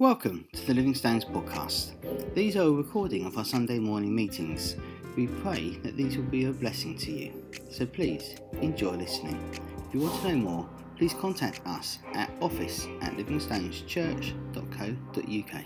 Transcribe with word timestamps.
Welcome 0.00 0.48
to 0.52 0.66
the 0.66 0.74
Living 0.74 0.92
Stones 0.92 1.24
podcast. 1.24 1.92
These 2.34 2.56
are 2.56 2.62
a 2.62 2.70
recording 2.72 3.26
of 3.26 3.38
our 3.38 3.44
Sunday 3.44 3.78
morning 3.78 4.12
meetings. 4.12 4.74
We 5.16 5.28
pray 5.28 5.78
that 5.84 5.96
these 5.96 6.16
will 6.16 6.24
be 6.24 6.46
a 6.46 6.52
blessing 6.52 6.98
to 6.98 7.12
you. 7.12 7.44
So 7.70 7.86
please 7.86 8.34
enjoy 8.60 8.96
listening. 8.96 9.38
If 9.86 9.94
you 9.94 10.00
want 10.00 10.20
to 10.22 10.30
know 10.30 10.34
more, 10.34 10.68
please 10.98 11.14
contact 11.14 11.64
us 11.64 12.00
at 12.12 12.28
office 12.40 12.88
at 13.02 13.12
livingstoneschurch.co.uk. 13.12 15.64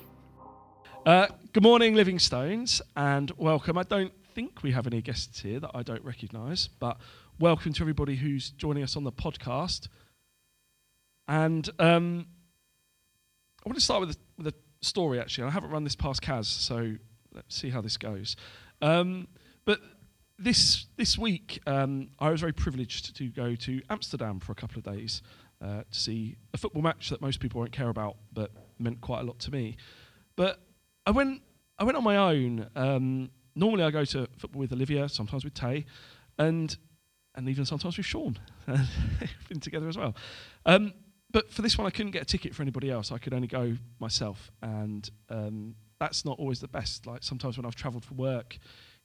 Uh, 1.07 1.27
good 1.55 1.63
morning, 1.63 1.95
Living 1.95 2.19
Stones, 2.19 2.83
and 2.97 3.31
welcome. 3.39 3.79
I 3.79 3.85
don't 3.85 4.13
think 4.35 4.63
we 4.63 4.73
have 4.73 4.87
any 4.87 5.01
guests 5.01 5.41
here 5.41 5.59
that 5.59 5.71
I 5.73 5.83
don't 5.83 6.05
recognise, 6.05 6.69
but 6.69 6.99
welcome 7.39 7.73
to 7.73 7.83
everybody 7.83 8.17
who's 8.17 8.51
joining 8.51 8.83
us 8.83 8.95
on 8.95 9.05
the 9.05 9.13
podcast. 9.13 9.89
And 11.27 11.71
um, 11.79 12.27
I 13.65 13.69
want 13.69 13.77
to 13.77 13.85
start 13.85 14.01
with 14.01 14.11
a, 14.11 14.19
with 14.37 14.47
a 14.49 14.55
story, 14.81 15.21
actually. 15.21 15.45
I 15.45 15.51
haven't 15.51 15.71
run 15.71 15.85
this 15.85 15.97
past 15.97 16.23
Kaz, 16.23 16.47
so 16.47 16.95
let's 17.35 17.55
see 17.55 17.71
how 17.71 17.81
this 17.81 17.97
goes. 17.97 18.37
Um, 18.81 19.29
but 19.65 19.81
this, 20.39 20.87
this 20.97 21.19
week, 21.19 21.61
um, 21.67 22.11
I 22.19 22.31
was 22.31 22.41
very 22.41 22.53
privileged 22.53 23.17
to 23.17 23.29
go 23.29 23.57
to 23.57 23.83
Amsterdam 23.91 24.41
for 24.41 24.53
a 24.53 24.55
couple 24.55 24.79
of 24.79 24.85
days 24.85 25.23
uh, 25.61 25.83
to 25.91 25.99
see 25.99 26.37
a 26.55 26.59
football 26.59 26.83
match 26.83 27.11
that 27.11 27.21
most 27.21 27.41
people 27.41 27.61
won't 27.61 27.73
care 27.73 27.89
about, 27.89 28.17
but 28.33 28.53
meant 28.79 29.01
quite 29.01 29.21
a 29.21 29.25
lot 29.25 29.39
to 29.41 29.51
me. 29.51 29.77
But 30.37 30.61
I 31.05 31.11
went, 31.11 31.43
I 31.79 31.85
went 31.85 31.97
on 31.97 32.05
my 32.05 32.17
own. 32.17 32.69
Um, 32.77 33.31
normally, 33.57 33.83
I 33.83 33.91
go 33.91 34.05
to 34.05 34.29
football 34.39 34.61
with 34.61 34.73
Olivia, 34.73 35.09
sometimes 35.09 35.45
with 35.45 35.55
Tay, 35.55 35.85
and 36.39 36.77
and 37.35 37.49
even 37.49 37.65
sometimes 37.65 37.97
with 37.97 38.07
Sean. 38.07 38.39
We've 38.69 39.49
been 39.49 39.61
together 39.61 39.89
as 39.89 39.97
well. 39.97 40.15
Um, 40.67 40.93
but 41.31 41.53
for 41.53 41.63
this 41.63 41.77
one, 41.77 41.87
I 41.87 41.91
couldn't 41.91 42.13
get 42.13 42.23
a 42.23 42.27
ticket 42.27 42.55
for 42.55 42.63
anybody 42.63 42.91
else. 42.91 43.13
I 43.13 43.19
could 43.19 43.35
only 43.35 43.49
go 43.49 43.77
myself, 44.01 44.51
and 44.63 45.09
um, 45.29 45.75
that's 46.01 46.25
not 46.25 46.39
always 46.39 46.61
the 46.61 46.69
best. 46.69 47.07
Like 47.07 47.23
sometimes 47.23 47.57
when 47.57 47.67
I've 47.67 47.75
travelled 47.75 48.05
for 48.05 48.15
work, 48.15 48.59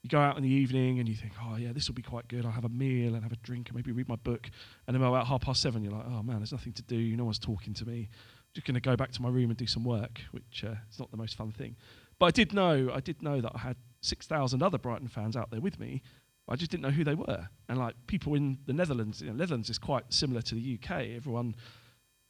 you 0.03 0.09
go 0.09 0.19
out 0.19 0.37
in 0.37 0.43
the 0.43 0.49
evening 0.49 0.99
and 0.99 1.07
you 1.07 1.15
think, 1.15 1.33
oh 1.41 1.55
yeah, 1.55 1.71
this 1.73 1.87
will 1.87 1.95
be 1.95 2.01
quite 2.01 2.27
good. 2.27 2.45
I'll 2.45 2.51
have 2.51 2.65
a 2.65 2.69
meal 2.69 3.15
and 3.15 3.23
have 3.23 3.31
a 3.31 3.37
drink 3.37 3.69
and 3.69 3.75
maybe 3.75 3.91
read 3.91 4.09
my 4.09 4.17
book. 4.17 4.49
And 4.87 4.93
then 4.93 5.01
about 5.01 5.27
half 5.27 5.41
past 5.41 5.61
seven, 5.61 5.83
you're 5.83 5.93
like, 5.93 6.05
oh 6.07 6.21
man, 6.21 6.37
there's 6.39 6.51
nothing 6.51 6.73
to 6.73 6.83
do. 6.83 7.15
No 7.15 7.25
one's 7.25 7.39
talking 7.39 7.73
to 7.75 7.85
me. 7.85 8.09
I'm 8.11 8.53
just 8.53 8.67
going 8.67 8.75
to 8.75 8.81
go 8.81 8.95
back 8.95 9.11
to 9.13 9.21
my 9.21 9.29
room 9.29 9.49
and 9.49 9.57
do 9.57 9.65
some 9.65 9.83
work, 9.83 10.21
which 10.31 10.65
uh, 10.67 10.75
is 10.91 10.99
not 10.99 11.09
the 11.09 11.17
most 11.17 11.35
fun 11.35 11.51
thing. 11.51 11.77
But 12.19 12.27
I 12.27 12.31
did 12.31 12.53
know, 12.53 12.91
I 12.93 12.99
did 12.99 13.21
know 13.21 13.39
that 13.41 13.51
I 13.55 13.59
had 13.59 13.77
six 14.01 14.27
thousand 14.27 14.61
other 14.61 14.77
Brighton 14.77 15.07
fans 15.07 15.37
out 15.37 15.51
there 15.51 15.61
with 15.61 15.79
me. 15.79 16.01
I 16.49 16.57
just 16.57 16.69
didn't 16.69 16.83
know 16.83 16.89
who 16.89 17.05
they 17.05 17.15
were. 17.15 17.47
And 17.69 17.79
like 17.79 17.95
people 18.07 18.35
in 18.35 18.57
the 18.65 18.73
Netherlands, 18.73 19.21
you 19.21 19.27
know, 19.27 19.33
Netherlands 19.33 19.69
is 19.69 19.79
quite 19.79 20.11
similar 20.13 20.41
to 20.41 20.55
the 20.55 20.77
UK. 20.81 20.91
Everyone 21.15 21.55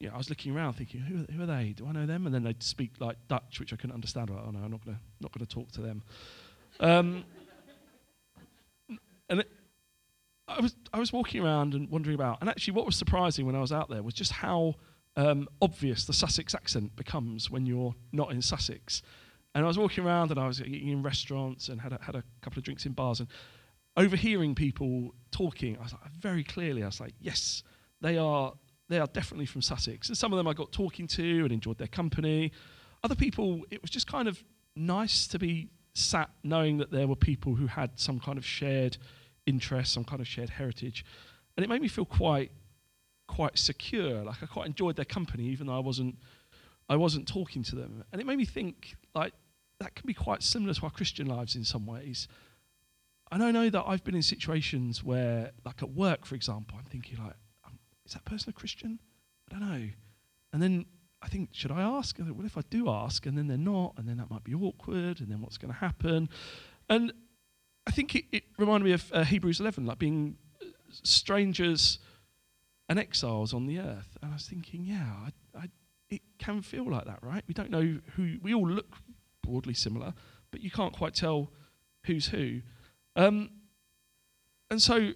you 0.00 0.08
know, 0.08 0.14
I 0.14 0.18
was 0.18 0.28
looking 0.28 0.54
around 0.54 0.74
thinking, 0.74 1.00
who, 1.00 1.24
who 1.32 1.42
are 1.42 1.46
they? 1.46 1.74
Do 1.76 1.86
I 1.86 1.92
know 1.92 2.06
them? 2.06 2.26
And 2.26 2.34
then 2.34 2.42
they'd 2.42 2.62
speak 2.62 2.92
like 3.00 3.16
Dutch, 3.28 3.60
which 3.60 3.72
I 3.72 3.76
couldn't 3.76 3.94
understand. 3.94 4.30
Like, 4.30 4.40
oh 4.46 4.50
no, 4.50 4.58
I'm 4.60 4.70
not 4.70 4.84
gonna 4.84 5.00
not 5.20 5.32
gonna 5.32 5.46
talk 5.46 5.70
to 5.72 5.80
them. 5.80 6.02
Um, 6.80 7.24
and 9.28 9.40
it, 9.40 9.50
I 10.48 10.60
was 10.60 10.74
I 10.92 10.98
was 10.98 11.12
walking 11.12 11.42
around 11.42 11.74
and 11.74 11.88
wondering 11.90 12.14
about, 12.14 12.38
and 12.40 12.50
actually, 12.50 12.74
what 12.74 12.86
was 12.86 12.96
surprising 12.96 13.46
when 13.46 13.54
I 13.54 13.60
was 13.60 13.72
out 13.72 13.88
there 13.88 14.02
was 14.02 14.14
just 14.14 14.32
how 14.32 14.74
um, 15.16 15.48
obvious 15.62 16.04
the 16.04 16.12
Sussex 16.12 16.54
accent 16.54 16.96
becomes 16.96 17.50
when 17.50 17.66
you're 17.66 17.94
not 18.12 18.30
in 18.32 18.42
Sussex. 18.42 19.02
And 19.54 19.64
I 19.64 19.68
was 19.68 19.78
walking 19.78 20.04
around 20.04 20.32
and 20.32 20.40
I 20.40 20.48
was 20.48 20.60
eating 20.60 20.88
in 20.88 21.02
restaurants 21.02 21.68
and 21.68 21.80
had 21.80 21.92
a, 21.92 21.98
had 22.02 22.16
a 22.16 22.24
couple 22.42 22.58
of 22.58 22.64
drinks 22.64 22.86
in 22.86 22.92
bars 22.92 23.20
and 23.20 23.28
overhearing 23.96 24.56
people 24.56 25.14
talking. 25.30 25.78
I 25.78 25.82
was 25.84 25.92
like, 25.92 26.10
very 26.10 26.42
clearly, 26.42 26.82
I 26.82 26.86
was 26.86 27.00
like, 27.00 27.14
yes, 27.20 27.62
they 28.00 28.18
are 28.18 28.52
they 28.88 28.98
are 28.98 29.06
definitely 29.06 29.46
from 29.46 29.62
Sussex. 29.62 30.08
And 30.08 30.16
some 30.16 30.32
of 30.32 30.36
them 30.36 30.46
I 30.46 30.52
got 30.52 30.72
talking 30.72 31.06
to 31.08 31.42
and 31.42 31.52
enjoyed 31.52 31.78
their 31.78 31.88
company. 31.88 32.52
Other 33.02 33.14
people, 33.14 33.64
it 33.70 33.80
was 33.80 33.90
just 33.90 34.06
kind 34.06 34.28
of 34.28 34.42
nice 34.76 35.26
to 35.28 35.38
be 35.38 35.68
sat 35.94 36.30
knowing 36.42 36.78
that 36.78 36.90
there 36.90 37.06
were 37.06 37.16
people 37.16 37.54
who 37.54 37.66
had 37.66 37.98
some 37.98 38.18
kind 38.18 38.36
of 38.36 38.44
shared 38.44 38.96
interest, 39.46 39.92
some 39.92 40.04
kind 40.04 40.20
of 40.20 40.26
shared 40.26 40.50
heritage. 40.50 41.04
And 41.56 41.64
it 41.64 41.68
made 41.68 41.80
me 41.80 41.88
feel 41.88 42.04
quite 42.04 42.50
quite 43.26 43.56
secure. 43.58 44.22
Like 44.22 44.42
I 44.42 44.46
quite 44.46 44.66
enjoyed 44.66 44.96
their 44.96 45.04
company, 45.04 45.44
even 45.44 45.66
though 45.66 45.76
I 45.76 45.80
wasn't 45.80 46.16
I 46.88 46.96
wasn't 46.96 47.26
talking 47.26 47.62
to 47.64 47.76
them. 47.76 48.04
And 48.12 48.20
it 48.20 48.26
made 48.26 48.36
me 48.36 48.44
think 48.44 48.96
like 49.14 49.32
that 49.80 49.94
can 49.94 50.06
be 50.06 50.14
quite 50.14 50.42
similar 50.42 50.74
to 50.74 50.82
our 50.82 50.90
Christian 50.90 51.26
lives 51.26 51.56
in 51.56 51.64
some 51.64 51.86
ways. 51.86 52.28
And 53.32 53.42
I 53.42 53.50
know 53.50 53.70
that 53.70 53.84
I've 53.86 54.04
been 54.04 54.14
in 54.14 54.22
situations 54.22 55.02
where, 55.02 55.52
like 55.64 55.82
at 55.82 55.90
work, 55.90 56.24
for 56.24 56.34
example, 56.34 56.76
I'm 56.78 56.84
thinking 56.84 57.18
like, 57.18 57.34
is 58.06 58.12
that 58.12 58.24
person 58.24 58.50
a 58.50 58.52
Christian? 58.52 58.98
I 59.50 59.58
don't 59.58 59.68
know. 59.68 59.88
And 60.52 60.62
then 60.62 60.86
I 61.22 61.28
think, 61.28 61.50
should 61.52 61.70
I 61.70 61.82
ask? 61.82 62.18
Well, 62.18 62.44
if 62.44 62.58
I 62.58 62.62
do 62.68 62.90
ask, 62.90 63.24
and 63.26 63.36
then 63.36 63.48
they're 63.48 63.56
not, 63.56 63.94
and 63.96 64.08
then 64.08 64.18
that 64.18 64.30
might 64.30 64.44
be 64.44 64.54
awkward, 64.54 65.20
and 65.20 65.28
then 65.28 65.40
what's 65.40 65.56
going 65.56 65.72
to 65.72 65.78
happen? 65.78 66.28
And 66.88 67.12
I 67.86 67.90
think 67.90 68.14
it, 68.14 68.24
it 68.30 68.44
reminded 68.58 68.84
me 68.84 68.92
of 68.92 69.10
uh, 69.12 69.24
Hebrews 69.24 69.60
11, 69.60 69.86
like 69.86 69.98
being 69.98 70.36
uh, 70.62 70.66
strangers 71.02 71.98
and 72.88 72.98
exiles 72.98 73.54
on 73.54 73.66
the 73.66 73.78
earth. 73.78 74.16
And 74.20 74.30
I 74.30 74.34
was 74.34 74.46
thinking, 74.46 74.84
yeah, 74.84 75.06
I, 75.26 75.58
I, 75.58 75.68
it 76.10 76.20
can 76.38 76.60
feel 76.60 76.90
like 76.90 77.06
that, 77.06 77.22
right? 77.22 77.42
We 77.48 77.54
don't 77.54 77.70
know 77.70 77.98
who, 78.16 78.36
we 78.42 78.52
all 78.52 78.68
look 78.68 78.96
broadly 79.42 79.74
similar, 79.74 80.12
but 80.50 80.60
you 80.60 80.70
can't 80.70 80.92
quite 80.92 81.14
tell 81.14 81.50
who's 82.04 82.28
who. 82.28 82.60
Um, 83.16 83.50
and 84.70 84.80
so 84.80 85.12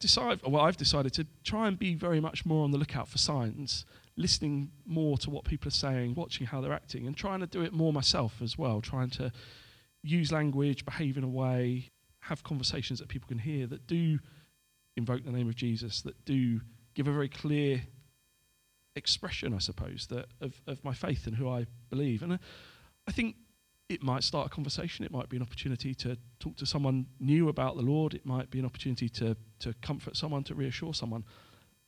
decide, 0.00 0.40
well, 0.46 0.62
I've 0.62 0.76
decided 0.76 1.12
to 1.14 1.26
try 1.42 1.68
and 1.68 1.78
be 1.78 1.94
very 1.94 2.20
much 2.20 2.44
more 2.44 2.64
on 2.64 2.70
the 2.70 2.78
lookout 2.78 3.08
for 3.08 3.18
signs, 3.18 3.84
listening 4.16 4.70
more 4.86 5.18
to 5.18 5.30
what 5.30 5.44
people 5.44 5.68
are 5.68 5.72
saying, 5.72 6.14
watching 6.14 6.46
how 6.46 6.60
they're 6.60 6.72
acting, 6.72 7.06
and 7.06 7.16
trying 7.16 7.40
to 7.40 7.46
do 7.46 7.62
it 7.62 7.72
more 7.72 7.92
myself 7.92 8.40
as 8.42 8.56
well, 8.56 8.80
trying 8.80 9.10
to 9.10 9.32
use 10.02 10.30
language, 10.30 10.84
behave 10.84 11.16
in 11.16 11.24
a 11.24 11.28
way, 11.28 11.90
have 12.20 12.42
conversations 12.42 12.98
that 12.98 13.08
people 13.08 13.28
can 13.28 13.38
hear 13.38 13.66
that 13.66 13.86
do 13.86 14.18
invoke 14.96 15.24
the 15.24 15.32
name 15.32 15.48
of 15.48 15.56
Jesus, 15.56 16.02
that 16.02 16.24
do 16.24 16.60
give 16.94 17.08
a 17.08 17.12
very 17.12 17.28
clear 17.28 17.82
expression, 18.96 19.52
I 19.52 19.58
suppose, 19.58 20.06
that 20.10 20.26
of, 20.40 20.60
of 20.66 20.84
my 20.84 20.94
faith 20.94 21.26
and 21.26 21.36
who 21.36 21.48
I 21.48 21.66
believe. 21.90 22.22
And 22.22 22.34
I, 22.34 22.38
I 23.08 23.12
think 23.12 23.36
it 23.88 24.02
might 24.02 24.24
start 24.24 24.46
a 24.46 24.50
conversation. 24.50 25.04
It 25.04 25.10
might 25.10 25.28
be 25.28 25.36
an 25.36 25.42
opportunity 25.42 25.94
to 25.96 26.16
talk 26.40 26.56
to 26.56 26.66
someone 26.66 27.06
new 27.20 27.48
about 27.48 27.76
the 27.76 27.82
Lord. 27.82 28.14
It 28.14 28.24
might 28.24 28.50
be 28.50 28.58
an 28.58 28.64
opportunity 28.64 29.08
to, 29.10 29.36
to 29.60 29.74
comfort 29.82 30.16
someone, 30.16 30.42
to 30.44 30.54
reassure 30.54 30.94
someone. 30.94 31.24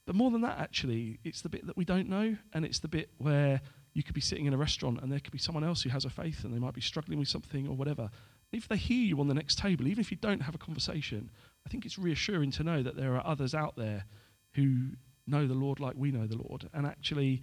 But 0.06 0.14
more 0.14 0.30
than 0.30 0.42
that, 0.42 0.58
actually, 0.58 1.18
it's 1.24 1.40
the 1.40 1.48
bit 1.48 1.66
that 1.66 1.76
we 1.76 1.84
don't 1.84 2.08
know, 2.08 2.36
and 2.52 2.64
it's 2.64 2.78
the 2.78 2.88
bit 2.88 3.10
where 3.18 3.60
you 3.92 4.02
could 4.02 4.14
be 4.14 4.20
sitting 4.20 4.44
in 4.44 4.52
a 4.52 4.58
restaurant 4.58 5.00
and 5.00 5.10
there 5.10 5.18
could 5.18 5.32
be 5.32 5.38
someone 5.38 5.64
else 5.64 5.82
who 5.82 5.88
has 5.88 6.04
a 6.04 6.10
faith 6.10 6.44
and 6.44 6.54
they 6.54 6.58
might 6.58 6.74
be 6.74 6.82
struggling 6.82 7.18
with 7.18 7.28
something 7.28 7.66
or 7.66 7.74
whatever. 7.74 8.10
If 8.52 8.68
they 8.68 8.76
hear 8.76 9.02
you 9.02 9.18
on 9.20 9.26
the 9.26 9.34
next 9.34 9.58
table, 9.58 9.88
even 9.88 10.00
if 10.00 10.10
you 10.10 10.18
don't 10.18 10.42
have 10.42 10.54
a 10.54 10.58
conversation, 10.58 11.30
I 11.66 11.70
think 11.70 11.86
it's 11.86 11.98
reassuring 11.98 12.50
to 12.52 12.62
know 12.62 12.82
that 12.82 12.96
there 12.96 13.16
are 13.16 13.26
others 13.26 13.54
out 13.54 13.74
there 13.76 14.04
who 14.52 14.90
know 15.26 15.46
the 15.46 15.54
Lord 15.54 15.80
like 15.80 15.94
we 15.96 16.12
know 16.12 16.26
the 16.26 16.36
Lord. 16.36 16.68
And 16.74 16.86
actually, 16.86 17.40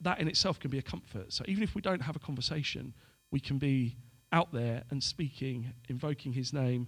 that 0.00 0.20
in 0.20 0.28
itself 0.28 0.60
can 0.60 0.70
be 0.70 0.78
a 0.78 0.82
comfort. 0.82 1.32
So 1.32 1.44
even 1.48 1.64
if 1.64 1.74
we 1.74 1.82
don't 1.82 2.00
have 2.00 2.14
a 2.14 2.20
conversation, 2.20 2.94
we 3.30 3.40
can 3.40 3.58
be 3.58 3.96
out 4.32 4.52
there 4.52 4.84
and 4.90 5.02
speaking, 5.02 5.72
invoking 5.88 6.32
his 6.32 6.52
name, 6.52 6.86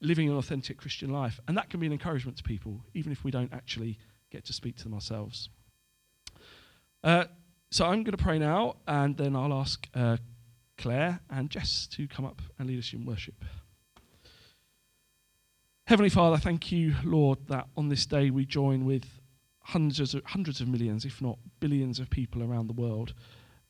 living 0.00 0.28
an 0.28 0.36
authentic 0.36 0.78
Christian 0.78 1.10
life. 1.10 1.40
And 1.46 1.56
that 1.56 1.70
can 1.70 1.80
be 1.80 1.86
an 1.86 1.92
encouragement 1.92 2.36
to 2.38 2.42
people, 2.42 2.84
even 2.94 3.12
if 3.12 3.24
we 3.24 3.30
don't 3.30 3.52
actually 3.52 3.98
get 4.30 4.44
to 4.46 4.52
speak 4.52 4.76
to 4.76 4.84
them 4.84 4.94
ourselves. 4.94 5.48
Uh, 7.02 7.24
so 7.70 7.84
I'm 7.86 8.02
going 8.02 8.16
to 8.16 8.22
pray 8.22 8.38
now, 8.38 8.76
and 8.86 9.16
then 9.16 9.36
I'll 9.36 9.52
ask 9.52 9.88
uh, 9.94 10.16
Clare 10.78 11.20
and 11.30 11.50
Jess 11.50 11.86
to 11.88 12.06
come 12.08 12.24
up 12.24 12.40
and 12.58 12.68
lead 12.68 12.78
us 12.78 12.92
in 12.92 13.04
worship. 13.04 13.44
Heavenly 15.86 16.08
Father, 16.08 16.38
thank 16.38 16.72
you, 16.72 16.94
Lord, 17.04 17.38
that 17.48 17.66
on 17.76 17.88
this 17.88 18.06
day 18.06 18.30
we 18.30 18.46
join 18.46 18.86
with 18.86 19.04
hundreds 19.60 20.14
of, 20.14 20.24
hundreds 20.24 20.60
of 20.60 20.68
millions, 20.68 21.04
if 21.04 21.20
not 21.20 21.38
billions, 21.60 21.98
of 21.98 22.08
people 22.08 22.42
around 22.42 22.68
the 22.68 22.72
world 22.72 23.12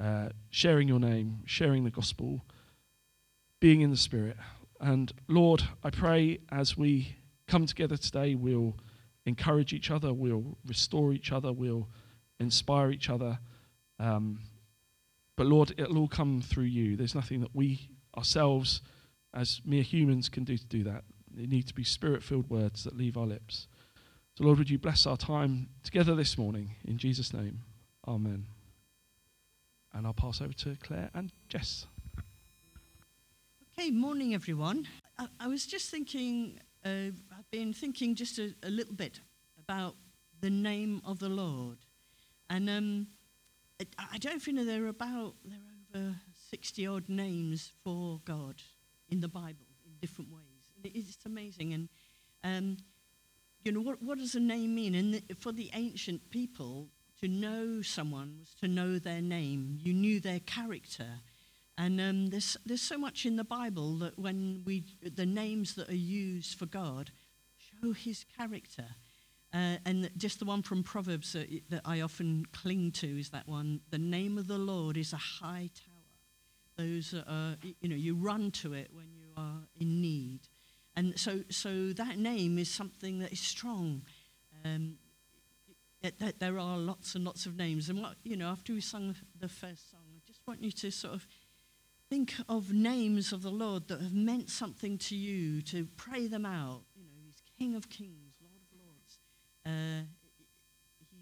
uh, 0.00 0.28
sharing 0.50 0.88
your 0.88 1.00
name, 1.00 1.40
sharing 1.46 1.84
the 1.84 1.90
gospel, 1.90 2.44
being 3.60 3.80
in 3.80 3.90
the 3.90 3.96
Spirit. 3.96 4.36
And 4.80 5.12
Lord, 5.28 5.62
I 5.82 5.90
pray 5.90 6.40
as 6.50 6.76
we 6.76 7.16
come 7.46 7.66
together 7.66 7.96
today, 7.96 8.34
we'll 8.34 8.76
encourage 9.26 9.72
each 9.72 9.90
other, 9.90 10.12
we'll 10.12 10.58
restore 10.66 11.12
each 11.12 11.32
other, 11.32 11.52
we'll 11.52 11.88
inspire 12.40 12.90
each 12.90 13.08
other. 13.08 13.38
Um, 13.98 14.40
but 15.36 15.46
Lord, 15.46 15.74
it'll 15.78 15.98
all 15.98 16.08
come 16.08 16.40
through 16.42 16.64
you. 16.64 16.96
There's 16.96 17.14
nothing 17.14 17.40
that 17.40 17.54
we 17.54 17.88
ourselves, 18.16 18.82
as 19.32 19.60
mere 19.64 19.82
humans, 19.82 20.28
can 20.28 20.44
do 20.44 20.56
to 20.56 20.66
do 20.66 20.84
that. 20.84 21.04
It 21.36 21.48
need 21.48 21.66
to 21.66 21.74
be 21.74 21.84
spirit 21.84 22.22
filled 22.22 22.48
words 22.48 22.84
that 22.84 22.96
leave 22.96 23.16
our 23.16 23.26
lips. 23.26 23.66
So, 24.36 24.44
Lord, 24.44 24.58
would 24.58 24.70
you 24.70 24.78
bless 24.78 25.06
our 25.06 25.16
time 25.16 25.68
together 25.82 26.14
this 26.14 26.36
morning? 26.38 26.76
In 26.84 26.98
Jesus' 26.98 27.32
name, 27.32 27.60
Amen. 28.06 28.46
And 29.94 30.08
I'll 30.08 30.12
pass 30.12 30.40
over 30.40 30.52
to 30.52 30.76
Clare 30.82 31.08
and 31.14 31.32
Jess. 31.48 31.86
Okay, 33.78 33.92
morning 33.92 34.34
everyone. 34.34 34.88
I, 35.18 35.28
I 35.38 35.46
was 35.46 35.66
just 35.66 35.88
thinking, 35.88 36.58
uh, 36.84 37.12
I've 37.32 37.50
been 37.52 37.72
thinking 37.72 38.16
just 38.16 38.40
a, 38.40 38.52
a, 38.64 38.70
little 38.70 38.94
bit 38.94 39.20
about 39.56 39.94
the 40.40 40.50
name 40.50 41.00
of 41.04 41.20
the 41.20 41.28
Lord. 41.28 41.78
And 42.50 42.68
um, 42.68 43.06
I, 43.80 43.86
I 44.14 44.18
don't 44.18 44.42
think 44.42 44.58
there 44.66 44.84
are 44.84 44.88
about, 44.88 45.34
there 45.44 45.58
are 45.58 46.00
over 46.02 46.16
60 46.50 46.86
odd 46.88 47.08
names 47.08 47.70
for 47.84 48.20
God 48.24 48.62
in 49.08 49.20
the 49.20 49.28
Bible 49.28 49.66
in 49.86 49.92
different 50.00 50.32
ways. 50.32 50.72
And 50.76 50.86
it 50.86 50.98
is 50.98 51.16
amazing. 51.24 51.72
And, 51.72 51.88
um, 52.42 52.76
you 53.62 53.70
know, 53.70 53.80
what, 53.80 54.02
what 54.02 54.18
does 54.18 54.34
a 54.34 54.40
name 54.40 54.74
mean? 54.74 54.96
And 54.96 55.14
the, 55.14 55.22
for 55.38 55.52
the 55.52 55.70
ancient 55.72 56.30
people, 56.30 56.88
to 57.24 57.28
know 57.30 57.80
someone 57.80 58.36
was 58.38 58.54
to 58.60 58.68
know 58.68 58.98
their 58.98 59.22
name. 59.22 59.78
You 59.80 59.94
knew 59.94 60.20
their 60.20 60.40
character. 60.40 61.20
And 61.78 61.98
um, 61.98 62.26
there's, 62.26 62.58
there's 62.66 62.82
so 62.82 62.98
much 62.98 63.24
in 63.24 63.36
the 63.36 63.44
Bible 63.44 63.96
that 63.98 64.18
when 64.18 64.60
we, 64.66 64.84
the 65.02 65.24
names 65.24 65.74
that 65.76 65.88
are 65.88 65.94
used 65.94 66.58
for 66.58 66.66
God 66.66 67.12
show 67.56 67.94
his 67.94 68.26
character. 68.38 68.84
Uh, 69.54 69.76
and 69.86 70.10
just 70.18 70.38
the 70.38 70.44
one 70.44 70.62
from 70.62 70.82
Proverbs 70.82 71.32
that, 71.32 71.48
that 71.70 71.80
I 71.86 72.02
often 72.02 72.44
cling 72.52 72.92
to 72.92 73.18
is 73.18 73.30
that 73.30 73.48
one 73.48 73.80
the 73.90 73.98
name 73.98 74.36
of 74.36 74.46
the 74.46 74.58
Lord 74.58 74.98
is 74.98 75.14
a 75.14 75.16
high 75.16 75.70
tower. 75.74 76.76
Those 76.76 77.14
are, 77.14 77.56
you 77.80 77.88
know, 77.88 77.96
you 77.96 78.16
run 78.16 78.50
to 78.50 78.74
it 78.74 78.90
when 78.92 79.06
you 79.14 79.28
are 79.36 79.62
in 79.80 80.02
need. 80.02 80.40
And 80.94 81.18
so, 81.18 81.40
so 81.48 81.94
that 81.94 82.18
name 82.18 82.58
is 82.58 82.70
something 82.70 83.20
that 83.20 83.32
is 83.32 83.40
strong. 83.40 84.02
Um, 84.64 84.98
it, 86.04 86.38
there 86.38 86.58
are 86.58 86.76
lots 86.76 87.14
and 87.14 87.24
lots 87.24 87.46
of 87.46 87.56
names. 87.56 87.88
And 87.88 88.00
what, 88.02 88.16
you 88.24 88.36
know, 88.36 88.48
after 88.48 88.74
we 88.74 88.80
sung 88.80 89.14
the 89.40 89.48
first 89.48 89.90
song, 89.90 90.00
I 90.14 90.20
just 90.26 90.40
want 90.46 90.62
you 90.62 90.70
to 90.70 90.90
sort 90.90 91.14
of 91.14 91.26
think 92.10 92.34
of 92.48 92.72
names 92.72 93.32
of 93.32 93.42
the 93.42 93.50
Lord 93.50 93.88
that 93.88 94.00
have 94.00 94.12
meant 94.12 94.50
something 94.50 94.98
to 94.98 95.16
you, 95.16 95.62
to 95.62 95.88
pray 95.96 96.26
them 96.26 96.44
out. 96.44 96.82
You 96.94 97.04
know, 97.04 97.10
He's 97.24 97.42
King 97.58 97.74
of 97.74 97.88
Kings, 97.88 98.34
Lord 98.40 98.60
of 98.60 98.78
Lords. 98.78 99.18
Uh, 99.64 100.04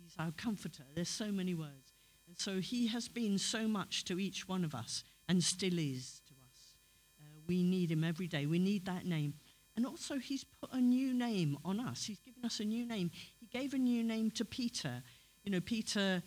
he's 0.02 0.14
our 0.18 0.32
comforter. 0.32 0.82
There's 0.94 1.08
so 1.08 1.30
many 1.30 1.54
words. 1.54 1.94
And 2.26 2.36
so 2.36 2.60
He 2.60 2.88
has 2.88 3.08
been 3.08 3.38
so 3.38 3.68
much 3.68 4.04
to 4.06 4.18
each 4.18 4.48
one 4.48 4.64
of 4.64 4.74
us 4.74 5.04
and 5.28 5.44
still 5.44 5.78
is 5.78 6.20
to 6.26 6.34
us. 6.34 6.74
Uh, 7.20 7.40
we 7.46 7.62
need 7.62 7.92
Him 7.92 8.02
every 8.02 8.26
day. 8.26 8.46
We 8.46 8.58
need 8.58 8.84
that 8.86 9.06
name. 9.06 9.34
And 9.76 9.86
also, 9.86 10.18
He's 10.18 10.44
put 10.44 10.72
a 10.72 10.80
new 10.80 11.14
name 11.14 11.56
on 11.64 11.78
us. 11.78 12.04
He's 12.04 12.20
given 12.20 12.44
us 12.44 12.58
a 12.58 12.64
new 12.64 12.84
name. 12.84 13.12
Gave 13.52 13.74
a 13.74 13.78
new 13.78 14.02
name 14.02 14.30
to 14.32 14.44
Peter. 14.44 15.02
You 15.44 15.52
know, 15.52 15.60
Peter 15.60 16.22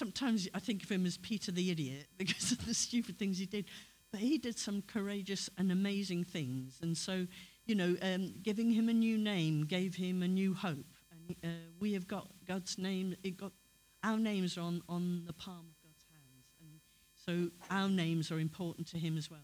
sometimes 0.00 0.48
I 0.54 0.60
think 0.60 0.82
of 0.82 0.88
him 0.88 1.04
as 1.04 1.18
Peter 1.18 1.52
the 1.52 1.70
idiot 1.70 2.06
because 2.18 2.52
of 2.52 2.64
the 2.66 2.74
stupid 2.74 3.18
things 3.18 3.38
he 3.38 3.46
did. 3.46 3.66
But 4.10 4.20
he 4.20 4.38
did 4.38 4.58
some 4.58 4.82
courageous 4.82 5.50
and 5.58 5.70
amazing 5.70 6.24
things. 6.24 6.78
And 6.82 6.96
so, 6.96 7.26
you 7.66 7.74
know, 7.74 7.96
um, 8.02 8.34
giving 8.42 8.70
him 8.72 8.88
a 8.88 8.92
new 8.92 9.18
name 9.18 9.66
gave 9.66 9.94
him 9.94 10.22
a 10.22 10.28
new 10.28 10.54
hope. 10.54 10.92
And 11.12 11.36
uh, 11.44 11.48
we 11.78 11.92
have 11.92 12.08
got 12.08 12.28
God's 12.48 12.76
name, 12.78 13.14
it 13.22 13.36
got, 13.36 13.52
our 14.02 14.18
names 14.18 14.56
are 14.56 14.62
on, 14.62 14.82
on 14.88 15.22
the 15.26 15.32
palm 15.32 15.66
of 15.68 15.76
God's 15.84 16.04
hands. 16.10 16.46
And 16.60 16.80
so 17.14 17.50
our 17.70 17.88
names 17.88 18.32
are 18.32 18.40
important 18.40 18.88
to 18.88 18.98
him 18.98 19.16
as 19.16 19.30
well. 19.30 19.38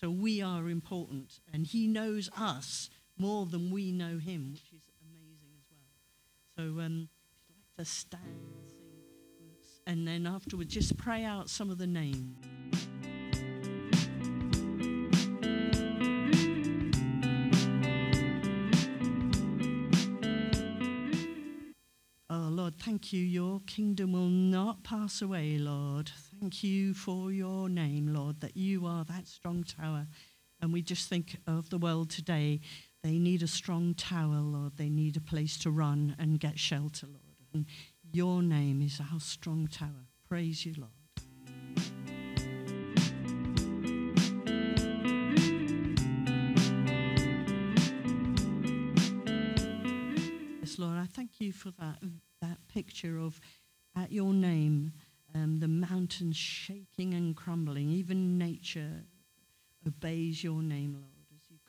So 0.00 0.08
we 0.08 0.40
are 0.40 0.68
important. 0.70 1.40
And 1.52 1.66
he 1.66 1.86
knows 1.88 2.30
us 2.38 2.88
more 3.18 3.44
than 3.44 3.70
we 3.70 3.92
know 3.92 4.18
him, 4.18 4.52
which 4.52 4.72
is. 4.72 4.85
So 6.58 6.62
um, 6.62 7.10
if 7.38 7.44
you'd 7.48 7.56
like 7.58 7.76
to 7.76 7.84
stand 7.84 8.22
and 9.86 10.08
then 10.08 10.26
afterwards 10.26 10.72
just 10.72 10.96
pray 10.96 11.22
out 11.22 11.50
some 11.50 11.70
of 11.70 11.76
the 11.76 11.86
names. 11.86 12.34
Oh, 22.30 22.48
Lord, 22.50 22.78
thank 22.78 23.12
you. 23.12 23.20
Your 23.22 23.60
kingdom 23.66 24.12
will 24.12 24.22
not 24.22 24.82
pass 24.82 25.20
away, 25.20 25.58
Lord. 25.58 26.10
Thank 26.40 26.64
you 26.64 26.94
for 26.94 27.30
your 27.30 27.68
name, 27.68 28.14
Lord, 28.14 28.40
that 28.40 28.56
you 28.56 28.86
are 28.86 29.04
that 29.04 29.28
strong 29.28 29.62
tower. 29.62 30.06
And 30.62 30.72
we 30.72 30.80
just 30.80 31.10
think 31.10 31.36
of 31.46 31.68
the 31.68 31.76
world 31.78 32.08
today. 32.08 32.60
They 33.06 33.20
need 33.20 33.44
a 33.44 33.46
strong 33.46 33.94
tower, 33.94 34.40
Lord. 34.40 34.78
They 34.78 34.88
need 34.88 35.16
a 35.16 35.20
place 35.20 35.56
to 35.58 35.70
run 35.70 36.16
and 36.18 36.40
get 36.40 36.58
shelter, 36.58 37.06
Lord. 37.06 37.36
And 37.54 37.66
your 38.12 38.42
name 38.42 38.82
is 38.82 39.00
our 39.00 39.20
strong 39.20 39.68
tower. 39.68 40.08
Praise 40.28 40.66
you, 40.66 40.74
Lord. 40.76 40.90
Yes, 50.60 50.76
Lord, 50.76 50.98
I 50.98 51.06
thank 51.06 51.40
you 51.40 51.52
for 51.52 51.70
that, 51.78 52.00
that 52.42 52.58
picture 52.66 53.18
of 53.20 53.40
at 53.94 54.10
your 54.10 54.32
name, 54.32 54.94
um, 55.32 55.60
the 55.60 55.68
mountains 55.68 56.36
shaking 56.36 57.14
and 57.14 57.36
crumbling. 57.36 57.88
Even 57.88 58.36
nature 58.36 59.04
obeys 59.86 60.42
your 60.42 60.60
name, 60.60 60.94
Lord. 60.94 61.15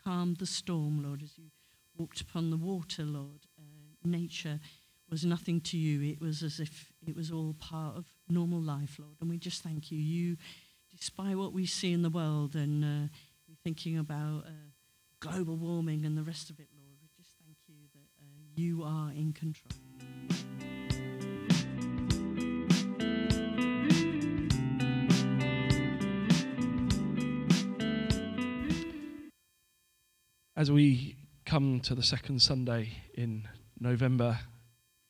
Calmed 0.07 0.37
the 0.37 0.45
storm, 0.45 1.03
Lord, 1.03 1.21
as 1.21 1.37
you 1.37 1.51
walked 1.97 2.21
upon 2.21 2.49
the 2.49 2.55
water, 2.55 3.03
Lord, 3.03 3.45
uh, 3.59 4.07
nature 4.07 4.61
was 5.09 5.25
nothing 5.25 5.59
to 5.59 5.77
you. 5.77 6.13
It 6.13 6.21
was 6.21 6.43
as 6.43 6.61
if 6.61 6.93
it 7.05 7.13
was 7.13 7.29
all 7.29 7.57
part 7.59 7.97
of 7.97 8.05
normal 8.29 8.61
life, 8.61 8.99
Lord. 8.99 9.17
And 9.19 9.29
we 9.29 9.37
just 9.37 9.63
thank 9.63 9.91
you. 9.91 9.99
You, 9.99 10.37
despite 10.97 11.35
what 11.35 11.51
we 11.51 11.65
see 11.65 11.91
in 11.91 12.03
the 12.03 12.09
world 12.09 12.55
and 12.55 12.85
uh, 12.85 13.09
thinking 13.65 13.97
about 13.97 14.45
uh, 14.45 14.71
global 15.19 15.57
warming 15.57 16.05
and 16.05 16.17
the 16.17 16.23
rest 16.23 16.49
of 16.49 16.57
it, 16.57 16.69
Lord, 16.73 16.99
we 17.01 17.09
just 17.17 17.33
thank 17.43 17.57
you 17.67 17.75
that 17.93 18.07
uh, 18.21 18.53
you 18.55 18.83
are 18.83 19.11
in 19.11 19.33
control. 19.33 19.86
As 30.57 30.71
we 30.71 31.15
come 31.45 31.81
to 31.81 31.93
the 31.93 32.01
second 32.01 32.41
Sunday 32.41 32.89
in 33.13 33.47
November, 33.79 34.39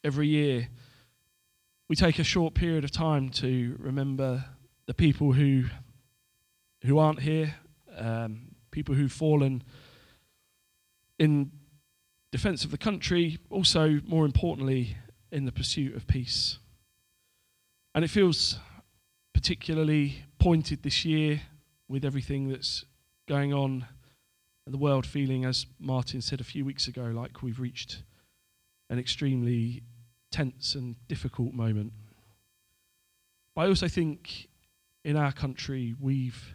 every 0.04 0.28
year, 0.28 0.68
we 1.88 1.96
take 1.96 2.20
a 2.20 2.24
short 2.26 2.54
period 2.54 2.84
of 2.84 2.92
time 2.92 3.30
to 3.30 3.78
remember 3.80 4.44
the 4.88 4.94
people 4.94 5.32
who 5.32 5.64
who 6.84 6.98
aren't 6.98 7.22
here, 7.22 7.56
um, 7.96 8.56
people 8.72 8.94
who've 8.94 9.10
fallen 9.10 9.64
in 11.18 11.50
defence 12.34 12.66
of 12.66 12.72
the 12.72 12.78
country, 12.78 13.40
also 13.50 14.02
more 14.06 14.26
importantly 14.26 14.98
in 15.32 15.46
the 15.46 15.54
pursuit 15.54 15.96
of 15.96 16.08
peace. 16.08 16.60
And 17.96 18.04
it 18.04 18.10
feels 18.10 18.60
particularly 19.34 20.26
pointed 20.40 20.84
this 20.84 21.06
year 21.06 21.40
with 21.88 22.04
everything 22.04 22.50
that's 22.50 22.84
going 23.30 23.54
on 23.54 23.86
in 24.68 24.72
the 24.74 24.78
world, 24.78 25.06
feeling, 25.06 25.46
as 25.46 25.66
Martin 25.80 26.22
said 26.22 26.42
a 26.42 26.44
few 26.44 26.66
weeks 26.66 26.88
ago, 26.88 27.06
like 27.06 27.42
we've 27.42 27.60
reached 27.60 28.04
an 28.90 29.00
extremely 29.00 29.82
tense 30.30 30.76
and 30.76 30.96
difficult 31.08 31.54
moment. 31.54 31.94
But 33.56 33.62
I 33.62 33.68
also 33.68 33.88
think 33.88 34.50
in 35.06 35.16
our 35.16 35.32
country 35.32 35.96
we've 36.00 36.54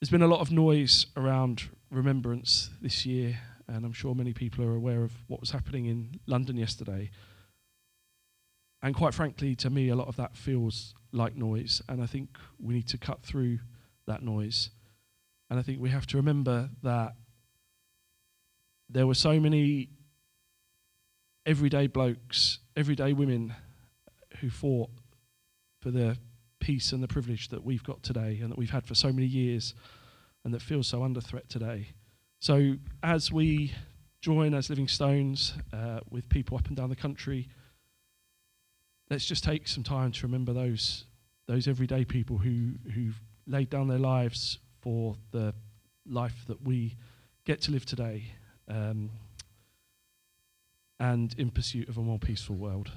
there's 0.00 0.10
been 0.10 0.22
a 0.22 0.28
lot 0.28 0.40
of 0.40 0.52
noise 0.52 1.06
around 1.16 1.64
remembrance 1.90 2.70
this 2.80 3.04
year, 3.04 3.38
and 3.66 3.84
I'm 3.84 3.92
sure 3.92 4.14
many 4.14 4.32
people 4.32 4.64
are 4.64 4.74
aware 4.74 5.02
of 5.02 5.12
what 5.26 5.40
was 5.40 5.50
happening 5.50 5.86
in 5.86 6.20
London 6.26 6.56
yesterday. 6.56 7.10
And 8.82 8.94
quite 8.94 9.14
frankly, 9.14 9.56
to 9.56 9.70
me, 9.70 9.88
a 9.88 9.96
lot 9.96 10.08
of 10.08 10.16
that 10.16 10.36
feels 10.36 10.94
like 11.10 11.34
noise, 11.34 11.82
and 11.88 12.02
I 12.02 12.06
think 12.06 12.38
we 12.60 12.74
need 12.74 12.88
to 12.88 12.98
cut 12.98 13.22
through 13.22 13.58
that 14.06 14.22
noise. 14.22 14.70
And 15.54 15.60
I 15.60 15.62
think 15.62 15.80
we 15.80 15.90
have 15.90 16.08
to 16.08 16.16
remember 16.16 16.68
that 16.82 17.14
there 18.88 19.06
were 19.06 19.14
so 19.14 19.38
many 19.38 19.88
everyday 21.46 21.86
blokes, 21.86 22.58
everyday 22.76 23.12
women 23.12 23.54
who 24.40 24.50
fought 24.50 24.90
for 25.80 25.92
the 25.92 26.18
peace 26.58 26.90
and 26.90 27.04
the 27.04 27.06
privilege 27.06 27.50
that 27.50 27.62
we've 27.62 27.84
got 27.84 28.02
today 28.02 28.40
and 28.42 28.50
that 28.50 28.58
we've 28.58 28.70
had 28.70 28.84
for 28.84 28.96
so 28.96 29.12
many 29.12 29.28
years 29.28 29.74
and 30.44 30.52
that 30.52 30.60
feels 30.60 30.88
so 30.88 31.04
under 31.04 31.20
threat 31.20 31.48
today. 31.48 31.86
So, 32.40 32.74
as 33.04 33.30
we 33.30 33.74
join 34.22 34.54
as 34.54 34.68
Living 34.68 34.88
Stones 34.88 35.54
uh, 35.72 36.00
with 36.10 36.28
people 36.28 36.58
up 36.58 36.66
and 36.66 36.76
down 36.76 36.90
the 36.90 36.96
country, 36.96 37.48
let's 39.08 39.24
just 39.24 39.44
take 39.44 39.68
some 39.68 39.84
time 39.84 40.10
to 40.10 40.26
remember 40.26 40.52
those 40.52 41.04
those 41.46 41.68
everyday 41.68 42.04
people 42.04 42.38
who 42.38 42.72
who've 42.92 43.20
laid 43.46 43.70
down 43.70 43.86
their 43.86 44.00
lives 44.00 44.58
for 44.84 45.16
the 45.30 45.54
life 46.06 46.44
that 46.46 46.62
we 46.62 46.94
get 47.46 47.62
to 47.62 47.72
live 47.72 47.86
today. 47.86 48.24
Um, 48.68 49.10
and 51.00 51.34
in 51.38 51.50
pursuit 51.50 51.88
of 51.88 51.96
a 51.96 52.02
more 52.02 52.18
peaceful 52.18 52.54
world. 52.54 52.90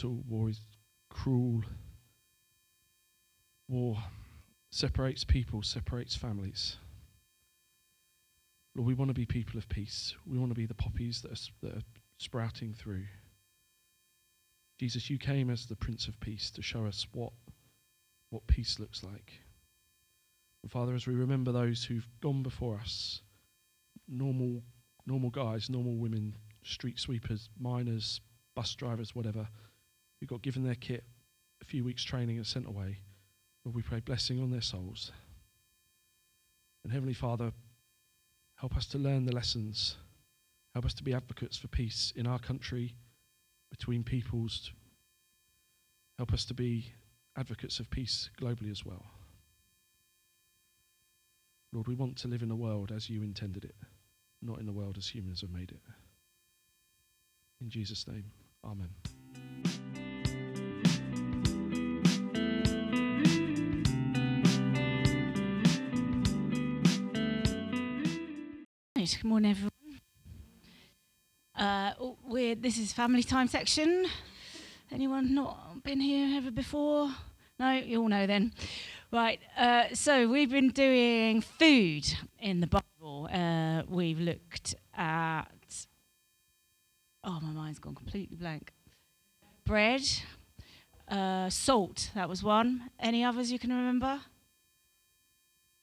Brutal, 0.00 0.22
war 0.28 0.48
is 0.48 0.60
cruel. 1.08 1.62
War 3.68 3.96
separates 4.70 5.24
people, 5.24 5.62
separates 5.62 6.16
families. 6.16 6.76
Lord, 8.74 8.86
we 8.86 8.94
want 8.94 9.08
to 9.08 9.14
be 9.14 9.26
people 9.26 9.58
of 9.58 9.68
peace. 9.68 10.14
We 10.26 10.38
want 10.38 10.50
to 10.50 10.56
be 10.56 10.66
the 10.66 10.74
poppies 10.74 11.22
that 11.22 11.32
are, 11.32 11.66
that 11.66 11.76
are 11.78 11.82
sprouting 12.18 12.72
through. 12.72 13.04
Jesus, 14.78 15.10
you 15.10 15.18
came 15.18 15.50
as 15.50 15.66
the 15.66 15.76
Prince 15.76 16.08
of 16.08 16.18
Peace 16.20 16.50
to 16.52 16.62
show 16.62 16.86
us 16.86 17.06
what, 17.12 17.32
what 18.30 18.46
peace 18.46 18.78
looks 18.78 19.02
like. 19.02 19.32
And 20.62 20.70
Father, 20.70 20.94
as 20.94 21.06
we 21.06 21.14
remember 21.14 21.52
those 21.52 21.84
who've 21.84 22.08
gone 22.22 22.42
before 22.42 22.76
us, 22.76 23.20
normal, 24.08 24.62
normal 25.06 25.30
guys, 25.30 25.68
normal 25.68 25.96
women, 25.96 26.34
street 26.62 26.98
sweepers, 26.98 27.48
miners, 27.58 28.20
bus 28.54 28.74
drivers, 28.74 29.14
whatever, 29.14 29.48
who 30.20 30.26
got 30.26 30.42
given 30.42 30.62
their 30.62 30.74
kit, 30.74 31.04
a 31.62 31.64
few 31.64 31.84
weeks 31.84 32.04
training 32.04 32.36
and 32.36 32.46
sent 32.46 32.66
away, 32.66 32.98
Lord, 33.64 33.74
we 33.74 33.82
pray 33.82 34.00
blessing 34.00 34.40
on 34.40 34.50
their 34.50 34.60
souls. 34.60 35.12
And 36.84 36.92
Heavenly 36.92 37.14
Father, 37.14 37.52
help 38.56 38.76
us 38.76 38.86
to 38.86 38.98
learn 38.98 39.26
the 39.26 39.34
lessons. 39.34 39.96
Help 40.72 40.86
us 40.86 40.94
to 40.94 41.04
be 41.04 41.14
advocates 41.14 41.58
for 41.58 41.68
peace 41.68 42.12
in 42.16 42.26
our 42.26 42.38
country, 42.38 42.94
between 43.70 44.02
peoples. 44.02 44.72
Help 46.18 46.32
us 46.32 46.44
to 46.46 46.54
be 46.54 46.92
advocates 47.36 47.78
of 47.80 47.90
peace 47.90 48.30
globally 48.40 48.70
as 48.70 48.84
well. 48.84 49.04
Lord, 51.72 51.86
we 51.86 51.94
want 51.94 52.16
to 52.18 52.28
live 52.28 52.42
in 52.42 52.50
a 52.50 52.56
world 52.56 52.92
as 52.94 53.08
you 53.08 53.22
intended 53.22 53.64
it, 53.64 53.76
not 54.42 54.58
in 54.58 54.66
the 54.66 54.72
world 54.72 54.96
as 54.98 55.08
humans 55.08 55.40
have 55.40 55.50
made 55.50 55.70
it. 55.70 55.80
In 57.60 57.70
Jesus' 57.70 58.08
name, 58.08 58.24
Amen. 58.64 58.90
Right, 69.00 69.18
good 69.22 69.28
morning, 69.28 69.50
everyone. 69.52 70.00
Uh, 71.58 71.94
oh, 71.98 72.18
we're, 72.22 72.54
this 72.54 72.76
is 72.76 72.92
family 72.92 73.22
time 73.22 73.48
section. 73.48 74.04
Anyone 74.92 75.34
not 75.34 75.82
been 75.82 76.02
here 76.02 76.36
ever 76.36 76.50
before? 76.50 77.10
No, 77.58 77.72
you 77.72 78.02
all 78.02 78.08
know 78.08 78.26
then. 78.26 78.52
Right, 79.10 79.40
uh, 79.56 79.84
so 79.94 80.28
we've 80.28 80.50
been 80.50 80.68
doing 80.68 81.40
food 81.40 82.12
in 82.40 82.60
the 82.60 82.66
Bible. 82.66 83.26
Uh, 83.32 83.84
we've 83.88 84.20
looked 84.20 84.74
at. 84.94 85.46
Oh, 87.24 87.40
my 87.40 87.52
mind's 87.52 87.78
gone 87.78 87.94
completely 87.94 88.36
blank. 88.36 88.70
Bread, 89.64 90.02
uh, 91.08 91.48
salt, 91.48 92.10
that 92.14 92.28
was 92.28 92.42
one. 92.42 92.90
Any 92.98 93.24
others 93.24 93.50
you 93.50 93.58
can 93.58 93.70
remember? 93.70 94.20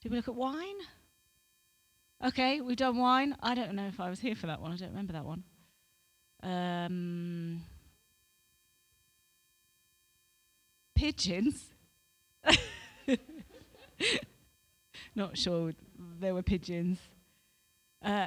Did 0.02 0.12
we 0.12 0.18
look 0.18 0.28
at 0.28 0.36
wine? 0.36 0.76
Okay, 2.24 2.60
we've 2.60 2.76
done 2.76 2.96
wine. 2.96 3.36
I 3.40 3.54
don't 3.54 3.74
know 3.74 3.86
if 3.86 4.00
I 4.00 4.10
was 4.10 4.18
here 4.18 4.34
for 4.34 4.48
that 4.48 4.60
one. 4.60 4.72
I 4.72 4.76
don't 4.76 4.88
remember 4.88 5.12
that 5.12 5.24
one. 5.24 5.44
Um, 6.42 7.62
pigeons. 10.96 11.66
Not 15.14 15.38
sure 15.38 15.72
there 16.18 16.34
were 16.34 16.42
pigeons. 16.42 16.98
Uh, 18.04 18.26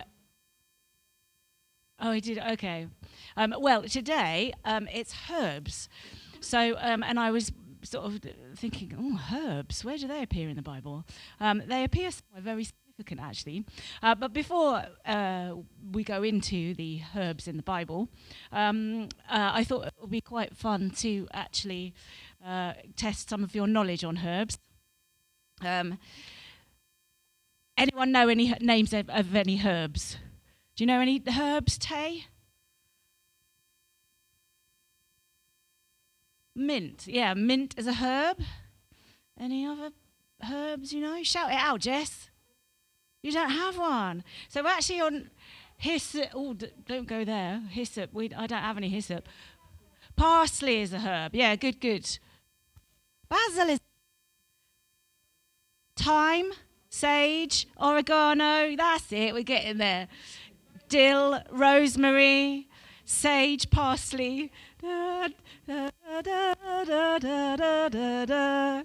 oh, 1.99 2.13
he 2.13 2.21
did. 2.21 2.39
Okay. 2.39 2.87
Um, 3.35 3.53
well, 3.59 3.83
today 3.83 4.53
um, 4.63 4.87
it's 4.93 5.13
herbs. 5.29 5.89
So, 6.39 6.77
um, 6.79 7.03
and 7.03 7.19
I 7.19 7.31
was 7.31 7.51
sort 7.83 8.05
of 8.05 8.21
thinking, 8.55 8.93
oh, 8.97 9.19
herbs. 9.35 9.83
Where 9.83 9.97
do 9.97 10.07
they 10.07 10.23
appear 10.23 10.47
in 10.47 10.55
the 10.55 10.61
Bible? 10.61 11.05
Um, 11.41 11.61
they 11.67 11.83
appear 11.83 12.09
somewhere 12.11 12.41
very 12.41 12.67
actually. 13.19 13.65
Uh, 14.01 14.15
but 14.15 14.33
before 14.33 14.83
uh, 15.05 15.53
we 15.91 16.03
go 16.03 16.23
into 16.23 16.73
the 16.75 17.01
herbs 17.15 17.47
in 17.47 17.57
the 17.57 17.63
Bible, 17.63 18.09
um, 18.51 19.09
uh, 19.29 19.51
I 19.53 19.63
thought 19.63 19.87
it 19.87 19.93
would 19.99 20.09
be 20.09 20.21
quite 20.21 20.55
fun 20.55 20.91
to 20.97 21.27
actually 21.33 21.93
uh, 22.45 22.73
test 22.95 23.29
some 23.29 23.43
of 23.43 23.55
your 23.55 23.67
knowledge 23.67 24.03
on 24.03 24.19
herbs. 24.25 24.57
Um, 25.63 25.97
anyone 27.77 28.11
know 28.11 28.27
any 28.27 28.53
names 28.61 28.93
of, 28.93 29.09
of 29.09 29.35
any 29.35 29.61
herbs? 29.65 30.17
Do 30.75 30.83
you 30.83 30.87
know 30.87 31.01
any 31.01 31.21
herbs, 31.39 31.77
Tay? 31.77 32.25
Mint. 36.55 37.07
Yeah, 37.07 37.33
mint 37.33 37.75
is 37.77 37.87
a 37.87 37.93
herb. 37.93 38.39
Any 39.39 39.65
other 39.65 39.91
herbs 40.49 40.93
you 40.93 41.01
know? 41.01 41.23
Shout 41.23 41.51
it 41.51 41.57
out, 41.57 41.81
Jess. 41.81 42.30
You 43.23 43.31
don't 43.31 43.51
have 43.51 43.77
one. 43.77 44.23
So 44.49 44.65
actually 44.67 45.01
on 45.01 45.29
hyssop, 45.77 46.29
oh, 46.33 46.55
don't 46.87 47.07
go 47.07 47.23
there. 47.23 47.61
Hyssop, 47.69 48.13
we, 48.13 48.31
I 48.33 48.47
don't 48.47 48.61
have 48.61 48.77
any 48.77 48.89
hyssop. 48.89 49.27
Parsley 50.15 50.81
is 50.81 50.93
a 50.93 50.99
herb. 50.99 51.35
Yeah, 51.35 51.55
good, 51.55 51.79
good. 51.79 52.19
Basil 53.29 53.69
is 53.69 53.79
thyme, 55.95 56.51
sage, 56.89 57.67
oregano. 57.79 58.75
That's 58.75 59.11
it. 59.11 59.33
We're 59.33 59.43
getting 59.43 59.77
there. 59.77 60.07
Dill, 60.89 61.41
rosemary, 61.51 62.67
sage, 63.05 63.69
parsley. 63.69 64.51
Da, 64.81 65.29
da, 65.67 65.89
da, 68.25 68.83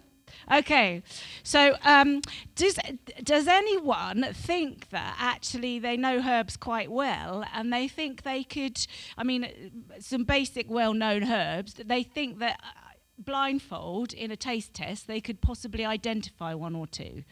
Okay, 0.53 1.03
so 1.43 1.77
um, 1.85 2.21
does 2.55 2.79
does 3.25 3.49
anyone 3.49 4.29
think 4.33 4.91
that 4.91 5.17
actually 5.19 5.81
they 5.81 5.97
know 5.97 6.23
herbs 6.25 6.57
quite 6.57 6.91
well, 6.91 7.45
and 7.53 7.73
they 7.73 7.89
think 7.89 8.23
they 8.23 8.45
could? 8.45 8.87
I 9.19 9.25
mean, 9.25 9.49
some 9.99 10.23
basic 10.23 10.71
well-known 10.71 11.25
herbs. 11.25 11.75
They 11.75 12.05
think 12.05 12.39
that 12.39 12.61
uh, 12.63 12.93
blindfold 13.19 14.13
in 14.13 14.31
a 14.31 14.37
taste 14.37 14.73
test, 14.73 15.09
they 15.09 15.21
could 15.21 15.41
possibly 15.41 15.85
identify 15.85 16.55
one 16.55 16.77
or 16.77 16.87
two. 16.87 17.25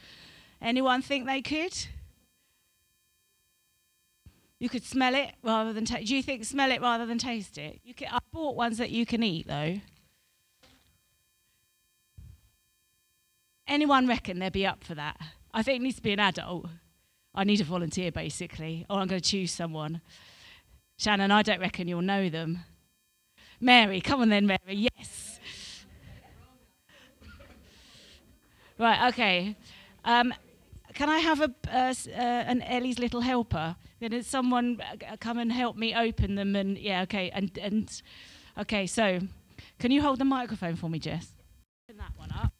Anyone 0.61 1.00
think 1.00 1.26
they 1.26 1.40
could? 1.40 1.87
You 4.59 4.68
could 4.68 4.85
smell 4.85 5.14
it 5.14 5.35
rather 5.44 5.73
than 5.73 5.85
taste. 5.85 6.09
Do 6.09 6.16
you 6.16 6.23
think 6.23 6.44
smell 6.44 6.73
it 6.73 6.80
rather 6.80 7.06
than 7.06 7.18
taste 7.18 7.59
it? 7.59 7.80
You 7.85 7.94
can, 7.94 8.09
I 8.11 8.18
bought 8.33 8.56
ones 8.56 8.78
that 8.78 8.90
you 8.90 9.06
can 9.06 9.23
eat 9.23 9.47
though. 9.47 9.80
Anyone 13.66 14.06
reckon 14.06 14.38
they'd 14.38 14.52
be 14.52 14.66
up 14.66 14.85
for 14.85 14.94
that? 14.94 15.16
I 15.52 15.62
think 15.62 15.80
it 15.80 15.83
needs 15.83 15.97
to 15.97 16.02
be 16.02 16.12
an 16.12 16.21
adult. 16.21 16.66
I 17.35 17.44
need 17.44 17.61
a 17.61 17.64
volunteer 17.64 18.12
basically, 18.12 18.87
or 18.88 18.99
I'm 18.99 19.09
going 19.09 19.21
to 19.21 19.28
choose 19.28 19.50
someone. 19.50 20.00
Shannon, 20.99 21.30
I 21.30 21.42
don't 21.42 21.61
reckon 21.61 21.88
you'll 21.88 22.02
know 22.02 22.28
them. 22.28 22.61
Mary, 23.61 24.00
come 24.00 24.21
on 24.21 24.28
then, 24.28 24.47
Mary. 24.47 24.88
Yes. 24.97 25.40
Right. 28.78 29.09
Okay. 29.09 29.56
Um, 30.04 30.35
can 30.94 31.09
I 31.09 31.18
have 31.18 31.40
a 31.40 31.54
uh, 31.73 31.94
uh, 32.09 32.21
an 32.21 32.62
Ellie's 32.62 32.99
little 32.99 33.21
helper? 33.21 33.76
Can 34.00 34.23
someone 34.23 34.80
uh, 34.80 35.16
come 35.21 35.38
and 35.38 35.52
help 35.52 35.76
me 35.76 35.94
open 35.94 36.35
them? 36.35 36.56
And 36.56 36.76
yeah, 36.76 37.02
okay. 37.02 37.30
And 37.30 37.56
and 37.59 38.02
okay. 38.59 38.87
So, 38.87 39.21
can 39.78 39.90
you 39.90 40.02
hold 40.02 40.18
the 40.18 40.25
microphone 40.25 40.76
for 40.76 40.90
me, 40.90 40.99
Jess? 40.99 41.33
Open 41.88 41.99
that 41.99 42.12
one 42.16 42.33
up. 42.33 42.53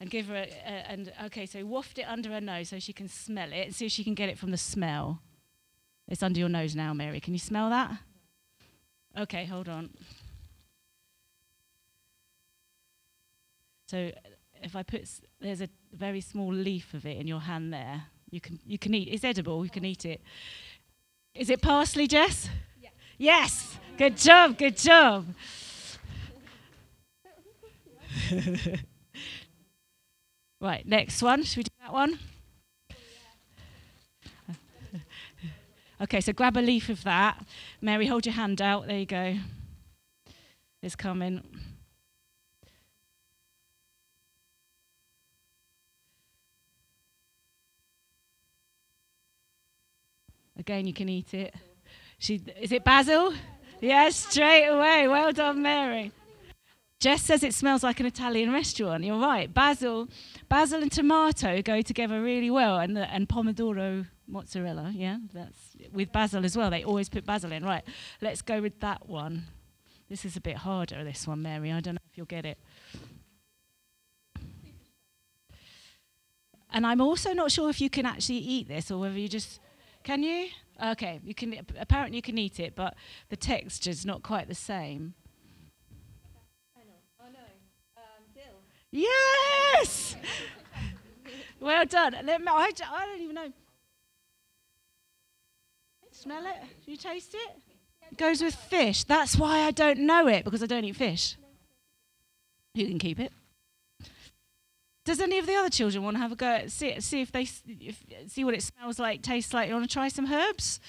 And 0.00 0.08
give 0.10 0.26
her 0.28 0.36
a, 0.36 0.42
a 0.42 0.90
and 0.90 1.12
okay. 1.24 1.44
So 1.46 1.64
waft 1.66 1.98
it 1.98 2.02
under 2.08 2.30
her 2.30 2.40
nose 2.40 2.68
so 2.68 2.78
she 2.78 2.92
can 2.92 3.08
smell 3.08 3.52
it 3.52 3.66
and 3.66 3.74
see 3.74 3.86
if 3.86 3.92
she 3.92 4.04
can 4.04 4.14
get 4.14 4.28
it 4.28 4.38
from 4.38 4.52
the 4.52 4.56
smell. 4.56 5.22
It's 6.06 6.22
under 6.22 6.38
your 6.38 6.48
nose 6.48 6.76
now, 6.76 6.94
Mary. 6.94 7.20
Can 7.20 7.32
you 7.34 7.38
smell 7.40 7.68
that? 7.70 7.90
Okay, 9.18 9.44
hold 9.44 9.68
on. 9.68 9.90
So 13.88 14.12
if 14.62 14.76
I 14.76 14.82
put, 14.82 15.02
s- 15.02 15.20
there's 15.40 15.60
a 15.62 15.68
very 15.92 16.20
small 16.20 16.52
leaf 16.52 16.94
of 16.94 17.04
it 17.06 17.16
in 17.16 17.26
your 17.26 17.40
hand 17.40 17.72
there. 17.72 18.04
You 18.30 18.40
can 18.40 18.60
you 18.66 18.78
can 18.78 18.94
eat. 18.94 19.08
It's 19.10 19.24
edible. 19.24 19.64
You 19.64 19.70
can 19.70 19.84
eat 19.84 20.04
it. 20.04 20.20
Is 21.34 21.50
it 21.50 21.60
parsley, 21.62 22.06
Jess? 22.06 22.48
Yeah. 22.80 22.90
Yes. 23.16 23.78
Good 23.96 24.16
job. 24.16 24.56
Good 24.58 24.76
job. 24.76 25.26
right. 30.60 30.86
Next 30.86 31.22
one. 31.22 31.44
Should 31.44 31.56
we 31.58 31.62
do 31.64 31.70
that 31.82 31.92
one? 31.92 32.18
Okay, 36.00 36.20
so 36.20 36.32
grab 36.32 36.56
a 36.56 36.60
leaf 36.60 36.88
of 36.90 37.02
that. 37.02 37.44
Mary, 37.80 38.06
hold 38.06 38.24
your 38.24 38.36
hand 38.36 38.62
out. 38.62 38.86
There 38.86 38.98
you 38.98 39.04
go. 39.04 39.34
It's 40.80 40.94
coming. 40.94 41.42
Again, 50.56 50.86
you 50.86 50.92
can 50.92 51.08
eat 51.08 51.34
it. 51.34 51.54
She 52.18 52.40
is 52.60 52.70
it 52.70 52.84
basil? 52.84 53.32
Yes, 53.80 54.16
straight 54.16 54.66
away. 54.66 55.08
Well 55.08 55.32
done, 55.32 55.62
Mary. 55.62 56.12
Jess 57.00 57.22
says 57.22 57.44
it 57.44 57.54
smells 57.54 57.84
like 57.84 58.00
an 58.00 58.06
Italian 58.06 58.52
restaurant. 58.52 59.04
You're 59.04 59.20
right. 59.20 59.52
Basil, 59.52 60.08
basil 60.48 60.82
and 60.82 60.90
tomato 60.90 61.62
go 61.62 61.80
together 61.80 62.20
really 62.20 62.50
well, 62.50 62.78
and 62.78 62.96
the, 62.96 63.08
and 63.12 63.28
pomodoro 63.28 64.06
mozzarella. 64.26 64.90
Yeah, 64.92 65.18
that's 65.32 65.76
with 65.92 66.10
basil 66.10 66.44
as 66.44 66.56
well. 66.56 66.70
They 66.70 66.82
always 66.82 67.08
put 67.08 67.24
basil 67.24 67.52
in. 67.52 67.64
Right. 67.64 67.84
Let's 68.20 68.42
go 68.42 68.60
with 68.60 68.80
that 68.80 69.08
one. 69.08 69.44
This 70.08 70.24
is 70.24 70.36
a 70.36 70.40
bit 70.40 70.56
harder. 70.56 71.04
This 71.04 71.26
one, 71.26 71.42
Mary. 71.42 71.70
I 71.70 71.80
don't 71.80 71.94
know 71.94 72.00
if 72.10 72.16
you'll 72.16 72.26
get 72.26 72.44
it. 72.44 72.58
And 76.70 76.84
I'm 76.84 77.00
also 77.00 77.32
not 77.32 77.52
sure 77.52 77.70
if 77.70 77.80
you 77.80 77.88
can 77.88 78.06
actually 78.06 78.38
eat 78.38 78.68
this 78.68 78.90
or 78.90 78.98
whether 78.98 79.18
you 79.18 79.28
just 79.28 79.60
can 80.02 80.22
you? 80.22 80.48
Okay, 80.82 81.20
you 81.24 81.34
can. 81.34 81.54
Apparently, 81.78 82.16
you 82.16 82.22
can 82.22 82.38
eat 82.38 82.58
it, 82.58 82.74
but 82.74 82.94
the 83.28 83.36
texture's 83.36 84.04
not 84.04 84.22
quite 84.22 84.48
the 84.48 84.54
same. 84.54 85.14
Yes! 88.90 90.16
well 91.60 91.84
done. 91.84 92.14
I 92.14 92.22
don't 92.22 93.20
even 93.20 93.34
know. 93.34 93.52
Smell 96.10 96.46
it? 96.46 96.56
Do 96.84 96.90
you 96.90 96.96
taste 96.96 97.34
it? 97.34 97.56
It 98.10 98.18
goes 98.18 98.42
with 98.42 98.54
fish. 98.54 99.04
That's 99.04 99.36
why 99.36 99.60
I 99.60 99.70
don't 99.70 100.00
know 100.00 100.26
it, 100.26 100.44
because 100.44 100.62
I 100.62 100.66
don't 100.66 100.84
eat 100.84 100.96
fish. 100.96 101.36
You 102.74 102.86
can 102.86 102.98
keep 102.98 103.20
it. 103.20 103.32
Does 105.04 105.20
any 105.20 105.38
of 105.38 105.46
the 105.46 105.54
other 105.54 105.70
children 105.70 106.04
want 106.04 106.16
to 106.16 106.20
have 106.20 106.32
a 106.32 106.36
go 106.36 106.46
at 106.46 106.70
see, 106.70 107.00
see 107.00 107.22
if 107.22 107.32
they 107.32 107.48
if, 107.66 108.04
see 108.26 108.44
what 108.44 108.54
it 108.54 108.62
smells 108.62 108.98
like, 108.98 109.22
tastes 109.22 109.54
like? 109.54 109.68
You 109.68 109.74
want 109.74 109.88
to 109.88 109.92
try 109.92 110.08
some 110.08 110.30
herbs? 110.30 110.80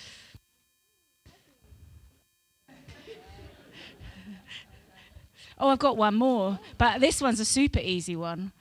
Oh, 5.60 5.70
I've 5.70 5.80
got 5.80 5.98
one 5.98 6.16
more, 6.16 6.60
but 6.78 7.02
this 7.02 7.22
one's 7.22 7.40
a 7.40 7.46
super 7.46 7.80
easy 7.80 8.16
one. 8.16 8.52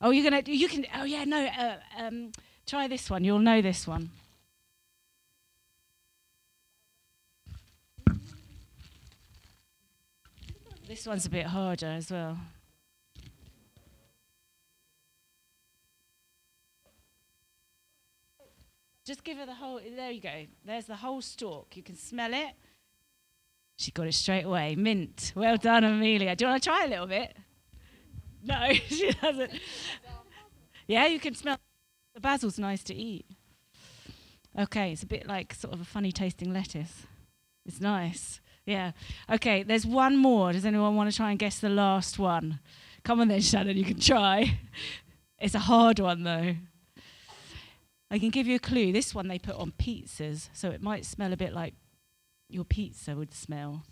Oh, 0.00 0.10
you're 0.10 0.24
gonna 0.28 0.42
you 0.46 0.68
can 0.68 0.86
oh 0.94 1.04
yeah 1.04 1.24
no 1.24 1.46
uh, 1.46 1.76
um, 1.98 2.32
try 2.66 2.88
this 2.88 3.08
one. 3.08 3.24
You'll 3.24 3.38
know 3.38 3.62
this 3.62 3.86
one. 3.86 4.10
This 10.86 11.06
one's 11.06 11.24
a 11.24 11.30
bit 11.30 11.46
harder 11.46 11.86
as 11.86 12.10
well. 12.10 12.38
Just 19.06 19.24
give 19.24 19.38
her 19.38 19.46
the 19.46 19.54
whole. 19.54 19.80
There 19.96 20.10
you 20.10 20.20
go. 20.20 20.46
There's 20.64 20.86
the 20.86 20.96
whole 20.96 21.20
stalk. 21.20 21.76
You 21.76 21.82
can 21.82 21.96
smell 21.96 22.32
it. 22.32 22.52
She 23.76 23.90
got 23.90 24.06
it 24.06 24.14
straight 24.14 24.44
away. 24.44 24.74
Mint. 24.76 25.32
Well 25.34 25.56
done, 25.56 25.84
Amelia. 25.84 26.36
Do 26.36 26.44
you 26.44 26.50
want 26.50 26.62
to 26.62 26.68
try 26.68 26.84
a 26.84 26.88
little 26.88 27.06
bit? 27.06 27.36
No, 28.42 28.72
she 28.88 29.10
doesn't. 29.12 29.52
Yeah, 30.86 31.06
you 31.06 31.18
can 31.18 31.34
smell. 31.34 31.58
The 32.14 32.20
basil's 32.20 32.58
nice 32.58 32.82
to 32.84 32.94
eat. 32.94 33.26
Okay, 34.56 34.92
it's 34.92 35.02
a 35.02 35.06
bit 35.06 35.26
like 35.26 35.54
sort 35.54 35.74
of 35.74 35.80
a 35.80 35.84
funny 35.84 36.12
tasting 36.12 36.52
lettuce. 36.52 37.06
It's 37.66 37.80
nice. 37.80 38.40
Yeah. 38.66 38.92
Okay, 39.30 39.62
there's 39.62 39.86
one 39.86 40.16
more. 40.16 40.52
Does 40.52 40.64
anyone 40.64 40.94
want 40.94 41.10
to 41.10 41.16
try 41.16 41.30
and 41.30 41.38
guess 41.38 41.58
the 41.58 41.68
last 41.68 42.18
one? 42.18 42.60
Come 43.02 43.20
on 43.20 43.28
then, 43.28 43.40
Shannon, 43.40 43.76
you 43.76 43.84
can 43.84 44.00
try. 44.00 44.58
It's 45.36 45.54
a 45.54 45.58
hard 45.58 45.98
one 45.98 46.22
though. 46.22 46.54
I 48.10 48.18
can 48.18 48.30
give 48.30 48.46
you 48.46 48.54
a 48.54 48.60
clue. 48.60 48.92
This 48.92 49.14
one 49.14 49.28
they 49.28 49.38
put 49.38 49.56
on 49.56 49.72
pizzas, 49.72 50.48
so 50.54 50.70
it 50.70 50.80
might 50.80 51.04
smell 51.04 51.34
a 51.34 51.36
bit 51.36 51.52
like 51.52 51.74
your 52.54 52.64
pizza 52.64 53.14
would 53.16 53.34
smell. 53.34 53.82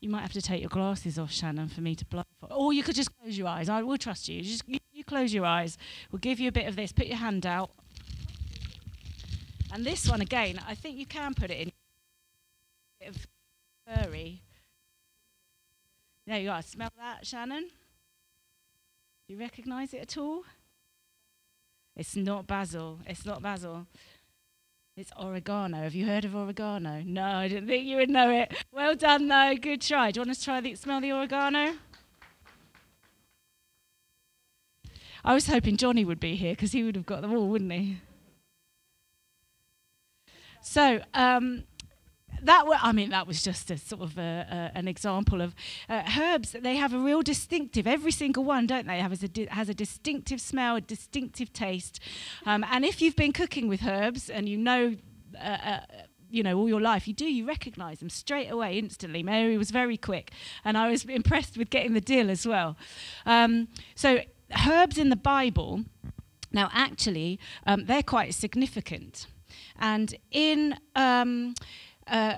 You 0.00 0.08
might 0.08 0.22
have 0.22 0.32
to 0.32 0.42
take 0.42 0.60
your 0.60 0.70
glasses 0.70 1.18
off, 1.18 1.32
Shannon, 1.32 1.68
for 1.68 1.80
me 1.80 1.94
to 1.94 2.04
blindfold. 2.04 2.52
Or 2.52 2.72
you 2.72 2.82
could 2.82 2.94
just 2.94 3.16
close 3.18 3.36
your 3.36 3.48
eyes. 3.48 3.68
I 3.68 3.82
will 3.82 3.98
trust 3.98 4.28
you. 4.28 4.42
Just 4.42 4.68
you, 4.68 4.78
you 4.92 5.04
close 5.04 5.34
your 5.34 5.44
eyes. 5.44 5.76
We'll 6.10 6.20
give 6.20 6.40
you 6.40 6.48
a 6.48 6.52
bit 6.52 6.66
of 6.66 6.76
this. 6.76 6.92
Put 6.92 7.06
your 7.06 7.16
hand 7.16 7.44
out. 7.44 7.70
And 9.72 9.84
this 9.84 10.08
one 10.08 10.20
again, 10.20 10.60
I 10.66 10.74
think 10.74 10.96
you 10.96 11.06
can 11.06 11.34
put 11.34 11.50
it 11.50 11.58
in. 11.58 11.72
Bit 13.00 13.08
of 13.10 13.26
furry. 13.86 14.42
There 16.26 16.38
you 16.38 16.50
are. 16.50 16.62
Smell 16.62 16.90
that, 16.96 17.26
Shannon? 17.26 17.68
Do 19.26 19.34
you 19.34 19.40
recognise 19.40 19.92
it 19.92 20.00
at 20.00 20.16
all? 20.16 20.44
It's 21.96 22.14
not 22.14 22.46
basil. 22.46 23.00
It's 23.06 23.26
not 23.26 23.42
basil. 23.42 23.86
It's 24.98 25.12
oregano. 25.16 25.76
Have 25.76 25.94
you 25.94 26.06
heard 26.06 26.24
of 26.24 26.34
oregano? 26.34 27.04
No, 27.06 27.22
I 27.22 27.46
didn't 27.46 27.68
think 27.68 27.86
you 27.86 27.98
would 27.98 28.10
know 28.10 28.32
it. 28.32 28.52
Well 28.72 28.96
done, 28.96 29.28
though. 29.28 29.54
Good 29.54 29.80
try. 29.80 30.10
Do 30.10 30.18
you 30.18 30.22
want 30.22 30.30
us 30.32 30.38
to 30.38 30.44
try 30.44 30.60
the 30.60 30.74
smell 30.74 31.00
the 31.00 31.12
oregano? 31.12 31.74
I 35.24 35.34
was 35.34 35.46
hoping 35.46 35.76
Johnny 35.76 36.04
would 36.04 36.18
be 36.18 36.34
here 36.34 36.54
because 36.54 36.72
he 36.72 36.82
would 36.82 36.96
have 36.96 37.06
got 37.06 37.22
them 37.22 37.32
all, 37.32 37.46
wouldn't 37.46 37.70
he? 37.70 37.98
So, 40.62 41.00
um, 41.14 41.62
that 42.42 42.64
I 42.82 42.92
mean, 42.92 43.10
that 43.10 43.26
was 43.26 43.42
just 43.42 43.70
a 43.70 43.78
sort 43.78 44.02
of 44.02 44.18
a, 44.18 44.70
a, 44.74 44.78
an 44.78 44.88
example 44.88 45.40
of 45.40 45.54
uh, 45.88 46.02
herbs. 46.18 46.52
They 46.52 46.76
have 46.76 46.92
a 46.94 46.98
real 46.98 47.22
distinctive. 47.22 47.86
Every 47.86 48.12
single 48.12 48.44
one, 48.44 48.66
don't 48.66 48.86
they? 48.86 48.98
Have 48.98 49.12
a 49.12 49.46
has 49.50 49.68
a 49.68 49.74
distinctive 49.74 50.40
smell, 50.40 50.76
a 50.76 50.80
distinctive 50.80 51.52
taste. 51.52 52.00
Um, 52.46 52.64
and 52.70 52.84
if 52.84 53.00
you've 53.02 53.16
been 53.16 53.32
cooking 53.32 53.68
with 53.68 53.84
herbs 53.84 54.30
and 54.30 54.48
you 54.48 54.56
know. 54.56 54.96
Uh, 55.38 55.58
uh, 55.64 55.80
you 56.30 56.42
know, 56.42 56.58
all 56.58 56.68
your 56.68 56.80
life, 56.80 57.08
you 57.08 57.14
do, 57.14 57.24
you 57.24 57.46
recognize 57.46 58.00
them 58.00 58.10
straight 58.10 58.48
away, 58.48 58.78
instantly. 58.78 59.22
Mary 59.22 59.56
was 59.56 59.70
very 59.70 59.96
quick, 59.96 60.30
and 60.62 60.76
I 60.76 60.90
was 60.90 61.04
impressed 61.04 61.56
with 61.56 61.70
getting 61.70 61.94
the 61.94 62.02
dill 62.02 62.28
as 62.28 62.46
well. 62.46 62.76
Um, 63.24 63.68
so, 63.94 64.20
herbs 64.66 64.98
in 64.98 65.08
the 65.08 65.16
Bible, 65.16 65.84
now 66.52 66.70
actually, 66.72 67.38
um, 67.66 67.86
they're 67.86 68.02
quite 68.02 68.34
significant. 68.34 69.26
And 69.78 70.14
in 70.30 70.76
um, 70.94 71.54
uh, 72.10 72.36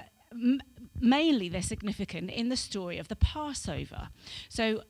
mainly 1.00 1.48
they're 1.48 1.62
significant 1.62 2.30
in 2.30 2.48
the 2.48 2.56
story 2.56 2.98
of 2.98 3.08
the 3.08 3.16
Passover. 3.16 4.08
So 4.48 4.82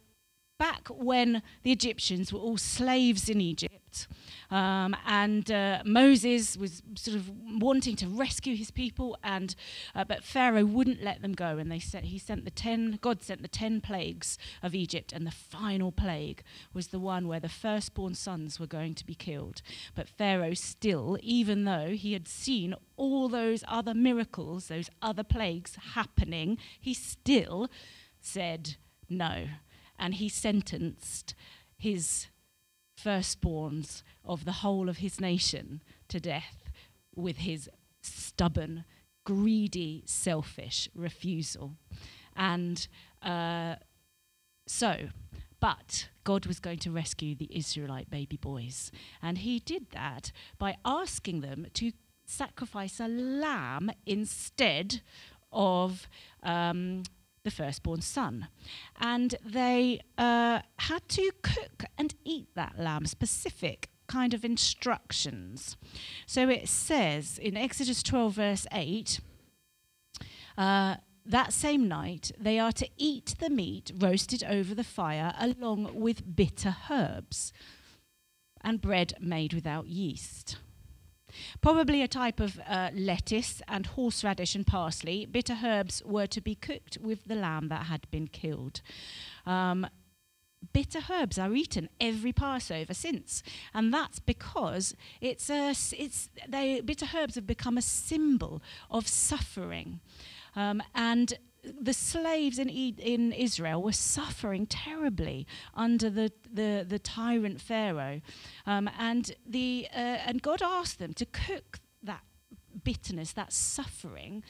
back 0.61 0.89
when 0.89 1.43
the 1.63 1.73
Egyptians 1.73 2.35
were 2.35 2.39
all 2.39 2.59
slaves 2.59 3.31
in 3.31 3.41
Egypt, 3.41 4.07
um, 4.51 4.95
and 5.07 5.51
uh, 5.51 5.83
Moses 5.87 6.55
was 6.55 6.83
sort 6.97 7.17
of 7.17 7.31
wanting 7.63 7.97
to 7.97 8.07
rescue 8.07 8.55
his 8.55 8.71
people, 8.71 9.17
and 9.25 9.55
uh, 9.95 10.05
but 10.05 10.23
Pharaoh 10.23 10.67
wouldn't 10.67 11.03
let 11.03 11.23
them 11.23 11.33
go, 11.33 11.57
and 11.57 11.73
they 11.73 11.79
sent 11.79 12.05
he 12.05 12.19
sent 12.19 12.45
the 12.45 12.51
ten 12.51 12.99
God 13.01 13.23
sent 13.23 13.41
the 13.41 13.49
ten 13.49 13.81
plagues 13.81 14.37
of 14.63 14.75
Egypt, 14.75 15.15
and 15.15 15.27
the 15.27 15.31
final 15.31 15.91
plague 15.91 16.43
was 16.75 16.89
the 16.89 17.01
one 17.01 17.27
where 17.27 17.41
the 17.41 17.49
firstborn 17.49 18.15
sons 18.15 18.61
were 18.61 18.67
going 18.67 18.95
to 18.95 19.07
be 19.07 19.15
killed. 19.15 19.63
But 19.95 20.09
Pharaoh 20.09 20.55
still, 20.55 21.17
even 21.23 21.65
though 21.65 21.89
he 21.89 22.13
had 22.13 22.29
seen 22.29 22.75
all 22.99 23.31
those 23.31 23.65
other 23.67 23.95
miracles, 23.95 24.69
those 24.69 24.91
other 25.01 25.25
plagues 25.25 25.79
happening, 25.95 26.59
he 26.79 26.93
still 26.93 27.71
said 28.21 28.77
no 29.09 29.47
and 30.01 30.15
he 30.15 30.29
sentenced 30.29 31.35
his 31.77 32.27
firstborns 32.99 34.03
of 34.25 34.45
the 34.45 34.53
whole 34.53 34.89
of 34.89 34.99
his 34.99 35.21
nation 35.21 35.83
to 36.09 36.19
death 36.19 36.71
with 37.15 37.39
his 37.39 37.69
stubborn, 38.03 38.85
greedy, 39.25 40.03
selfish 40.07 40.89
refusal. 40.95 41.77
And 42.35 42.89
uh, 43.23 43.77
so, 44.67 45.09
but 45.61 46.09
God 46.25 46.47
was 46.47 46.59
going 46.59 46.79
to 46.79 46.91
rescue 46.91 47.35
the 47.35 47.51
Israelite 47.51 48.11
baby 48.11 48.39
boys. 48.39 48.91
And 49.23 49.39
he 49.39 49.61
did 49.61 49.91
that 49.91 50.33
by 50.59 50.77
asking 50.85 51.43
them 51.43 51.67
to 51.75 51.93
sacrifice 52.25 53.01
a 53.01 53.09
lamb 53.09 53.91
instead 54.07 55.03
of 55.53 56.09
um, 56.43 57.03
the 57.45 57.51
firstborn 57.51 58.01
son. 58.01 58.49
And 59.01 59.35
they 59.45 60.01
uh, 60.19 60.61
had 60.79 61.09
to 61.11 61.31
cook 61.43 61.85
and 61.97 62.15
eat 62.25 62.49
that 62.55 62.79
lamb, 62.79 63.07
specific 63.07 63.91
kind 64.07 64.35
of 64.35 64.45
instructions. 64.45 65.77
So 66.27 66.49
it 66.49 66.69
says 66.69 67.39
in 67.39 67.57
Exodus 67.57 68.03
12, 68.03 68.35
verse 68.35 68.67
8, 68.73 69.21
uh, 70.59 70.97
that 71.25 71.53
same 71.53 71.87
night 71.87 72.33
they 72.39 72.59
are 72.59 72.73
to 72.73 72.89
eat 72.97 73.37
the 73.39 73.51
meat 73.51 73.93
roasted 73.97 74.43
over 74.43 74.75
the 74.75 74.85
fire 74.85 75.33
along 75.39 75.91
with 75.95 76.35
bitter 76.35 76.77
herbs 76.91 77.53
and 78.63 78.81
bread 78.81 79.15
made 79.21 79.53
without 79.53 79.87
yeast. 79.87 80.57
Probably 81.61 82.03
a 82.03 82.09
type 82.09 82.41
of 82.41 82.61
uh, 82.69 82.91
lettuce 82.95 83.63
and 83.69 83.87
horseradish 83.87 84.55
and 84.55 84.67
parsley. 84.67 85.27
Bitter 85.27 85.59
herbs 85.65 86.03
were 86.05 86.27
to 86.27 86.41
be 86.41 86.55
cooked 86.55 86.99
with 87.01 87.25
the 87.25 87.35
lamb 87.35 87.69
that 87.69 87.87
had 87.87 88.11
been 88.11 88.29
killed. 88.29 88.81
Um, 89.47 89.87
bitter 90.73 91.01
herbs 91.11 91.39
are 91.39 91.55
eaten 91.55 91.89
every 92.01 92.33
Passover 92.33 92.95
since, 92.95 93.43
and 93.75 93.93
that's 93.93 94.19
because 94.19 94.95
it's 95.21 95.49
a 95.51 95.71
it's 95.71 96.29
they 96.49 96.81
bitter 96.81 97.07
herbs 97.15 97.35
have 97.35 97.47
become 97.47 97.79
a 97.79 97.83
symbol 97.83 98.63
of 98.91 99.09
suffering, 99.09 100.01
um, 100.55 100.83
and 100.95 101.35
the 101.63 101.93
slaves 101.93 102.59
in 102.59 102.69
in 102.69 103.33
Israel 103.33 103.83
were 103.83 103.93
suffering 103.93 104.67
terribly 104.67 105.47
under 105.75 106.11
the 106.11 106.33
the, 106.53 106.85
the 106.89 106.99
tyrant 106.99 107.61
Pharaoh, 107.61 108.21
um, 108.67 108.91
and 108.99 109.35
the 109.47 109.89
uh, 109.93 110.19
and 110.27 110.43
God 110.43 110.63
asked 110.63 110.99
them 110.99 111.15
to 111.15 111.27
cook 111.27 111.81
that 112.03 112.23
bitterness, 112.85 113.33
that 113.33 113.53
suffering, 113.53 114.43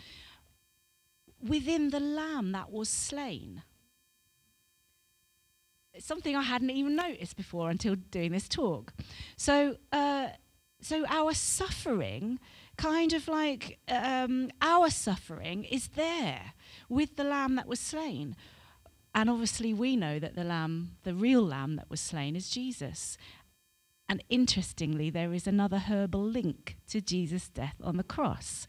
within 1.42 1.90
the 1.90 2.00
lamb 2.00 2.52
that 2.52 2.70
was 2.70 2.88
slain. 2.88 3.62
It's 5.92 6.06
something 6.06 6.36
I 6.36 6.42
hadn't 6.42 6.70
even 6.70 6.94
noticed 6.94 7.36
before 7.36 7.68
until 7.70 7.96
doing 7.96 8.32
this 8.32 8.48
talk. 8.48 8.92
So, 9.36 9.76
uh, 9.92 10.28
so 10.80 11.04
our 11.08 11.34
suffering, 11.34 12.38
kind 12.80 13.12
of 13.12 13.28
like 13.28 13.78
um, 13.88 14.50
our 14.62 14.88
suffering, 14.88 15.64
is 15.64 15.88
there 15.88 16.54
with 16.88 17.16
the 17.16 17.24
lamb 17.24 17.56
that 17.56 17.68
was 17.68 17.78
slain. 17.78 18.34
And 19.14 19.28
obviously, 19.28 19.74
we 19.74 19.96
know 19.96 20.18
that 20.18 20.34
the 20.34 20.44
lamb, 20.44 20.92
the 21.02 21.14
real 21.14 21.42
lamb 21.42 21.76
that 21.76 21.90
was 21.90 22.00
slain, 22.00 22.36
is 22.36 22.48
Jesus. 22.48 23.18
And 24.08 24.24
interestingly, 24.30 25.10
there 25.10 25.34
is 25.34 25.46
another 25.46 25.78
herbal 25.78 26.24
link 26.24 26.76
to 26.88 27.00
Jesus' 27.02 27.48
death 27.48 27.76
on 27.84 27.96
the 27.98 28.02
cross. 28.02 28.66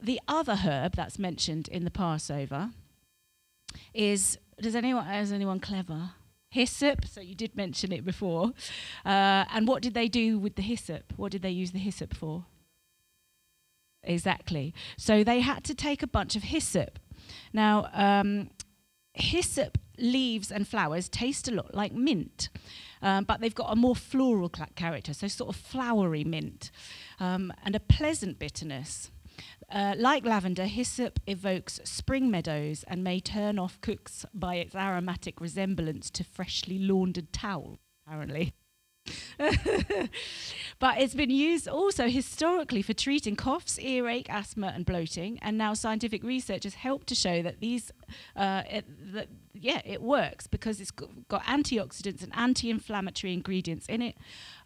The 0.00 0.20
other 0.28 0.56
herb 0.56 0.94
that's 0.94 1.18
mentioned 1.18 1.68
in 1.68 1.84
the 1.84 1.90
Passover 1.90 2.70
is 3.94 4.38
does 4.60 4.76
anyone 4.76 5.06
is 5.08 5.32
anyone 5.32 5.60
clever? 5.60 6.10
Hyssop. 6.52 7.06
So 7.06 7.22
you 7.22 7.34
did 7.34 7.56
mention 7.56 7.92
it 7.92 8.04
before. 8.04 8.52
Uh, 9.06 9.44
and 9.54 9.66
what 9.66 9.82
did 9.82 9.94
they 9.94 10.06
do 10.06 10.38
with 10.38 10.56
the 10.56 10.62
hyssop? 10.62 11.14
What 11.16 11.32
did 11.32 11.40
they 11.40 11.50
use 11.50 11.72
the 11.72 11.78
hyssop 11.78 12.14
for? 12.14 12.44
Exactly. 14.02 14.74
So 14.98 15.24
they 15.24 15.40
had 15.40 15.64
to 15.64 15.74
take 15.74 16.02
a 16.02 16.06
bunch 16.06 16.36
of 16.36 16.42
hyssop. 16.42 16.98
Now, 17.54 17.88
um, 17.94 18.50
hyssop 19.14 19.78
leaves 19.96 20.52
and 20.52 20.68
flowers 20.68 21.08
taste 21.08 21.48
a 21.48 21.52
lot 21.52 21.74
like 21.74 21.94
mint, 21.94 22.50
um, 23.00 23.24
but 23.24 23.40
they've 23.40 23.54
got 23.54 23.72
a 23.72 23.76
more 23.76 23.96
floral 23.96 24.50
character, 24.50 25.14
so 25.14 25.28
sort 25.28 25.48
of 25.48 25.56
flowery 25.56 26.24
mint, 26.24 26.70
um, 27.18 27.50
and 27.64 27.74
a 27.74 27.80
pleasant 27.80 28.38
bitterness. 28.38 29.10
Uh, 29.72 29.94
like 29.96 30.26
lavender, 30.26 30.66
hyssop 30.66 31.18
evokes 31.26 31.80
spring 31.82 32.30
meadows 32.30 32.84
and 32.88 33.02
may 33.02 33.18
turn 33.18 33.58
off 33.58 33.80
cooks 33.80 34.26
by 34.34 34.56
its 34.56 34.74
aromatic 34.74 35.40
resemblance 35.40 36.10
to 36.10 36.22
freshly 36.22 36.78
laundered 36.78 37.32
towel, 37.32 37.78
apparently. 38.06 38.52
but 40.78 41.00
it's 41.00 41.14
been 41.14 41.30
used 41.30 41.66
also 41.66 42.08
historically 42.08 42.82
for 42.82 42.92
treating 42.92 43.34
coughs, 43.34 43.78
earache, 43.78 44.28
asthma, 44.28 44.72
and 44.74 44.84
bloating. 44.84 45.38
And 45.40 45.56
now 45.56 45.72
scientific 45.72 46.22
research 46.22 46.64
has 46.64 46.74
helped 46.74 47.06
to 47.08 47.14
show 47.14 47.42
that 47.42 47.60
these, 47.60 47.90
uh, 48.36 48.62
it, 48.70 48.84
that, 49.14 49.28
yeah, 49.54 49.80
it 49.84 50.02
works 50.02 50.46
because 50.46 50.80
it's 50.80 50.90
got 50.90 51.44
antioxidants 51.44 52.22
and 52.22 52.32
anti-inflammatory 52.34 53.32
ingredients 53.32 53.86
in 53.86 54.02
it, 54.02 54.16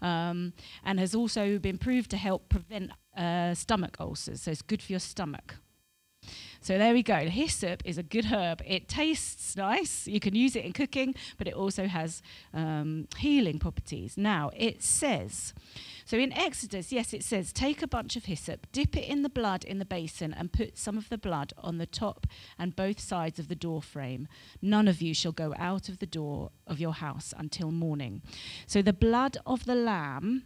um, 0.01 0.53
and 0.85 1.01
has 1.01 1.15
also 1.15 1.59
been 1.59 1.79
proved 1.79 2.11
to 2.11 2.17
help 2.17 2.49
prevent 2.49 2.93
uh, 3.17 3.55
stomach 3.55 3.97
ulcers. 3.99 4.43
So 4.43 4.51
it's 4.51 4.63
good 4.63 4.83
for 4.83 4.93
your 4.93 5.01
stomach. 5.01 5.57
So 6.67 6.79
there 6.79 6.95
we 6.95 7.05
go. 7.05 7.29
Hyssop 7.29 7.81
is 7.85 7.97
a 7.97 8.03
good 8.03 8.25
herb. 8.25 8.61
It 8.67 8.89
tastes 8.89 9.57
nice. 9.57 10.09
You 10.09 10.19
can 10.19 10.35
use 10.35 10.57
it 10.57 10.65
in 10.65 10.73
cooking, 10.73 11.15
but 11.39 11.47
it 11.47 11.55
also 11.55 11.87
has 11.87 12.23
um, 12.53 13.07
healing 13.19 13.61
properties. 13.61 14.17
Now, 14.17 14.51
it 14.53 14.83
says, 14.83 15.55
so 16.05 16.19
in 16.19 16.33
Exodus, 16.33 16.91
yes, 16.91 17.15
it 17.15 17.23
says, 17.23 17.53
take 17.53 17.83
a 17.83 17.87
bunch 17.87 18.17
of 18.17 18.25
hyssop, 18.25 18.67
dip 18.73 18.97
it 18.97 19.09
in 19.09 19.23
the 19.23 19.29
blood 19.29 19.63
in 19.63 19.79
the 19.79 19.85
basin, 19.85 20.35
and 20.35 20.53
put 20.53 20.77
some 20.77 20.99
of 20.99 21.09
the 21.09 21.17
blood 21.17 21.53
on 21.57 21.79
the 21.79 21.87
top 21.87 22.27
and 22.59 22.75
both 22.75 22.99
sides 22.99 23.39
of 23.39 23.47
the 23.47 23.55
door 23.55 23.81
frame. 23.81 24.27
None 24.61 24.89
of 24.89 25.01
you 25.01 25.15
shall 25.15 25.31
go 25.31 25.55
out 25.57 25.89
of 25.89 26.01
the 26.01 26.05
door 26.05 26.51
of 26.67 26.81
your 26.81 26.95
house 26.95 27.33
until 27.39 27.71
morning. 27.71 28.23
So 28.67 28.83
the 28.83 28.93
blood 28.93 29.37
of 29.47 29.67
the 29.67 29.77
lamb 29.77 30.43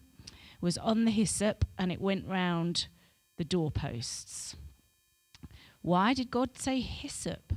was 0.60 0.76
on 0.76 1.06
the 1.06 1.12
hyssop 1.12 1.64
and 1.78 1.90
it 1.90 1.98
went 1.98 2.28
round 2.28 2.88
the 3.38 3.44
doorposts. 3.44 4.54
Why 5.82 6.14
did 6.14 6.30
God 6.30 6.58
say 6.58 6.80
hyssop? 6.80 7.52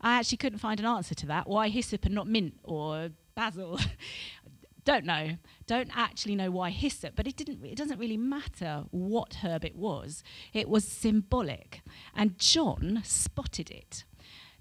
I 0.00 0.18
actually 0.18 0.38
couldn't 0.38 0.60
find 0.60 0.78
an 0.78 0.86
answer 0.86 1.14
to 1.16 1.26
that. 1.26 1.48
Why 1.48 1.68
hyssop 1.68 2.04
and 2.04 2.14
not 2.14 2.28
mint 2.28 2.54
or 2.62 3.10
basil? 3.34 3.80
Don't 4.84 5.04
know. 5.04 5.36
Don't 5.66 5.90
actually 5.94 6.34
know 6.34 6.50
why 6.50 6.70
hyssop, 6.70 7.14
but 7.14 7.26
it 7.26 7.36
didn't. 7.36 7.62
It 7.62 7.76
doesn't 7.76 7.98
really 7.98 8.16
matter 8.16 8.84
what 8.90 9.38
herb 9.44 9.64
it 9.64 9.76
was. 9.76 10.22
It 10.54 10.66
was 10.66 10.84
symbolic, 10.84 11.82
and 12.14 12.38
John 12.38 13.02
spotted 13.04 13.70
it. 13.70 14.04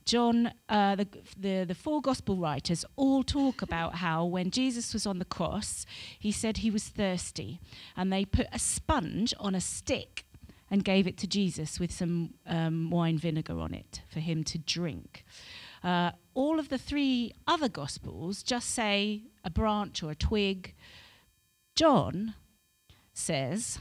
John, 0.04 0.54
uh, 0.70 0.96
the, 0.96 1.08
the, 1.38 1.66
the 1.66 1.76
four 1.76 2.02
gospel 2.02 2.38
writers 2.38 2.84
all 2.96 3.24
talk 3.24 3.62
about 3.62 3.96
how 3.96 4.26
when 4.26 4.52
Jesus 4.52 4.94
was 4.94 5.06
on 5.06 5.20
the 5.20 5.26
cross, 5.26 5.86
he 6.18 6.32
said 6.32 6.58
he 6.58 6.72
was 6.72 6.88
thirsty, 6.88 7.60
and 7.96 8.12
they 8.12 8.24
put 8.24 8.48
a 8.52 8.60
sponge 8.60 9.34
on 9.40 9.54
a 9.54 9.62
stick 9.62 10.26
and 10.70 10.84
gave 10.84 11.08
it 11.08 11.18
to 11.18 11.28
Jesus 11.28 11.80
with 11.80 11.92
some 11.92 12.34
um, 12.46 12.90
wine 12.90 13.18
vinegar 13.18 13.60
on 13.60 13.74
it 13.74 14.02
for 14.10 14.20
him 14.20 14.44
to 14.46 14.58
drink. 14.58 15.24
Uh, 15.84 16.12
all 16.34 16.60
of 16.60 16.70
the 16.70 16.78
three 16.78 17.34
other 17.48 17.70
Gospels 17.70 18.44
just 18.44 18.70
say 18.70 19.24
a 19.44 19.50
branch 19.50 20.04
or 20.04 20.12
a 20.12 20.16
twig. 20.16 20.74
John 21.76 22.34
says, 23.14 23.80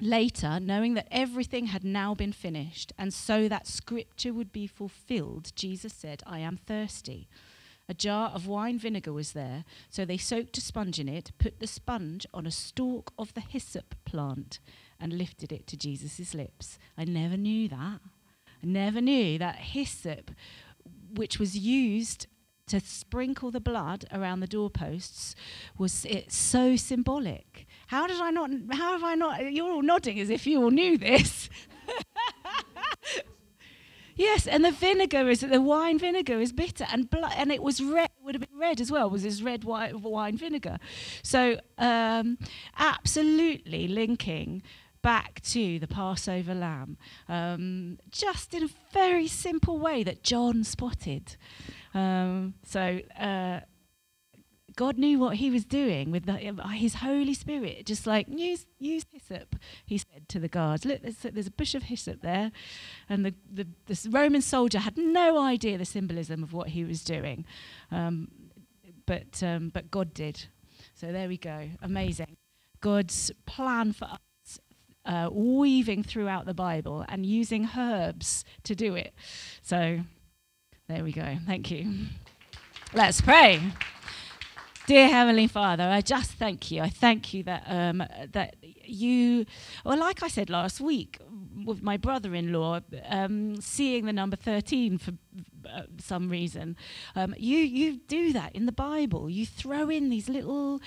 Later, 0.00 0.58
knowing 0.58 0.94
that 0.94 1.06
everything 1.12 1.66
had 1.66 1.84
now 1.84 2.14
been 2.14 2.32
finished, 2.32 2.92
and 2.98 3.14
so 3.14 3.46
that 3.48 3.68
scripture 3.68 4.32
would 4.32 4.50
be 4.50 4.66
fulfilled, 4.66 5.52
Jesus 5.54 5.92
said, 5.92 6.22
I 6.26 6.40
am 6.40 6.56
thirsty. 6.56 7.28
A 7.88 7.94
jar 7.94 8.30
of 8.30 8.46
wine 8.46 8.78
vinegar 8.78 9.12
was 9.12 9.32
there, 9.32 9.64
so 9.90 10.04
they 10.04 10.16
soaked 10.16 10.56
a 10.58 10.60
sponge 10.60 10.98
in 10.98 11.08
it, 11.08 11.32
put 11.38 11.60
the 11.60 11.66
sponge 11.66 12.26
on 12.32 12.46
a 12.46 12.50
stalk 12.50 13.12
of 13.18 13.34
the 13.34 13.40
hyssop 13.40 13.94
plant, 14.04 14.60
and 15.02 15.12
lifted 15.12 15.52
it 15.52 15.66
to 15.66 15.76
Jesus' 15.76 16.34
lips. 16.34 16.78
I 16.96 17.04
never 17.04 17.36
knew 17.36 17.68
that. 17.68 18.00
I 18.62 18.66
never 18.66 19.00
knew 19.00 19.38
that 19.38 19.56
hyssop, 19.56 20.30
which 21.12 21.38
was 21.38 21.58
used 21.58 22.26
to 22.68 22.80
sprinkle 22.80 23.50
the 23.50 23.60
blood 23.60 24.06
around 24.12 24.40
the 24.40 24.46
doorposts 24.46 25.34
was 25.76 26.04
it 26.04 26.30
so 26.32 26.76
symbolic 26.76 27.66
how 27.88 28.06
did 28.06 28.20
i 28.20 28.30
not 28.30 28.50
how 28.70 28.92
have 28.92 29.04
i 29.04 29.14
not 29.14 29.52
you're 29.52 29.70
all 29.70 29.82
nodding 29.82 30.18
as 30.20 30.30
if 30.30 30.46
you 30.46 30.62
all 30.62 30.70
knew 30.70 30.96
this 30.96 31.50
yes 34.16 34.46
and 34.46 34.64
the 34.64 34.70
vinegar 34.70 35.28
is 35.28 35.40
the 35.40 35.60
wine 35.60 35.98
vinegar 35.98 36.40
is 36.40 36.52
bitter 36.52 36.86
and 36.92 37.10
blood 37.10 37.32
and 37.36 37.50
it 37.50 37.62
was 37.62 37.82
red 37.82 38.08
would 38.22 38.36
have 38.36 38.48
been 38.48 38.58
red 38.58 38.80
as 38.80 38.90
well 38.90 39.10
was 39.10 39.24
this 39.24 39.42
red 39.42 39.64
wine 39.64 40.36
vinegar 40.36 40.78
so 41.22 41.58
um, 41.78 42.38
absolutely 42.78 43.88
linking 43.88 44.62
back 45.02 45.40
to 45.40 45.78
the 45.78 45.88
Passover 45.88 46.54
lamb, 46.54 46.96
um, 47.28 47.98
just 48.10 48.54
in 48.54 48.64
a 48.64 48.68
very 48.92 49.26
simple 49.26 49.78
way 49.78 50.02
that 50.02 50.22
John 50.22 50.64
spotted. 50.64 51.36
Um, 51.92 52.54
so 52.64 53.00
uh, 53.18 53.60
God 54.76 54.98
knew 54.98 55.18
what 55.18 55.36
He 55.36 55.50
was 55.50 55.64
doing 55.64 56.10
with 56.10 56.24
the, 56.26 56.36
His 56.72 56.94
Holy 56.94 57.34
Spirit. 57.34 57.84
Just 57.84 58.06
like 58.06 58.26
use 58.28 58.66
use 58.78 59.04
hyssop, 59.10 59.56
He 59.84 59.98
said 59.98 60.28
to 60.28 60.38
the 60.38 60.48
guards. 60.48 60.84
Look, 60.84 61.02
there's, 61.02 61.18
there's 61.18 61.48
a 61.48 61.52
bush 61.52 61.74
of 61.74 61.84
hyssop 61.84 62.22
there, 62.22 62.52
and 63.08 63.26
the, 63.26 63.34
the 63.52 63.66
this 63.86 64.06
Roman 64.06 64.42
soldier 64.42 64.78
had 64.78 64.96
no 64.96 65.40
idea 65.40 65.76
the 65.78 65.84
symbolism 65.84 66.42
of 66.42 66.52
what 66.52 66.68
he 66.68 66.84
was 66.84 67.02
doing, 67.02 67.44
um, 67.90 68.28
but 69.06 69.42
um, 69.42 69.70
but 69.70 69.90
God 69.90 70.14
did. 70.14 70.46
So 70.94 71.12
there 71.12 71.28
we 71.28 71.36
go. 71.36 71.68
Amazing. 71.82 72.36
God's 72.80 73.30
plan 73.46 73.92
for 73.92 74.06
us 74.06 74.18
uh, 75.04 75.28
weaving 75.32 76.02
throughout 76.02 76.46
the 76.46 76.54
Bible 76.54 77.04
and 77.08 77.26
using 77.26 77.70
herbs 77.76 78.44
to 78.64 78.74
do 78.74 78.94
it. 78.94 79.14
So 79.62 80.00
there 80.88 81.04
we 81.04 81.12
go. 81.12 81.38
Thank 81.46 81.70
you. 81.70 82.06
Let's 82.94 83.20
pray. 83.20 83.60
Dear 84.86 85.08
Heavenly 85.08 85.46
Father, 85.46 85.84
I 85.84 86.00
just 86.00 86.32
thank 86.32 86.70
you. 86.70 86.82
I 86.82 86.88
thank 86.88 87.32
you 87.32 87.44
that 87.44 87.62
um, 87.66 88.02
that 88.32 88.56
you, 88.84 89.46
well, 89.84 89.96
like 89.96 90.24
I 90.24 90.28
said 90.28 90.50
last 90.50 90.80
week 90.80 91.18
with 91.64 91.82
my 91.82 91.96
brother-in-law, 91.96 92.80
um, 93.08 93.60
seeing 93.60 94.06
the 94.06 94.12
number 94.12 94.36
thirteen 94.36 94.98
for 94.98 95.12
uh, 95.70 95.82
some 95.98 96.28
reason, 96.28 96.76
um, 97.14 97.32
you 97.38 97.58
you 97.58 98.00
do 98.08 98.32
that 98.32 98.54
in 98.56 98.66
the 98.66 98.72
Bible. 98.72 99.30
You 99.30 99.46
throw 99.46 99.88
in 99.88 100.10
these 100.10 100.28
little 100.28 100.80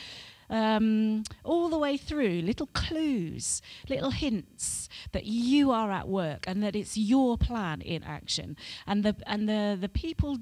um, 0.50 1.24
all 1.44 1.70
the 1.70 1.78
way 1.78 1.98
through, 1.98 2.42
little 2.42 2.68
clues, 2.68 3.62
little 3.90 4.12
hints 4.12 4.90
that 5.12 5.26
you 5.26 5.72
are 5.72 5.92
at 5.92 6.08
work 6.08 6.46
and 6.48 6.62
that 6.64 6.76
it's 6.76 6.98
your 6.98 7.38
plan 7.38 7.82
in 7.82 8.04
action. 8.04 8.56
And 8.86 9.04
the, 9.04 9.16
and 9.26 9.48
the, 9.50 9.78
the 9.80 9.90
people 9.90 10.38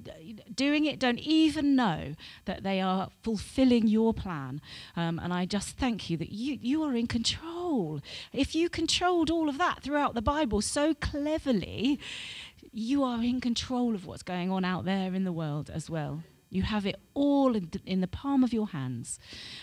doing 0.53 0.85
it 0.85 0.99
don't 0.99 1.19
even 1.19 1.75
know 1.75 2.15
that 2.45 2.63
they 2.63 2.81
are 2.81 3.09
fulfilling 3.21 3.87
your 3.87 4.13
plan. 4.13 4.61
Um, 4.95 5.19
and 5.19 5.33
I 5.33 5.45
just 5.45 5.77
thank 5.77 6.09
you 6.09 6.17
that 6.17 6.31
you, 6.31 6.57
you 6.61 6.83
are 6.83 6.95
in 6.95 7.07
control. 7.07 8.01
If 8.31 8.55
you 8.55 8.69
controlled 8.69 9.29
all 9.29 9.49
of 9.49 9.57
that 9.57 9.83
throughout 9.83 10.13
the 10.13 10.21
Bible 10.21 10.61
so 10.61 10.93
cleverly, 10.93 11.99
you 12.71 13.03
are 13.03 13.23
in 13.23 13.39
control 13.39 13.93
of 13.93 14.05
what's 14.05 14.23
going 14.23 14.51
on 14.51 14.65
out 14.65 14.85
there 14.85 15.13
in 15.13 15.23
the 15.23 15.31
world 15.31 15.69
as 15.69 15.89
well. 15.89 16.23
You 16.53 16.61
have 16.61 16.85
it 16.85 16.97
all 17.15 17.55
in, 17.55 17.71
in 17.83 18.01
the 18.01 18.07
palm 18.07 18.43
of 18.43 18.53
your 18.53 18.67
hands. 18.67 19.17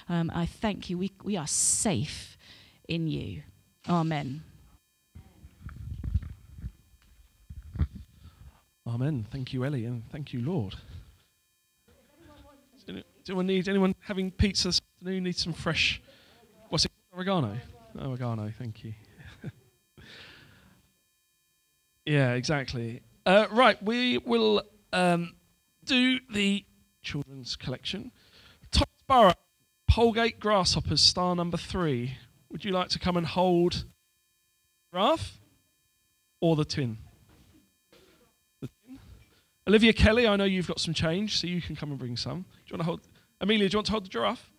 Um, 0.08 0.28
I 0.34 0.44
thank 0.44 0.90
you. 0.90 0.98
We, 0.98 1.12
we 1.22 1.36
are 1.36 1.46
safe 1.46 2.36
in 2.88 3.06
you. 3.06 3.42
Amen. 3.88 4.42
Amen. 8.88 9.24
Thank 9.30 9.52
you, 9.52 9.64
Ellie, 9.64 9.84
and 9.84 10.02
thank 10.10 10.32
you, 10.32 10.40
Lord. 10.40 10.74
Does 12.86 13.04
anyone 13.28 13.46
need 13.46 13.68
anyone 13.68 13.94
having 14.00 14.32
pizza 14.32 14.68
this 14.68 14.80
afternoon? 14.96 15.22
Need 15.22 15.36
some 15.36 15.52
fresh? 15.52 16.02
What's 16.70 16.86
it? 16.86 16.90
Oregano. 17.14 17.56
Oregano. 18.00 18.52
Thank 18.58 18.82
you. 18.82 18.94
yeah, 22.04 22.32
exactly. 22.32 23.02
Uh, 23.24 23.46
right, 23.52 23.80
we 23.80 24.18
will 24.18 24.62
um, 24.92 25.34
do 25.84 26.18
the 26.32 26.64
children's 27.02 27.56
collection. 27.56 28.12
Thomas 28.70 28.88
Borough, 29.06 29.34
Polegate 29.90 30.38
Grasshoppers, 30.38 31.00
star 31.00 31.34
number 31.34 31.56
three. 31.56 32.16
Would 32.50 32.64
you 32.64 32.72
like 32.72 32.88
to 32.90 32.98
come 32.98 33.16
and 33.16 33.26
hold 33.26 33.84
Ralph 34.92 35.38
or 36.40 36.56
the 36.56 36.64
tin? 36.64 36.98
The 38.60 38.68
tin? 38.68 38.98
Olivia 39.66 39.92
Kelly, 39.92 40.26
I 40.26 40.36
know 40.36 40.44
you've 40.44 40.68
got 40.68 40.80
some 40.80 40.94
change, 40.94 41.38
so 41.38 41.46
you 41.46 41.60
can 41.60 41.76
come 41.76 41.90
and 41.90 41.98
bring 41.98 42.16
some. 42.16 42.40
Do 42.40 42.46
you 42.66 42.74
want 42.74 42.80
to 42.80 42.84
hold? 42.84 43.00
Amelia, 43.40 43.68
do 43.68 43.74
you 43.74 43.78
want 43.78 43.86
to 43.86 43.92
hold 43.92 44.04
the 44.04 44.08
giraffe? 44.08 44.50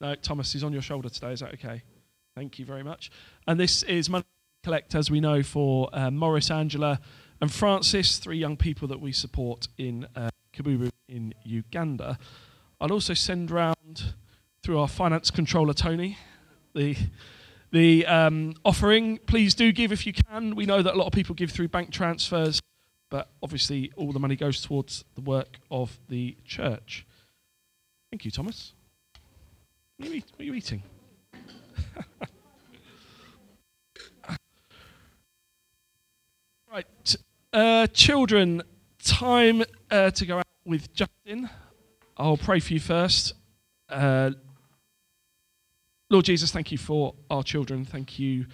No, 0.00 0.14
Thomas 0.14 0.54
is 0.54 0.64
on 0.64 0.72
your 0.72 0.82
shoulder 0.82 1.08
today. 1.08 1.32
Is 1.32 1.40
that 1.40 1.52
okay? 1.54 1.82
Thank 2.34 2.58
you 2.58 2.64
very 2.64 2.82
much. 2.82 3.10
And 3.46 3.60
this 3.60 3.82
is 3.82 4.08
money 4.08 4.24
collect, 4.62 4.94
as 4.94 5.10
we 5.10 5.20
know, 5.20 5.42
for 5.42 5.88
uh, 5.92 6.10
Morris, 6.10 6.50
Angela, 6.50 7.00
and 7.40 7.50
Francis, 7.50 8.18
three 8.18 8.38
young 8.38 8.56
people 8.56 8.88
that 8.88 9.00
we 9.00 9.12
support 9.12 9.68
in 9.78 10.06
uh, 10.14 10.29
Kabubu 10.54 10.90
in 11.08 11.34
Uganda. 11.44 12.18
I'll 12.80 12.92
also 12.92 13.14
send 13.14 13.50
round 13.50 14.14
through 14.62 14.78
our 14.78 14.88
finance 14.88 15.30
controller 15.30 15.74
Tony 15.74 16.18
the 16.74 16.96
the 17.72 18.06
um, 18.06 18.54
offering. 18.64 19.18
Please 19.18 19.54
do 19.54 19.70
give 19.72 19.92
if 19.92 20.06
you 20.06 20.12
can. 20.12 20.56
We 20.56 20.66
know 20.66 20.82
that 20.82 20.94
a 20.94 20.96
lot 20.98 21.06
of 21.06 21.12
people 21.12 21.34
give 21.34 21.50
through 21.50 21.68
bank 21.68 21.90
transfers, 21.90 22.60
but 23.10 23.30
obviously 23.42 23.92
all 23.96 24.12
the 24.12 24.18
money 24.18 24.36
goes 24.36 24.60
towards 24.60 25.04
the 25.14 25.20
work 25.20 25.58
of 25.70 25.98
the 26.08 26.36
church. 26.44 27.06
Thank 28.10 28.24
you, 28.24 28.30
Thomas. 28.30 28.72
What 29.98 30.08
are 30.08 30.14
you, 30.14 30.22
what 30.34 30.40
are 30.40 30.44
you 30.44 30.54
eating? 30.54 30.82
right, 36.72 37.16
uh, 37.52 37.86
children, 37.88 38.62
time 39.02 39.62
uh, 39.90 40.10
to 40.10 40.26
go 40.26 40.38
out 40.38 40.46
with 40.64 40.92
Justin. 40.94 41.50
I'll 42.16 42.36
pray 42.36 42.60
for 42.60 42.72
you 42.72 42.80
first. 42.80 43.34
Uh, 43.88 44.32
Lord 46.08 46.24
Jesus, 46.24 46.50
thank 46.50 46.72
you 46.72 46.78
for 46.78 47.14
our 47.30 47.42
children. 47.42 47.84
Thank 47.84 48.18
you 48.18 48.46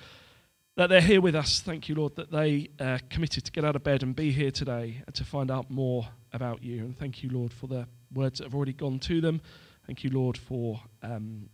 that 0.76 0.88
they're 0.88 1.00
here 1.00 1.20
with 1.20 1.34
us. 1.34 1.60
Thank 1.60 1.88
you, 1.88 1.94
Lord, 1.94 2.16
that 2.16 2.30
they 2.30 2.68
uh, 2.78 2.98
committed 3.08 3.44
to 3.44 3.52
get 3.52 3.64
out 3.64 3.76
of 3.76 3.82
bed 3.82 4.02
and 4.02 4.14
be 4.14 4.30
here 4.30 4.50
today 4.50 5.02
to 5.14 5.24
find 5.24 5.50
out 5.50 5.70
more 5.70 6.06
about 6.32 6.62
you. 6.62 6.84
And 6.84 6.98
thank 6.98 7.22
you, 7.22 7.30
Lord, 7.30 7.52
for 7.52 7.66
the 7.66 7.86
words 8.12 8.38
that 8.38 8.44
have 8.44 8.54
already 8.54 8.74
gone 8.74 8.98
to 9.00 9.20
them. 9.20 9.40
Thank 9.86 10.04
you, 10.04 10.10
Lord, 10.10 10.36
for 10.36 10.80
um, 11.02 11.48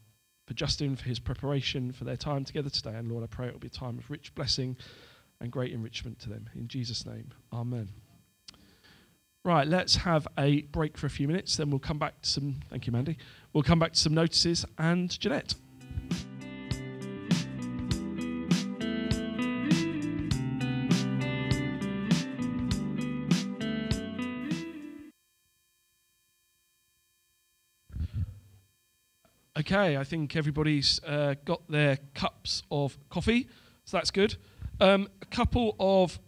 for 0.49 0.55
Justin, 0.55 0.97
for 0.97 1.05
his 1.05 1.21
preparation, 1.21 1.93
for 1.93 2.03
their 2.03 2.17
time 2.17 2.45
together 2.45 2.69
today. 2.69 2.95
And 2.95 3.09
Lord, 3.09 3.23
I 3.23 3.29
pray 3.29 3.47
it 3.47 3.53
will 3.53 3.61
be 3.61 3.69
a 3.69 3.71
time 3.71 3.99
of 3.99 4.11
rich 4.11 4.35
blessing 4.35 4.77
and 5.41 5.53
great 5.53 5.73
enrichment 5.73 6.19
to 6.21 6.29
them. 6.29 6.51
In 6.57 6.67
Jesus' 6.67 7.07
name, 7.07 7.31
Amen. 7.53 8.02
Right, 9.45 9.67
let's 9.67 9.97
have 9.97 10.29
a 10.39 10.63
break 10.63 10.97
for 10.97 11.07
a 11.07 11.11
few 11.11 11.27
minutes, 11.27 11.57
then 11.57 11.69
we'll 11.69 11.81
come 11.81 11.99
back 11.99 12.23
to 12.23 12.29
some. 12.29 12.61
Thank 12.71 12.87
you, 12.87 12.93
Mandy. 12.93 13.19
We'll 13.53 13.65
come 13.65 13.81
back 13.81 13.93
to 13.93 13.99
some 13.99 14.15
notices 14.15 14.65
and 14.79 15.19
Jeanette. 15.19 15.57
Okay, 29.59 29.97
I 29.97 30.05
think 30.05 30.37
everybody's 30.37 31.01
uh, 31.05 31.35
got 31.45 31.69
their 31.69 31.99
cups 32.15 32.63
of 32.71 32.97
coffee, 33.09 33.49
so 33.85 33.97
that's 33.97 34.13
good. 34.13 34.37
Um, 34.79 35.09
a 35.21 35.27
couple 35.27 35.75
of 35.81 36.21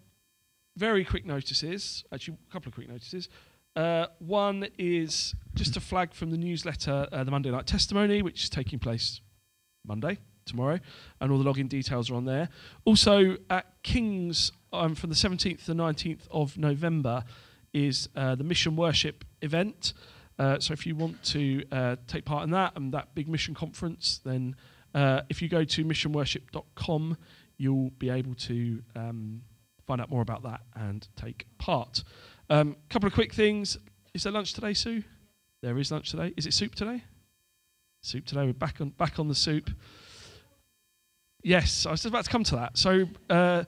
very 0.76 1.04
quick 1.04 1.24
notices, 1.24 2.04
actually, 2.12 2.38
a 2.48 2.52
couple 2.52 2.68
of 2.68 2.74
quick 2.74 2.88
notices. 2.88 3.28
Uh, 3.76 4.06
one 4.18 4.68
is 4.78 5.34
just 5.54 5.76
a 5.76 5.80
flag 5.80 6.14
from 6.14 6.30
the 6.30 6.36
newsletter, 6.36 7.08
uh, 7.10 7.24
the 7.24 7.30
Monday 7.30 7.50
Night 7.50 7.66
Testimony, 7.66 8.22
which 8.22 8.44
is 8.44 8.50
taking 8.50 8.78
place 8.78 9.20
Monday, 9.86 10.18
tomorrow, 10.46 10.78
and 11.20 11.32
all 11.32 11.38
the 11.38 11.52
login 11.52 11.68
details 11.68 12.10
are 12.10 12.14
on 12.14 12.24
there. 12.24 12.48
Also, 12.84 13.36
at 13.50 13.66
King's 13.82 14.52
um, 14.72 14.94
from 14.94 15.10
the 15.10 15.16
17th 15.16 15.64
to 15.64 15.66
the 15.66 15.74
19th 15.74 16.26
of 16.30 16.56
November 16.56 17.24
is 17.72 18.08
uh, 18.16 18.34
the 18.34 18.44
Mission 18.44 18.76
Worship 18.76 19.24
event. 19.42 19.92
Uh, 20.38 20.58
so 20.58 20.72
if 20.72 20.86
you 20.86 20.96
want 20.96 21.22
to 21.22 21.64
uh, 21.70 21.96
take 22.06 22.24
part 22.24 22.44
in 22.44 22.50
that 22.50 22.72
and 22.76 22.92
that 22.92 23.14
big 23.14 23.28
mission 23.28 23.54
conference, 23.54 24.20
then 24.24 24.56
uh, 24.94 25.22
if 25.28 25.42
you 25.42 25.48
go 25.48 25.64
to 25.64 25.84
missionworship.com, 25.84 27.16
you'll 27.56 27.90
be 27.98 28.10
able 28.10 28.34
to 28.34 28.82
um, 28.96 29.42
find 29.86 30.00
out 30.00 30.10
more 30.10 30.22
about 30.22 30.42
that 30.42 30.60
and 30.74 31.06
take 31.16 31.46
part. 31.58 32.02
A 32.50 32.56
um, 32.56 32.76
couple 32.88 33.06
of 33.06 33.14
quick 33.14 33.32
things. 33.32 33.78
Is 34.12 34.24
there 34.24 34.32
lunch 34.32 34.52
today, 34.52 34.74
Sue? 34.74 35.02
There 35.62 35.78
is 35.78 35.90
lunch 35.90 36.10
today. 36.10 36.32
Is 36.36 36.46
it 36.46 36.52
soup 36.52 36.74
today? 36.74 37.02
Soup 38.02 38.24
today. 38.24 38.44
We're 38.44 38.52
back 38.52 38.80
on 38.80 38.90
back 38.90 39.18
on 39.18 39.28
the 39.28 39.34
soup. 39.34 39.70
Yes, 41.42 41.86
I 41.86 41.90
was 41.90 42.00
just 42.00 42.10
about 42.10 42.24
to 42.24 42.30
come 42.30 42.44
to 42.44 42.56
that. 42.56 42.78
So, 42.78 43.06
uh, 43.28 43.64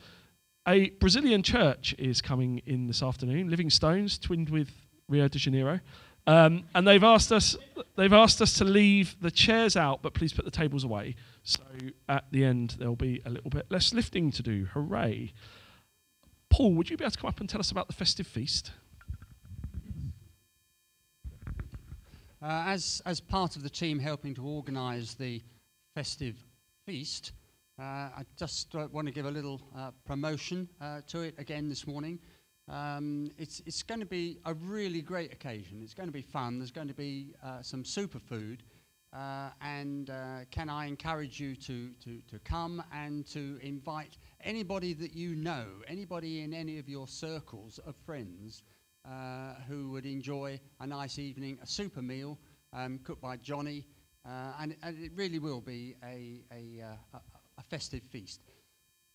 a 0.66 0.90
Brazilian 0.90 1.42
church 1.42 1.94
is 1.98 2.20
coming 2.20 2.60
in 2.66 2.86
this 2.86 3.02
afternoon. 3.02 3.48
Living 3.48 3.70
Stones, 3.70 4.18
twinned 4.18 4.50
with 4.50 4.70
Rio 5.08 5.28
de 5.28 5.38
Janeiro. 5.38 5.80
Um, 6.26 6.64
and 6.74 6.86
they've 6.86 7.04
asked 7.04 7.30
us 7.30 7.56
they've 7.96 8.12
asked 8.12 8.42
us 8.42 8.54
to 8.54 8.64
leave 8.64 9.16
the 9.20 9.30
chairs 9.30 9.76
out, 9.76 10.02
but 10.02 10.12
please 10.12 10.32
put 10.32 10.44
the 10.44 10.50
tables 10.50 10.84
away. 10.84 11.14
So 11.44 11.62
at 12.08 12.24
the 12.32 12.44
end 12.44 12.76
there'll 12.78 12.96
be 12.96 13.22
a 13.24 13.30
little 13.30 13.50
bit 13.50 13.66
less 13.70 13.94
lifting 13.94 14.32
to 14.32 14.42
do. 14.42 14.66
Hooray! 14.72 15.32
Paul, 16.50 16.74
would 16.74 16.88
you 16.88 16.96
be 16.96 17.04
able 17.04 17.12
to 17.12 17.18
come 17.18 17.28
up 17.28 17.40
and 17.40 17.48
tell 17.48 17.60
us 17.60 17.70
about 17.70 17.86
the 17.86 17.92
festive 17.92 18.26
feast? 18.26 18.72
Uh, 22.42 22.64
as 22.66 23.02
as 23.06 23.18
part 23.18 23.56
of 23.56 23.62
the 23.62 23.70
team 23.70 23.98
helping 23.98 24.34
to 24.34 24.44
organise 24.44 25.14
the 25.14 25.42
festive 25.94 26.36
feast, 26.86 27.32
uh, 27.78 27.82
I 27.82 28.22
just 28.38 28.74
uh, 28.74 28.88
want 28.90 29.06
to 29.06 29.12
give 29.12 29.26
a 29.26 29.30
little 29.30 29.60
uh, 29.76 29.90
promotion 30.06 30.68
uh, 30.80 31.02
to 31.08 31.20
it 31.20 31.34
again 31.38 31.68
this 31.68 31.86
morning. 31.86 32.18
Um, 32.68 33.30
it's, 33.36 33.60
it's 33.66 33.82
going 33.82 34.00
to 34.00 34.06
be 34.06 34.38
a 34.46 34.54
really 34.54 35.02
great 35.02 35.32
occasion. 35.32 35.80
It's 35.82 35.92
going 35.92 36.08
to 36.08 36.12
be 36.12 36.22
fun. 36.22 36.58
There's 36.58 36.70
going 36.70 36.88
to 36.88 36.94
be 36.94 37.34
uh, 37.44 37.60
some 37.62 37.84
superfood. 37.84 38.60
And 39.62 40.10
can 40.50 40.68
I 40.68 40.86
encourage 40.86 41.38
you 41.40 41.54
to, 41.56 41.90
to, 42.04 42.20
to 42.30 42.38
come 42.44 42.82
and 42.92 43.26
to 43.28 43.58
invite 43.62 44.18
anybody 44.46 44.94
that 44.94 45.14
you 45.14 45.34
know, 45.34 45.66
anybody 45.88 46.42
in 46.42 46.54
any 46.54 46.78
of 46.78 46.88
your 46.88 47.08
circles 47.08 47.80
of 47.84 47.96
friends 48.06 48.62
uh, 49.04 49.54
who 49.68 49.90
would 49.90 50.06
enjoy 50.06 50.58
a 50.80 50.86
nice 50.86 51.18
evening, 51.18 51.58
a 51.62 51.66
super 51.66 52.00
meal 52.00 52.38
um, 52.72 52.98
cooked 53.02 53.20
by 53.20 53.36
Johnny. 53.36 53.84
Uh, 54.24 54.52
and, 54.60 54.76
and, 54.82 54.98
it 55.02 55.12
really 55.14 55.38
will 55.38 55.60
be 55.60 55.94
a, 56.02 56.42
a, 56.52 56.82
uh, 56.82 57.18
a, 57.58 57.62
festive 57.62 58.02
feast. 58.02 58.40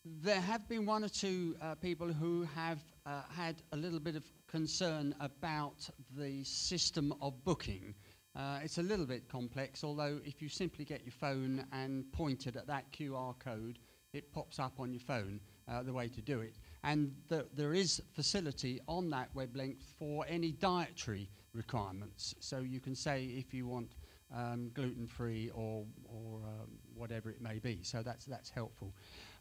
There 0.06 0.40
have 0.40 0.68
been 0.70 0.86
one 0.86 1.04
or 1.04 1.10
two 1.10 1.56
uh, 1.62 1.76
people 1.76 2.12
who 2.12 2.48
have 2.56 2.80
uh, 3.06 3.22
had 3.30 3.62
a 3.74 3.78
little 3.78 4.00
bit 4.00 4.16
of 4.16 4.24
concern 4.48 5.14
about 5.20 5.90
the 6.18 6.44
system 6.44 7.14
of 7.22 7.44
booking. 7.44 7.94
It's 8.64 8.78
a 8.78 8.84
little 8.84 9.06
bit 9.06 9.28
complex, 9.28 9.84
although 9.84 10.20
if 10.26 10.42
you 10.42 10.48
simply 10.48 10.86
get 10.86 11.04
your 11.04 11.12
phone 11.12 11.66
and 11.74 12.10
point 12.14 12.48
it 12.48 12.56
at 12.56 12.68
that 12.68 12.92
QR 12.94 13.38
code, 13.38 13.80
it 14.14 14.32
pops 14.34 14.60
up 14.60 14.74
on 14.80 14.92
your 14.92 15.00
phone 15.00 15.40
uh, 15.70 15.84
the 15.84 15.94
way 15.94 16.08
to 16.10 16.22
do 16.22 16.42
it. 16.42 16.56
And 16.84 17.14
th- 17.30 17.46
there 17.56 17.74
is 17.74 18.02
facility 18.14 18.82
on 18.88 19.10
that 19.12 19.30
web 19.34 19.56
link 19.56 19.78
for 19.98 20.26
any 20.28 20.52
dietary 20.52 21.30
requirements. 21.54 22.36
So 22.40 22.60
you 22.60 22.80
can 22.80 22.96
say 22.96 23.26
if 23.26 23.54
you 23.54 23.68
want 23.68 23.96
um, 24.36 24.72
gluten 24.74 25.08
free 25.08 25.50
or, 25.54 25.86
or 26.06 26.40
um, 26.44 26.70
whatever 26.96 27.30
it 27.30 27.42
may 27.42 27.60
be. 27.60 27.80
So 27.84 28.02
that's, 28.02 28.26
that's 28.26 28.50
helpful. 28.50 28.94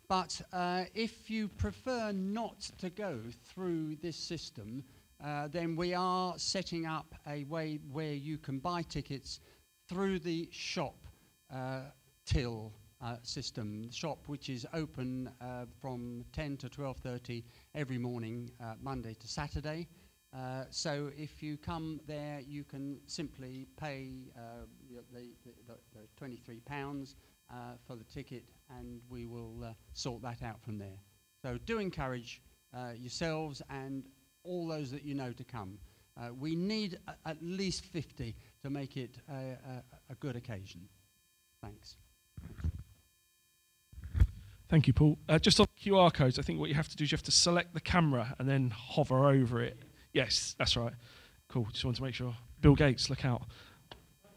But 0.08 0.40
uh, 0.52 0.84
if 0.94 1.30
you 1.30 1.48
prefer 1.48 2.12
not 2.12 2.60
to 2.78 2.90
go 2.90 3.18
through 3.52 3.96
this 3.96 4.16
system, 4.16 4.84
uh, 5.24 5.48
then 5.48 5.76
we 5.76 5.94
are 5.94 6.34
setting 6.36 6.86
up 6.86 7.14
a 7.28 7.44
way 7.44 7.78
where 7.92 8.14
you 8.14 8.38
can 8.38 8.58
buy 8.58 8.82
tickets 8.82 9.40
through 9.88 10.20
the 10.20 10.48
shop 10.52 10.96
uh, 11.52 11.82
till 12.24 12.72
uh, 13.02 13.16
system, 13.22 13.90
shop 13.90 14.18
which 14.26 14.48
is 14.48 14.66
open 14.74 15.30
uh, 15.40 15.64
from 15.80 16.24
10 16.32 16.56
to 16.58 16.68
12.30 16.68 17.44
every 17.74 17.98
morning, 17.98 18.50
uh, 18.62 18.74
Monday 18.82 19.14
to 19.14 19.28
Saturday. 19.28 19.88
Uh, 20.36 20.64
so 20.70 21.10
if 21.16 21.42
you 21.42 21.56
come 21.56 22.00
there, 22.06 22.40
you 22.46 22.62
can 22.62 23.00
simply 23.06 23.66
pay 23.76 24.30
uh, 24.36 24.66
the, 25.12 25.20
the, 25.44 25.52
the, 25.66 25.74
the 25.94 26.06
23 26.16 26.60
pounds 26.60 27.16
for 27.84 27.96
the 27.96 28.04
ticket, 28.04 28.44
and 28.78 29.00
we 29.08 29.26
will 29.26 29.74
sort 29.92 30.22
that 30.22 30.40
out 30.40 30.62
from 30.62 30.78
there. 30.78 31.00
So 31.44 31.58
do 31.66 31.78
encourage 31.78 32.40
yourselves 32.96 33.60
and 33.70 34.04
all 34.44 34.68
those 34.68 34.92
that 34.92 35.04
you 35.04 35.14
know 35.14 35.32
to 35.32 35.44
come. 35.44 35.78
Uh, 36.16 36.34
we 36.38 36.54
need 36.54 36.98
a, 37.08 37.28
at 37.28 37.38
least 37.40 37.84
50 37.86 38.36
to 38.62 38.70
make 38.70 38.96
it 38.96 39.18
a, 39.28 39.32
a, 39.32 39.84
a 40.10 40.14
good 40.16 40.36
occasion. 40.36 40.82
Thanks. 41.62 41.96
Thank 44.70 44.86
you, 44.86 44.92
Paul. 44.92 45.18
Uh, 45.28 45.40
just 45.40 45.58
on 45.58 45.66
QR 45.82 46.14
codes, 46.14 46.38
I 46.38 46.42
think 46.42 46.60
what 46.60 46.68
you 46.68 46.76
have 46.76 46.88
to 46.88 46.96
do 46.96 47.02
is 47.02 47.10
you 47.10 47.16
have 47.16 47.24
to 47.24 47.32
select 47.32 47.74
the 47.74 47.80
camera 47.80 48.36
and 48.38 48.48
then 48.48 48.70
hover 48.70 49.28
over 49.28 49.60
it. 49.60 49.76
Yes, 50.12 50.54
that's 50.60 50.76
right. 50.76 50.92
Cool. 51.48 51.66
Just 51.72 51.84
want 51.84 51.96
to 51.96 52.04
make 52.04 52.14
sure. 52.14 52.36
Bill 52.60 52.76
Gates, 52.76 53.10
look 53.10 53.24
out. 53.24 53.42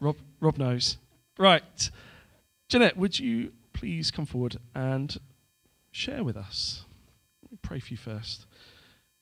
Rob, 0.00 0.16
Rob 0.40 0.58
knows. 0.58 0.96
Right. 1.38 1.90
Jeanette, 2.68 2.96
would 2.96 3.16
you 3.16 3.52
please 3.72 4.10
come 4.10 4.26
forward 4.26 4.56
and 4.74 5.16
share 5.92 6.24
with 6.24 6.36
us? 6.36 6.84
Let 7.44 7.52
me 7.52 7.58
pray 7.62 7.78
for 7.78 7.92
you 7.92 7.96
first. 7.96 8.46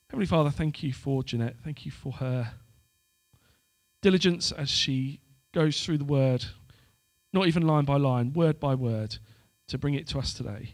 Heavenly 0.09 0.25
Father, 0.25 0.49
thank 0.49 0.81
you 0.81 0.93
for 0.93 1.23
Jeanette. 1.23 1.57
Thank 1.63 1.85
you 1.85 1.91
for 1.91 2.13
her 2.13 2.53
diligence 4.01 4.51
as 4.51 4.71
she 4.71 5.19
goes 5.53 5.85
through 5.85 5.99
the 5.99 6.05
word, 6.05 6.45
not 7.31 7.45
even 7.45 7.67
line 7.67 7.85
by 7.85 7.97
line, 7.97 8.33
word 8.33 8.59
by 8.59 8.73
word, 8.73 9.17
to 9.67 9.77
bring 9.77 9.93
it 9.93 10.07
to 10.07 10.17
us 10.17 10.33
today. 10.33 10.73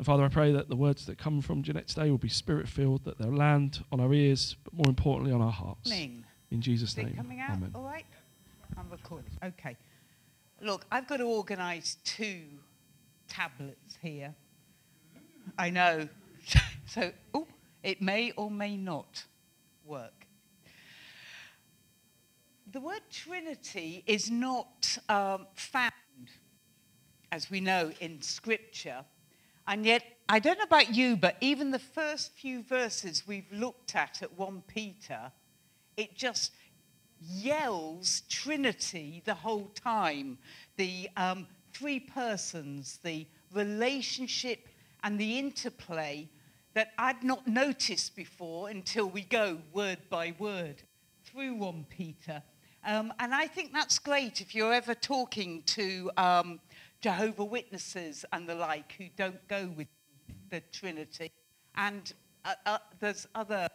And 0.00 0.06
Father, 0.06 0.24
I 0.24 0.28
pray 0.28 0.50
that 0.52 0.70
the 0.70 0.76
words 0.76 1.04
that 1.04 1.18
come 1.18 1.42
from 1.42 1.62
Jeanette 1.62 1.88
today 1.88 2.10
will 2.10 2.16
be 2.16 2.30
spirit 2.30 2.66
filled, 2.66 3.04
that 3.04 3.18
they'll 3.18 3.36
land 3.36 3.84
on 3.92 4.00
our 4.00 4.14
ears, 4.14 4.56
but 4.64 4.72
more 4.72 4.88
importantly 4.88 5.30
on 5.30 5.42
our 5.42 5.52
hearts. 5.52 5.90
In 5.90 6.24
Jesus' 6.58 6.96
name. 6.96 7.12
coming 7.14 7.38
out 7.38 7.50
Amen. 7.50 7.70
all 7.74 7.82
right? 7.82 8.06
I'm 8.78 8.88
recording. 8.88 9.30
Okay. 9.44 9.76
Look, 10.62 10.86
I've 10.90 11.06
got 11.06 11.18
to 11.18 11.24
organise 11.24 11.98
two 12.02 12.40
tablets 13.28 13.98
here. 14.00 14.34
I 15.58 15.68
know. 15.68 16.08
so, 16.86 17.12
oh, 17.34 17.46
it 17.82 18.00
may 18.00 18.30
or 18.38 18.50
may 18.50 18.78
not 18.78 19.22
work. 19.84 20.26
The 22.72 22.80
word 22.80 23.02
Trinity 23.10 24.02
is 24.06 24.30
not 24.30 24.96
um, 25.10 25.46
found, 25.52 25.92
as 27.30 27.50
we 27.50 27.60
know, 27.60 27.92
in 28.00 28.22
Scripture. 28.22 29.04
And 29.70 29.86
yet, 29.86 30.02
I 30.28 30.40
don't 30.40 30.58
know 30.58 30.64
about 30.64 30.96
you, 30.96 31.16
but 31.16 31.36
even 31.40 31.70
the 31.70 31.78
first 31.78 32.32
few 32.32 32.64
verses 32.64 33.22
we've 33.24 33.52
looked 33.52 33.94
at 33.94 34.20
at 34.20 34.36
1 34.36 34.64
Peter, 34.66 35.30
it 35.96 36.16
just 36.16 36.50
yells 37.20 38.22
Trinity 38.28 39.22
the 39.24 39.34
whole 39.34 39.70
time. 39.76 40.38
The 40.76 41.08
um, 41.16 41.46
three 41.72 42.00
persons, 42.00 42.98
the 43.04 43.28
relationship 43.54 44.66
and 45.04 45.20
the 45.20 45.38
interplay 45.38 46.28
that 46.74 46.90
I'd 46.98 47.22
not 47.22 47.46
noticed 47.46 48.16
before 48.16 48.70
until 48.70 49.08
we 49.08 49.22
go 49.22 49.58
word 49.72 49.98
by 50.10 50.34
word 50.40 50.82
through 51.24 51.54
1 51.54 51.86
Peter. 51.88 52.42
Um, 52.84 53.12
and 53.20 53.32
I 53.32 53.46
think 53.46 53.72
that's 53.72 54.00
great 54.00 54.40
if 54.40 54.52
you're 54.52 54.72
ever 54.72 54.96
talking 54.96 55.62
to 55.66 56.10
um, 56.16 56.60
Jehovah 57.00 57.44
Witnesses 57.44 58.24
and 58.32 58.48
the 58.48 58.54
like 58.54 58.92
who 58.98 59.06
don't 59.16 59.46
go 59.48 59.72
with 59.76 59.88
the 60.50 60.60
Trinity. 60.72 61.32
And 61.76 62.12
uh, 62.44 62.54
uh, 62.66 62.78
there's 62.98 63.26
other 63.34 63.68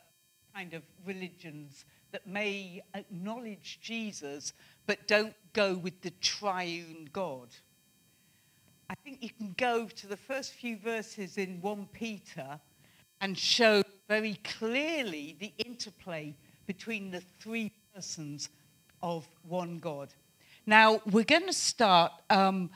kind 0.53 0.73
of 0.73 0.83
religions 1.05 1.85
that 2.11 2.27
may 2.27 2.81
acknowledge 2.93 3.79
Jesus 3.81 4.53
but 4.85 5.07
don't 5.07 5.35
go 5.53 5.75
with 5.75 6.01
the 6.01 6.11
triune 6.21 7.09
God. 7.11 7.49
I 8.89 8.95
think 9.03 9.23
you 9.23 9.29
can 9.31 9.55
go 9.57 9.87
to 9.87 10.07
the 10.07 10.17
first 10.17 10.53
few 10.53 10.77
verses 10.77 11.37
in 11.37 11.59
1 11.61 11.89
Peter 11.91 12.59
and 13.21 13.37
show 13.37 13.81
very 14.07 14.35
clearly 14.43 15.35
the 15.39 15.51
interplay 15.65 16.35
between 16.67 17.09
the 17.09 17.21
three 17.39 17.71
persons 17.93 18.49
of 19.01 19.27
one 19.47 19.79
God. 19.79 20.09
Now, 20.67 21.01
we're 21.11 21.23
going 21.23 21.47
to 21.47 21.53
start. 21.53 22.11
Um, 22.29 22.69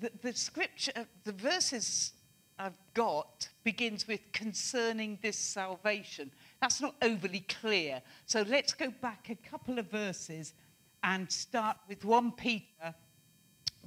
the, 0.00 0.10
the 0.22 0.32
scripture, 0.34 0.92
the 1.24 1.32
verses 1.32 2.12
I've 2.58 2.78
got 2.94 3.48
begins 3.64 4.06
with 4.06 4.20
concerning 4.32 5.18
this 5.22 5.36
salvation. 5.36 6.30
That's 6.60 6.80
not 6.80 6.94
overly 7.02 7.40
clear. 7.40 8.02
So 8.26 8.44
let's 8.48 8.72
go 8.72 8.92
back 9.00 9.28
a 9.30 9.34
couple 9.34 9.78
of 9.78 9.90
verses 9.90 10.54
and 11.02 11.30
start 11.30 11.76
with 11.88 12.04
1 12.04 12.32
Peter 12.32 12.94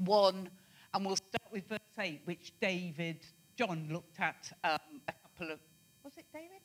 1, 0.03 0.49
and 0.93 1.05
we'll 1.05 1.15
start 1.15 1.51
with 1.51 1.67
verse 1.69 1.79
8, 1.97 2.21
which 2.25 2.53
David, 2.59 3.25
John 3.55 3.87
looked 3.91 4.19
at 4.19 4.51
um, 4.63 5.01
a 5.07 5.13
couple 5.13 5.53
of, 5.53 5.59
was 6.03 6.13
it 6.17 6.25
David? 6.33 6.61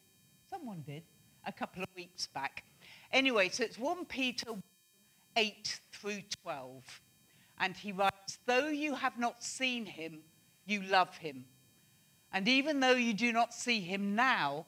Someone 0.48 0.82
did, 0.84 1.04
a 1.46 1.52
couple 1.52 1.82
of 1.82 1.88
weeks 1.94 2.26
back. 2.26 2.64
Anyway, 3.12 3.48
so 3.50 3.62
it's 3.62 3.78
1 3.78 4.04
Peter 4.06 4.50
8 5.36 5.80
through 5.92 6.22
12. 6.42 7.00
And 7.60 7.76
he 7.76 7.92
writes, 7.92 8.38
Though 8.46 8.68
you 8.68 8.94
have 8.94 9.18
not 9.18 9.44
seen 9.44 9.84
him, 9.84 10.20
you 10.64 10.82
love 10.82 11.18
him. 11.18 11.44
And 12.32 12.48
even 12.48 12.80
though 12.80 12.94
you 12.94 13.12
do 13.12 13.32
not 13.32 13.52
see 13.52 13.80
him 13.80 14.14
now, 14.14 14.66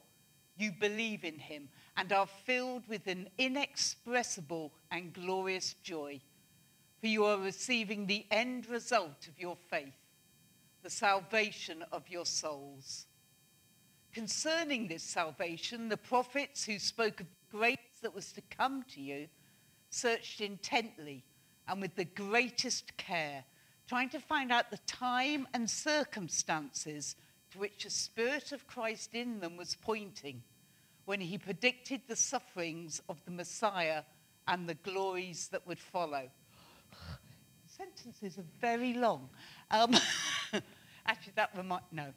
you 0.57 0.71
believe 0.71 1.23
in 1.23 1.39
him 1.39 1.69
and 1.97 2.13
are 2.13 2.27
filled 2.27 2.87
with 2.87 3.07
an 3.07 3.29
inexpressible 3.39 4.71
and 4.91 5.11
glorious 5.11 5.73
joy. 5.83 6.21
For 7.01 7.07
you 7.07 7.25
are 7.25 7.39
receiving 7.39 8.05
the 8.05 8.25
end 8.29 8.69
result 8.69 9.27
of 9.27 9.39
your 9.39 9.57
faith, 9.69 9.93
the 10.83 10.89
salvation 10.89 11.83
of 11.91 12.07
your 12.07 12.25
souls. 12.25 13.07
Concerning 14.13 14.87
this 14.87 15.03
salvation, 15.03 15.89
the 15.89 15.97
prophets 15.97 16.63
who 16.63 16.77
spoke 16.77 17.19
of 17.19 17.27
the 17.27 17.57
grace 17.57 17.77
that 18.03 18.13
was 18.13 18.31
to 18.33 18.41
come 18.55 18.83
to 18.93 19.01
you 19.01 19.27
searched 19.89 20.39
intently 20.39 21.23
and 21.67 21.81
with 21.81 21.95
the 21.95 22.05
greatest 22.05 22.95
care, 22.97 23.43
trying 23.87 24.09
to 24.09 24.19
find 24.19 24.51
out 24.51 24.71
the 24.71 24.79
time 24.87 25.47
and 25.53 25.69
circumstances 25.69 27.15
to 27.51 27.59
which 27.59 27.83
the 27.83 27.89
Spirit 27.89 28.51
of 28.51 28.67
Christ 28.67 29.13
in 29.13 29.39
them 29.39 29.57
was 29.57 29.75
pointing 29.75 30.43
when 31.05 31.21
he 31.21 31.37
predicted 31.37 32.01
the 32.07 32.15
sufferings 32.15 33.01
of 33.09 33.23
the 33.25 33.31
Messiah 33.31 34.03
and 34.47 34.67
the 34.67 34.75
glories 34.75 35.49
that 35.49 35.65
would 35.67 35.79
follow. 35.79 36.29
Sentences 37.67 38.37
are 38.37 38.45
very 38.59 38.93
long. 38.93 39.29
Um, 39.71 39.95
actually, 41.05 41.33
that 41.35 41.51
reminds, 41.55 41.85
no. 41.91 42.13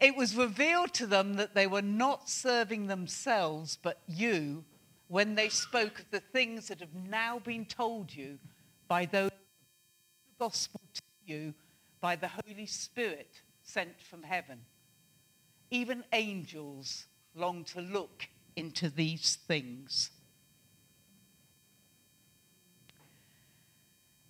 It 0.00 0.16
was 0.16 0.36
revealed 0.36 0.92
to 0.94 1.06
them 1.06 1.34
that 1.34 1.54
they 1.54 1.66
were 1.66 1.82
not 1.82 2.28
serving 2.28 2.88
themselves, 2.88 3.78
but 3.80 4.00
you, 4.08 4.64
when 5.08 5.34
they 5.34 5.48
spoke 5.48 6.00
of 6.00 6.10
the 6.10 6.20
things 6.20 6.68
that 6.68 6.80
have 6.80 6.94
now 7.08 7.38
been 7.38 7.64
told 7.64 8.14
you 8.14 8.38
by 8.92 9.06
those 9.06 9.30
the 9.30 10.44
gospel 10.44 10.82
to 10.92 11.00
you 11.24 11.54
by 12.02 12.14
the 12.14 12.28
Holy 12.28 12.66
Spirit 12.66 13.40
sent 13.62 13.98
from 14.02 14.22
heaven. 14.22 14.58
Even 15.70 16.04
angels 16.12 17.06
long 17.34 17.64
to 17.64 17.80
look 17.80 18.28
into 18.54 18.90
these 18.90 19.38
things. 19.48 20.10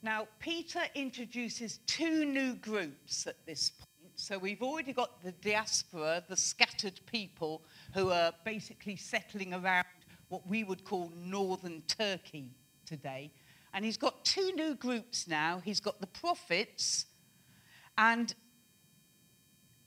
Now, 0.01 0.29
Peter 0.39 0.83
introduces 0.95 1.79
two 1.89 2.25
new 2.25 2.55
groups 2.55 3.27
at 3.27 3.45
this 3.45 3.71
point. 3.71 4.13
So 4.15 4.39
we've 4.39 4.63
already 4.63 4.93
got 4.93 5.25
the 5.25 5.33
diaspora, 5.33 6.23
the 6.29 6.37
scattered 6.37 7.01
people 7.11 7.65
who 7.95 8.11
are 8.11 8.33
basically 8.45 8.95
settling 8.95 9.55
around 9.55 9.87
what 10.29 10.47
we 10.47 10.63
would 10.63 10.85
call 10.85 11.11
northern 11.17 11.83
Turkey 11.89 12.53
today. 12.87 13.33
And 13.75 13.85
he's 13.85 13.97
got 13.97 14.25
two 14.25 14.53
new 14.55 14.75
groups 14.75 15.27
now. 15.27 15.61
He's 15.65 15.81
got 15.81 16.01
the 16.01 16.07
prophets, 16.07 17.07
and 17.97 18.35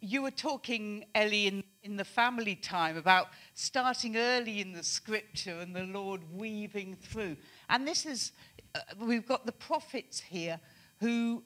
you 0.01 0.21
were 0.21 0.31
talking, 0.31 1.05
Ellie, 1.15 1.47
in, 1.47 1.63
in 1.83 1.97
the 1.97 2.05
family 2.05 2.55
time 2.55 2.97
about 2.97 3.27
starting 3.53 4.17
early 4.17 4.61
in 4.61 4.73
the 4.73 4.83
scripture 4.83 5.59
and 5.59 5.75
the 5.75 5.83
Lord 5.83 6.21
weaving 6.31 6.95
through. 7.01 7.37
And 7.69 7.87
this 7.87 8.05
is, 8.05 8.31
uh, 8.75 8.79
we've 8.99 9.27
got 9.27 9.45
the 9.45 9.51
prophets 9.51 10.19
here 10.19 10.59
who, 10.99 11.43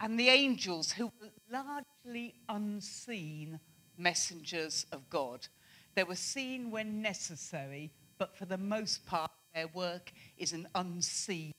and 0.00 0.18
the 0.20 0.28
angels 0.28 0.92
who 0.92 1.06
were 1.06 1.30
largely 1.50 2.34
unseen 2.48 3.60
messengers 3.96 4.84
of 4.92 5.08
God. 5.08 5.46
They 5.94 6.04
were 6.04 6.16
seen 6.16 6.70
when 6.70 7.00
necessary, 7.00 7.92
but 8.18 8.36
for 8.36 8.44
the 8.44 8.58
most 8.58 9.06
part, 9.06 9.30
their 9.54 9.68
work 9.68 10.12
is 10.36 10.52
an 10.52 10.68
unseen 10.74 11.54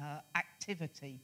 uh, 0.00 0.20
activity. 0.34 1.20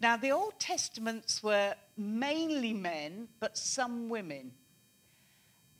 Now, 0.00 0.16
the 0.16 0.30
Old 0.30 0.58
Testaments 0.58 1.42
were 1.42 1.74
mainly 1.96 2.72
men, 2.72 3.28
but 3.40 3.58
some 3.58 4.08
women. 4.08 4.52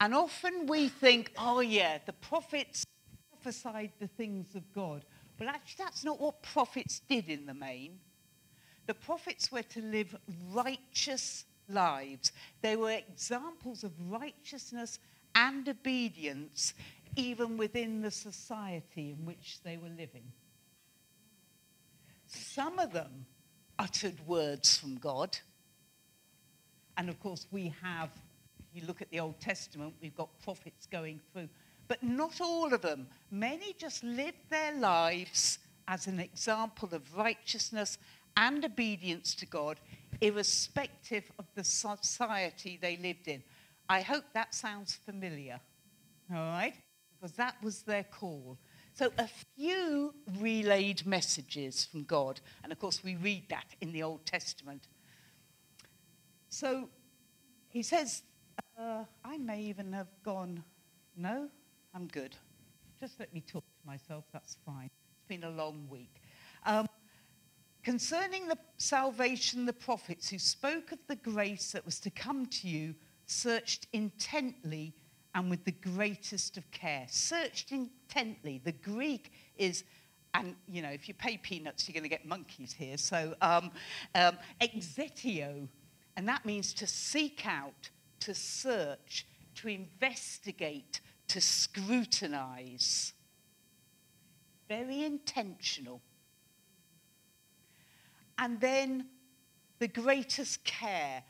And 0.00 0.14
often 0.14 0.66
we 0.66 0.88
think, 0.88 1.32
oh, 1.38 1.60
yeah, 1.60 1.98
the 2.04 2.12
prophets 2.12 2.84
prophesied 3.30 3.92
the 4.00 4.08
things 4.08 4.54
of 4.54 4.62
God. 4.72 5.04
But 5.36 5.48
actually, 5.48 5.84
that's 5.84 6.04
not 6.04 6.20
what 6.20 6.42
prophets 6.42 7.00
did 7.08 7.28
in 7.28 7.46
the 7.46 7.54
main. 7.54 8.00
The 8.86 8.94
prophets 8.94 9.52
were 9.52 9.62
to 9.62 9.82
live 9.82 10.16
righteous 10.50 11.44
lives, 11.68 12.32
they 12.62 12.76
were 12.76 12.92
examples 12.92 13.84
of 13.84 13.92
righteousness 14.10 14.98
and 15.34 15.68
obedience, 15.68 16.72
even 17.14 17.58
within 17.58 18.00
the 18.00 18.10
society 18.10 19.10
in 19.10 19.26
which 19.26 19.60
they 19.62 19.76
were 19.76 19.90
living. 19.90 20.32
Some 22.28 22.78
of 22.78 22.92
them 22.92 23.26
uttered 23.78 24.26
words 24.26 24.76
from 24.76 24.96
God. 24.96 25.36
And 26.96 27.08
of 27.08 27.18
course, 27.20 27.46
we 27.50 27.74
have, 27.82 28.10
you 28.72 28.82
look 28.86 29.00
at 29.02 29.10
the 29.10 29.20
Old 29.20 29.40
Testament, 29.40 29.94
we've 30.00 30.14
got 30.14 30.28
prophets 30.42 30.86
going 30.86 31.20
through. 31.32 31.48
But 31.88 32.02
not 32.02 32.40
all 32.40 32.72
of 32.74 32.82
them. 32.82 33.08
Many 33.30 33.72
just 33.78 34.04
lived 34.04 34.50
their 34.50 34.72
lives 34.72 35.58
as 35.86 36.06
an 36.06 36.20
example 36.20 36.90
of 36.92 37.16
righteousness 37.16 37.96
and 38.36 38.64
obedience 38.64 39.34
to 39.36 39.46
God, 39.46 39.80
irrespective 40.20 41.30
of 41.38 41.46
the 41.54 41.64
society 41.64 42.78
they 42.80 42.98
lived 42.98 43.26
in. 43.26 43.42
I 43.88 44.02
hope 44.02 44.24
that 44.34 44.54
sounds 44.54 44.94
familiar, 44.94 45.58
all 46.30 46.36
right? 46.36 46.74
Because 47.18 47.34
that 47.36 47.54
was 47.62 47.82
their 47.82 48.04
call. 48.04 48.58
So 48.98 49.12
a 49.16 49.28
few 49.56 50.12
relayed 50.40 51.06
messages 51.06 51.84
from 51.84 52.02
God. 52.02 52.40
And 52.64 52.72
of 52.72 52.80
course, 52.80 53.04
we 53.04 53.14
read 53.14 53.44
that 53.48 53.66
in 53.80 53.92
the 53.92 54.02
Old 54.02 54.26
Testament. 54.26 54.88
So 56.48 56.88
he 57.68 57.84
says, 57.84 58.24
uh, 58.76 59.04
I 59.24 59.38
may 59.38 59.60
even 59.60 59.92
have 59.92 60.08
gone, 60.24 60.64
no, 61.16 61.48
I'm 61.94 62.08
good. 62.08 62.34
Just 62.98 63.20
let 63.20 63.32
me 63.32 63.40
talk 63.40 63.62
to 63.62 63.86
myself, 63.86 64.24
that's 64.32 64.56
fine. 64.66 64.90
It's 65.12 65.28
been 65.28 65.44
a 65.44 65.50
long 65.50 65.86
week. 65.88 66.20
Um, 66.66 66.88
concerning 67.84 68.48
the 68.48 68.58
salvation, 68.78 69.64
the 69.64 69.72
prophets 69.72 70.28
who 70.28 70.40
spoke 70.40 70.90
of 70.90 70.98
the 71.06 71.14
grace 71.14 71.70
that 71.70 71.84
was 71.84 72.00
to 72.00 72.10
come 72.10 72.46
to 72.46 72.66
you 72.66 72.96
searched 73.26 73.86
intently 73.92 74.92
and 75.38 75.48
with 75.48 75.64
the 75.64 75.70
greatest 75.70 76.56
of 76.56 76.68
care. 76.72 77.06
Searched 77.08 77.70
intently. 77.70 78.60
The 78.64 78.72
Greek 78.72 79.30
is, 79.56 79.84
and 80.34 80.56
you 80.66 80.82
know, 80.82 80.88
if 80.88 81.06
you 81.06 81.14
pay 81.14 81.36
peanuts, 81.36 81.88
you're 81.88 81.92
going 81.92 82.02
to 82.02 82.08
get 82.08 82.26
monkeys 82.26 82.72
here. 82.72 82.96
So, 82.96 83.36
um, 83.40 83.70
um, 84.16 84.36
exetio, 84.60 85.68
and 86.16 86.26
that 86.26 86.44
means 86.44 86.74
to 86.74 86.88
seek 86.88 87.46
out, 87.46 87.88
to 88.18 88.34
search, 88.34 89.28
to 89.54 89.68
investigate, 89.68 91.00
to 91.28 91.40
scrutinize. 91.40 93.12
Very 94.68 95.04
intentional. 95.04 96.00
And 98.38 98.60
then 98.60 99.06
the 99.78 99.86
greatest 99.86 100.64
care 100.64 101.22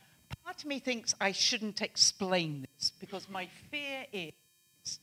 part 0.49 0.63
of 0.63 0.65
me 0.65 0.79
thinks 0.79 1.15
I 1.21 1.31
shouldn't 1.33 1.83
explain 1.83 2.67
this 2.75 2.91
because 2.99 3.29
my 3.29 3.47
fear 3.71 4.07
is 4.15 4.33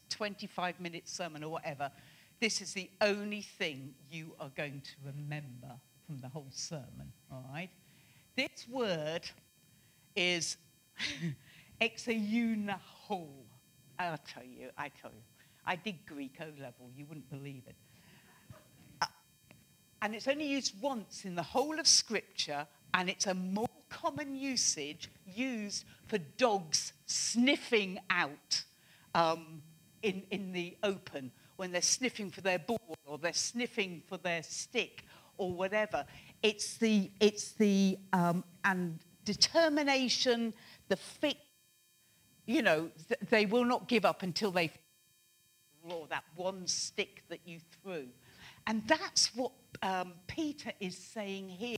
25 0.10 0.80
minute 0.80 1.08
sermon 1.08 1.44
or 1.44 1.52
whatever. 1.52 1.92
This 2.42 2.62
is 2.62 2.74
the 2.74 2.90
only 3.00 3.44
thing 3.44 3.94
you 4.10 4.34
are 4.40 4.50
going 4.58 4.82
to 4.82 4.92
remember 5.06 5.76
from 6.08 6.20
the 6.20 6.30
whole 6.30 6.48
sermon, 6.50 7.14
all 7.32 7.46
right? 7.54 7.70
This 8.36 8.66
word 8.68 9.22
is 10.16 10.58
exeunaho. 11.80 13.28
I'll 14.00 14.18
tell 14.28 14.44
you, 14.44 14.72
I 14.80 14.90
tell 15.00 15.12
you. 15.12 15.22
I 15.64 15.76
did 15.76 16.08
Greek 16.08 16.38
O 16.42 16.46
level, 16.60 16.90
you 16.98 17.06
wouldn't 17.06 17.30
believe 17.30 17.62
it. 17.68 17.76
Uh, 19.00 19.06
and 20.02 20.16
it's 20.16 20.28
only 20.28 20.48
used 20.48 20.74
once 20.82 21.24
in 21.24 21.36
the 21.36 21.44
whole 21.44 21.80
of 21.80 21.86
Scripture, 21.86 22.66
and 22.96 23.10
it's 23.10 23.28
a 23.28 23.34
more 23.34 23.68
common 23.90 24.36
usage 24.36 25.12
used 25.26 25.84
for 26.08 26.18
dogs 26.38 26.94
sniffing 27.06 28.00
out 28.10 28.64
um, 29.14 29.62
in, 30.02 30.24
in 30.32 30.52
the 30.54 30.76
open 30.82 31.32
when 31.58 31.72
they're 31.72 31.82
sniffing 31.82 32.32
for 32.32 32.42
their 32.42 32.60
ball 32.60 32.98
or 33.06 33.18
they're 33.18 33.34
sniffing 33.34 34.02
for 34.08 34.18
their 34.18 34.42
stick 34.44 35.04
or 35.38 35.52
whatever. 35.52 36.06
It's 36.42 36.78
the, 36.78 37.12
it's 37.20 37.52
the 37.52 37.98
um, 38.14 38.44
and 38.64 39.00
determination, 39.26 40.54
the 40.88 40.96
fit, 40.96 41.38
you 42.46 42.62
know, 42.62 42.90
th- 43.10 43.20
they 43.30 43.46
will 43.46 43.66
not 43.66 43.90
give 43.90 44.06
up 44.06 44.24
until 44.24 44.52
they 44.52 44.72
or 45.90 46.08
that 46.08 46.24
one 46.36 46.66
stick 46.66 47.24
that 47.30 47.42
you 47.46 47.60
threw. 47.84 48.08
And 48.68 48.82
that's 48.88 49.36
what 49.36 49.52
um, 49.84 50.14
Peter 50.28 50.72
is 50.80 50.98
saying 50.98 51.50
here 51.50 51.78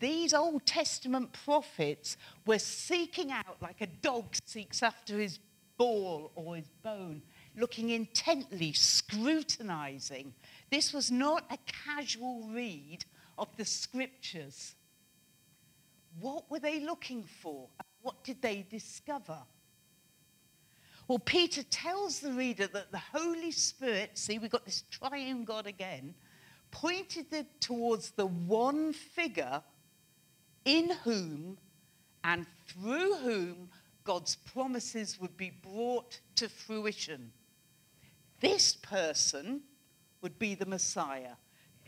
these 0.00 0.34
Old 0.34 0.66
Testament 0.66 1.32
prophets 1.44 2.16
were 2.46 2.58
seeking 2.58 3.30
out, 3.30 3.56
like 3.60 3.80
a 3.80 3.86
dog 3.86 4.34
seeks 4.44 4.82
after 4.82 5.18
his 5.18 5.38
ball 5.76 6.32
or 6.34 6.56
his 6.56 6.68
bone, 6.82 7.22
looking 7.56 7.90
intently, 7.90 8.72
scrutinizing. 8.72 10.34
This 10.70 10.92
was 10.92 11.10
not 11.10 11.44
a 11.50 11.58
casual 11.86 12.48
read 12.52 13.04
of 13.38 13.48
the 13.56 13.64
scriptures. 13.64 14.74
What 16.20 16.50
were 16.50 16.58
they 16.58 16.80
looking 16.80 17.24
for? 17.42 17.68
What 18.02 18.24
did 18.24 18.42
they 18.42 18.66
discover? 18.68 19.38
Well, 21.06 21.20
Peter 21.20 21.62
tells 21.62 22.20
the 22.20 22.32
reader 22.32 22.66
that 22.66 22.92
the 22.92 22.98
Holy 22.98 23.50
Spirit, 23.50 24.10
see, 24.18 24.38
we've 24.38 24.50
got 24.50 24.66
this 24.66 24.84
triune 24.90 25.44
God 25.44 25.66
again, 25.66 26.14
pointed 26.70 27.46
towards 27.60 28.10
the 28.10 28.26
one 28.26 28.92
figure 28.92 29.62
in 30.68 30.90
whom 31.02 31.56
and 32.24 32.44
through 32.66 33.14
whom 33.14 33.70
God's 34.04 34.36
promises 34.36 35.18
would 35.18 35.34
be 35.38 35.50
brought 35.50 36.20
to 36.36 36.48
fruition. 36.50 37.32
This 38.40 38.76
person 38.76 39.62
would 40.20 40.38
be 40.38 40.54
the 40.54 40.66
Messiah. 40.66 41.36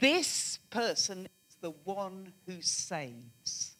This 0.00 0.58
person 0.70 1.28
is 1.48 1.56
the 1.60 1.72
one 1.84 2.32
who 2.46 2.62
saves. 2.62 3.74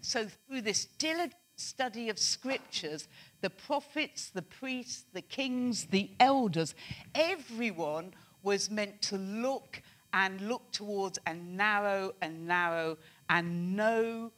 So, 0.00 0.26
through 0.48 0.62
this 0.62 0.86
diligent 0.86 1.34
study 1.54 2.08
of 2.08 2.18
scriptures, 2.18 3.06
the 3.40 3.50
prophets, 3.50 4.30
the 4.30 4.42
priests, 4.42 5.04
the 5.12 5.22
kings, 5.22 5.84
the 5.84 6.10
elders, 6.18 6.74
everyone 7.14 8.14
was 8.42 8.68
meant 8.68 9.00
to 9.02 9.16
look 9.16 9.80
and 10.12 10.40
look 10.40 10.72
towards 10.72 11.18
and 11.26 11.56
narrow 11.56 12.14
and 12.20 12.46
narrow 12.46 12.98
and 13.28 13.76
know 13.76 14.32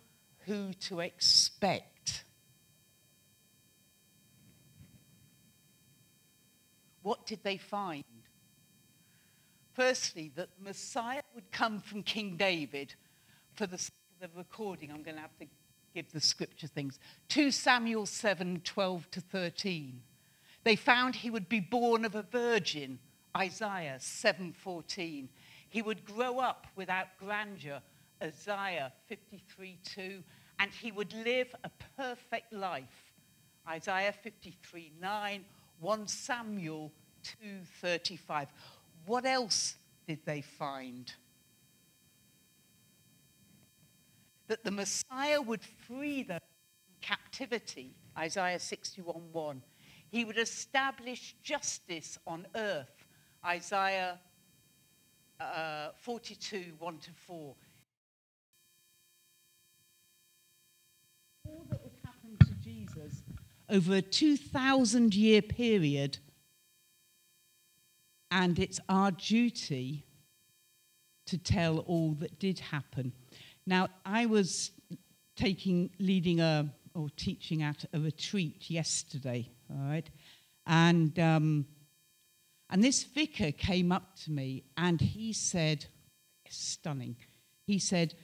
who 0.46 0.72
to 0.74 1.00
expect. 1.00 2.24
What 7.02 7.26
did 7.26 7.40
they 7.42 7.56
find? 7.56 8.04
Firstly, 9.74 10.30
that 10.36 10.50
Messiah 10.60 11.22
would 11.34 11.50
come 11.50 11.80
from 11.80 12.02
King 12.02 12.36
David. 12.36 12.94
For 13.54 13.66
the, 13.66 13.78
the 14.20 14.28
recording, 14.36 14.90
I'm 14.90 15.02
going 15.02 15.16
to 15.16 15.22
have 15.22 15.36
to 15.38 15.46
give 15.94 16.12
the 16.12 16.20
scripture 16.20 16.66
things. 16.66 16.98
2 17.28 17.50
Samuel 17.50 18.06
7 18.06 18.60
12 18.64 19.10
to 19.10 19.20
13. 19.20 20.02
They 20.64 20.76
found 20.76 21.16
he 21.16 21.30
would 21.30 21.48
be 21.48 21.60
born 21.60 22.04
of 22.04 22.14
a 22.14 22.22
virgin. 22.22 22.98
Isaiah 23.36 23.96
7:14. 23.98 25.28
He 25.72 25.80
would 25.80 26.04
grow 26.04 26.38
up 26.38 26.66
without 26.76 27.06
grandeur, 27.18 27.80
Isaiah 28.22 28.92
53 29.08 29.78
2, 29.82 30.22
and 30.58 30.70
he 30.70 30.92
would 30.92 31.14
live 31.14 31.54
a 31.64 31.70
perfect 31.96 32.52
life, 32.52 33.14
Isaiah 33.66 34.12
53 34.12 34.92
9, 35.00 35.44
1 35.80 36.08
Samuel 36.08 36.92
2 37.22 37.36
35. 37.80 38.52
What 39.06 39.24
else 39.24 39.76
did 40.06 40.18
they 40.26 40.42
find? 40.42 41.10
That 44.48 44.64
the 44.64 44.70
Messiah 44.70 45.40
would 45.40 45.62
free 45.62 46.22
them 46.22 46.40
from 46.84 46.96
captivity, 47.00 47.94
Isaiah 48.18 48.60
61 48.60 49.22
1. 49.32 49.62
He 50.10 50.26
would 50.26 50.36
establish 50.36 51.34
justice 51.42 52.18
on 52.26 52.46
earth. 52.54 53.06
Isaiah 53.42 54.20
uh, 55.40 55.88
42, 55.96 56.72
1 56.78 56.98
to 56.98 57.10
4. 57.26 57.54
all 61.52 61.66
that 61.70 61.80
happened 62.04 62.38
to 62.40 62.54
Jesus 62.62 63.22
over 63.68 63.96
a 63.96 64.02
2,000 64.02 65.14
year 65.14 65.42
period. 65.42 66.18
And 68.30 68.58
it's 68.58 68.80
our 68.88 69.10
duty 69.10 70.06
to 71.26 71.36
tell 71.36 71.78
all 71.80 72.12
that 72.20 72.38
did 72.38 72.58
happen. 72.58 73.12
Now, 73.66 73.88
I 74.04 74.26
was 74.26 74.70
taking, 75.36 75.90
leading 75.98 76.40
a, 76.40 76.72
or 76.94 77.08
teaching 77.16 77.62
at 77.62 77.84
a 77.92 78.00
retreat 78.00 78.70
yesterday, 78.70 79.50
all 79.70 79.76
right? 79.86 80.08
And, 80.66 81.18
um, 81.18 81.66
and 82.72 82.82
this 82.82 83.02
vicar 83.04 83.52
came 83.52 83.92
up 83.92 84.16
to 84.24 84.32
me 84.32 84.64
and 84.78 84.98
he 84.98 85.34
said, 85.34 85.84
stunning, 86.48 87.16
he 87.66 87.78
said, 87.78 88.14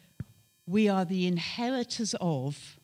We 0.66 0.88
are 0.88 1.04
the 1.04 1.26
inheritors 1.26 2.14
of 2.18 2.80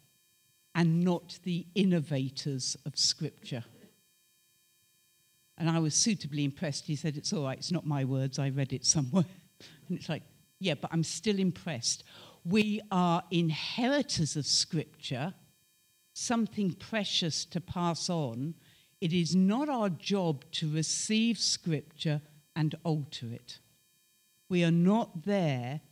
and 0.74 1.02
not 1.02 1.38
the 1.44 1.66
innovators 1.74 2.76
of 2.84 2.98
Scripture. 2.98 3.64
And 5.56 5.70
I 5.70 5.78
was 5.78 5.94
suitably 5.94 6.44
impressed. 6.44 6.86
He 6.86 6.96
said, 6.96 7.16
It's 7.16 7.32
all 7.32 7.44
right, 7.44 7.56
it's 7.56 7.72
not 7.72 7.86
my 7.86 8.04
words, 8.04 8.38
I 8.38 8.50
read 8.50 8.72
it 8.72 8.84
somewhere. 8.84 9.24
And 9.88 9.98
it's 9.98 10.10
like, 10.10 10.22
Yeah, 10.60 10.74
but 10.74 10.90
I'm 10.92 11.02
still 11.02 11.38
impressed. 11.38 12.04
We 12.44 12.82
are 12.90 13.22
inheritors 13.30 14.36
of 14.36 14.44
Scripture, 14.44 15.32
something 16.12 16.72
precious 16.74 17.46
to 17.46 17.60
pass 17.60 18.10
on. 18.10 18.54
It 19.04 19.12
is 19.12 19.36
not 19.36 19.68
our 19.68 19.90
job 19.90 20.46
to 20.52 20.72
receive 20.72 21.38
Scripture 21.38 22.22
and 22.56 22.74
alter 22.84 23.26
it. 23.30 23.58
We 24.48 24.64
are 24.64 24.70
not 24.70 25.26
there 25.26 25.82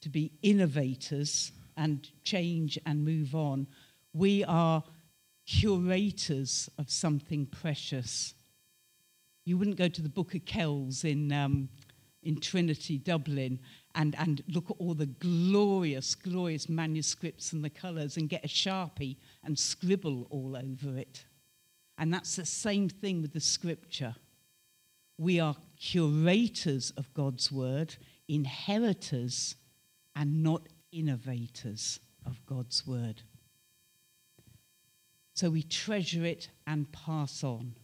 to 0.00 0.08
be 0.08 0.32
innovators 0.40 1.52
and 1.76 2.08
change 2.24 2.78
and 2.86 3.04
move 3.04 3.34
on. 3.34 3.66
We 4.14 4.42
are 4.44 4.82
curators 5.46 6.70
of 6.78 6.90
something 6.90 7.44
precious. 7.44 8.32
You 9.44 9.58
wouldn't 9.58 9.76
go 9.76 9.88
to 9.88 10.00
the 10.00 10.08
Book 10.08 10.34
of 10.34 10.46
Kells 10.46 11.04
in, 11.04 11.30
um, 11.30 11.68
in 12.22 12.40
Trinity, 12.40 12.96
Dublin, 12.96 13.60
and, 13.94 14.16
and 14.18 14.42
look 14.48 14.70
at 14.70 14.76
all 14.78 14.94
the 14.94 15.04
glorious, 15.04 16.14
glorious 16.14 16.70
manuscripts 16.70 17.52
and 17.52 17.62
the 17.62 17.68
colours 17.68 18.16
and 18.16 18.30
get 18.30 18.46
a 18.46 18.48
sharpie 18.48 19.18
and 19.44 19.58
scribble 19.58 20.26
all 20.30 20.56
over 20.56 20.96
it. 20.96 21.26
And 21.98 22.12
that's 22.12 22.36
the 22.36 22.46
same 22.46 22.88
thing 22.88 23.22
with 23.22 23.32
the 23.32 23.40
scripture. 23.40 24.16
We 25.18 25.38
are 25.38 25.56
curators 25.78 26.90
of 26.96 27.12
God's 27.14 27.52
word, 27.52 27.96
inheritors, 28.28 29.56
and 30.16 30.42
not 30.42 30.68
innovators 30.90 32.00
of 32.26 32.44
God's 32.46 32.86
word. 32.86 33.22
So 35.34 35.50
we 35.50 35.62
treasure 35.62 36.24
it 36.24 36.48
and 36.66 36.90
pass 36.92 37.42
on. 37.42 37.74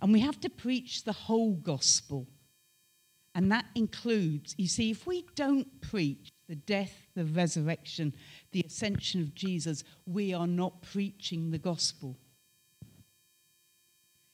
And 0.00 0.12
we 0.12 0.20
have 0.20 0.40
to 0.40 0.50
preach 0.50 1.04
the 1.04 1.12
whole 1.12 1.54
gospel. 1.54 2.28
And 3.34 3.50
that 3.50 3.64
includes, 3.74 4.54
you 4.58 4.68
see, 4.68 4.90
if 4.90 5.06
we 5.06 5.24
don't 5.34 5.80
preach 5.80 6.32
the 6.48 6.54
death, 6.54 7.08
the 7.16 7.24
resurrection, 7.24 8.14
the 8.52 8.62
ascension 8.66 9.22
of 9.22 9.34
Jesus, 9.34 9.82
we 10.06 10.32
are 10.34 10.46
not 10.46 10.82
preaching 10.82 11.50
the 11.50 11.58
gospel. 11.58 12.16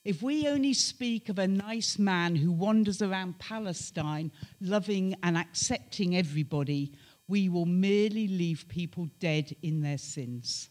If 0.05 0.23
we 0.23 0.49
only 0.49 0.73
speak 0.73 1.29
of 1.29 1.39
a 1.39 1.47
nice 1.47 1.99
man 1.99 2.37
who 2.37 2.51
wanders 2.51 3.03
around 3.03 3.39
Palestine, 3.39 4.33
loving 4.61 5.15
and 5.23 5.37
accepting 5.37 6.17
everybody, 6.17 6.93
we 7.29 7.49
will 7.49 7.67
merely 7.67 8.27
leave 8.27 8.67
people 8.69 9.09
dead 9.19 9.55
in 9.63 9.83
their 9.83 9.99
sins. 9.99 10.71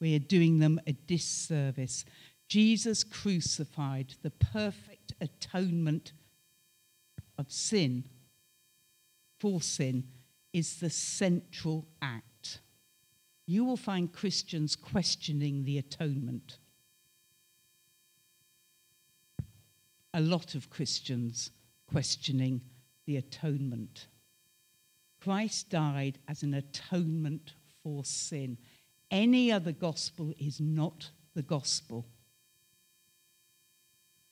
We 0.00 0.16
are 0.16 0.20
doing 0.20 0.58
them 0.58 0.80
a 0.86 0.92
disservice. 0.92 2.04
Jesus 2.48 3.04
crucified, 3.04 4.14
the 4.22 4.30
perfect 4.30 5.12
atonement 5.20 6.12
of 7.38 7.52
sin, 7.52 8.04
for 9.38 9.60
sin, 9.60 10.04
is 10.52 10.80
the 10.80 10.90
central 10.90 11.86
act. 12.00 12.60
You 13.46 13.64
will 13.64 13.76
find 13.76 14.12
Christians 14.12 14.76
questioning 14.76 15.64
the 15.64 15.76
atonement. 15.76 16.58
A 20.16 20.20
lot 20.20 20.54
of 20.54 20.70
Christians 20.70 21.50
questioning 21.86 22.62
the 23.04 23.18
atonement. 23.18 24.06
Christ 25.20 25.68
died 25.68 26.18
as 26.26 26.42
an 26.42 26.54
atonement 26.54 27.52
for 27.82 28.02
sin. 28.02 28.56
Any 29.10 29.52
other 29.52 29.72
gospel 29.72 30.32
is 30.38 30.58
not 30.58 31.10
the 31.34 31.42
gospel. 31.42 32.06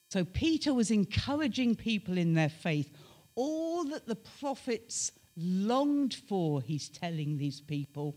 So 0.08 0.24
Peter 0.24 0.72
was 0.72 0.90
encouraging 0.90 1.74
people 1.74 2.16
in 2.16 2.32
their 2.32 2.48
faith. 2.48 2.90
All 3.34 3.84
that 3.84 4.06
the 4.06 4.16
prophets 4.16 5.12
longed 5.36 6.14
for, 6.14 6.62
he's 6.62 6.88
telling 6.88 7.36
these 7.36 7.60
people, 7.60 8.16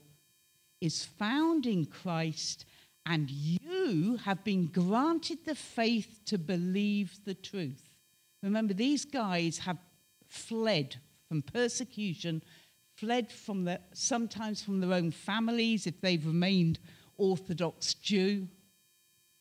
is 0.80 1.04
found 1.04 1.66
in 1.66 1.86
Christ, 1.86 2.64
and 3.08 3.32
you 3.32 4.18
have 4.26 4.44
been 4.44 4.68
granted 4.68 5.40
the 5.46 5.56
faith 5.56 6.20
to 6.26 6.38
believe 6.38 7.18
the 7.24 7.34
truth. 7.34 7.90
Remember, 8.44 8.74
these 8.74 9.06
guys 9.06 9.60
have 9.60 9.78
fled 10.28 10.98
from 11.28 11.42
persecution, 11.42 12.44
fled 12.96 13.32
from 13.32 13.64
the, 13.64 13.80
sometimes 13.94 14.62
from 14.62 14.82
their 14.82 14.92
own 14.92 15.12
families 15.12 15.88
if 15.88 16.02
they've 16.02 16.26
remained 16.26 16.80
Orthodox 17.18 17.94
Jew. 17.94 18.50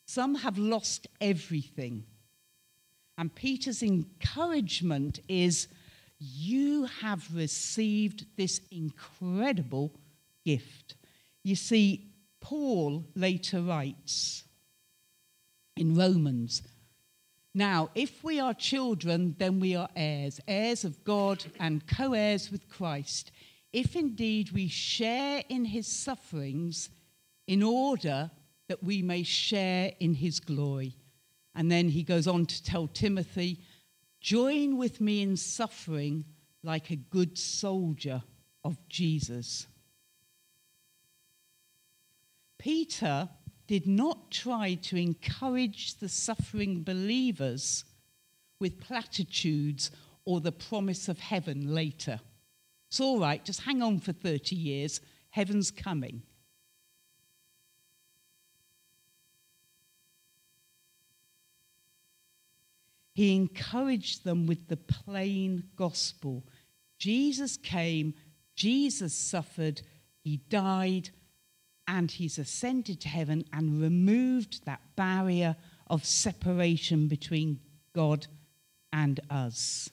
Some 0.06 0.36
have 0.36 0.58
lost 0.58 1.08
everything. 1.20 2.04
And 3.18 3.34
Peter's 3.34 3.82
encouragement 3.82 5.18
is 5.28 5.66
you 6.20 6.84
have 7.00 7.26
received 7.34 8.26
this 8.36 8.60
incredible 8.70 9.92
gift. 10.44 10.94
You 11.42 11.56
see, 11.56 12.12
Paul 12.48 13.04
later 13.16 13.60
writes 13.60 14.44
in 15.76 15.96
Romans 15.96 16.62
now, 17.56 17.88
if 17.94 18.22
we 18.22 18.38
are 18.38 18.52
children, 18.52 19.34
then 19.38 19.60
we 19.60 19.74
are 19.74 19.88
heirs, 19.96 20.38
heirs 20.46 20.84
of 20.84 21.02
God 21.04 21.42
and 21.58 21.86
co 21.86 22.12
heirs 22.12 22.52
with 22.52 22.68
Christ, 22.68 23.32
if 23.72 23.96
indeed 23.96 24.52
we 24.52 24.68
share 24.68 25.42
in 25.48 25.64
his 25.64 25.86
sufferings 25.86 26.90
in 27.46 27.62
order 27.62 28.30
that 28.68 28.84
we 28.84 29.00
may 29.00 29.22
share 29.22 29.92
in 29.98 30.12
his 30.12 30.38
glory. 30.38 30.94
And 31.54 31.72
then 31.72 31.88
he 31.88 32.02
goes 32.02 32.28
on 32.28 32.44
to 32.44 32.62
tell 32.62 32.86
Timothy, 32.86 33.58
join 34.20 34.76
with 34.76 35.00
me 35.00 35.22
in 35.22 35.38
suffering 35.38 36.26
like 36.62 36.90
a 36.90 36.96
good 36.96 37.38
soldier 37.38 38.22
of 38.64 38.76
Jesus. 38.88 39.66
Peter 42.66 43.28
did 43.68 43.86
not 43.86 44.32
try 44.32 44.74
to 44.74 44.96
encourage 44.96 46.00
the 46.00 46.08
suffering 46.08 46.82
believers 46.82 47.84
with 48.58 48.80
platitudes 48.80 49.92
or 50.24 50.40
the 50.40 50.50
promise 50.50 51.08
of 51.08 51.20
heaven 51.20 51.72
later. 51.72 52.18
It's 52.88 52.98
all 52.98 53.20
right, 53.20 53.44
just 53.44 53.60
hang 53.60 53.82
on 53.82 54.00
for 54.00 54.12
30 54.12 54.56
years, 54.56 55.00
heaven's 55.30 55.70
coming. 55.70 56.22
He 63.14 63.36
encouraged 63.36 64.24
them 64.24 64.48
with 64.48 64.66
the 64.66 64.76
plain 64.76 65.62
gospel. 65.76 66.42
Jesus 66.98 67.56
came, 67.56 68.14
Jesus 68.56 69.14
suffered, 69.14 69.82
he 70.24 70.38
died, 70.48 71.10
and 71.88 72.10
he's 72.10 72.38
ascended 72.38 73.00
to 73.00 73.08
heaven 73.08 73.44
and 73.52 73.80
removed 73.80 74.64
that 74.64 74.80
barrier 74.96 75.56
of 75.88 76.04
separation 76.04 77.08
between 77.08 77.60
God 77.94 78.26
and 78.92 79.20
us. 79.30 79.90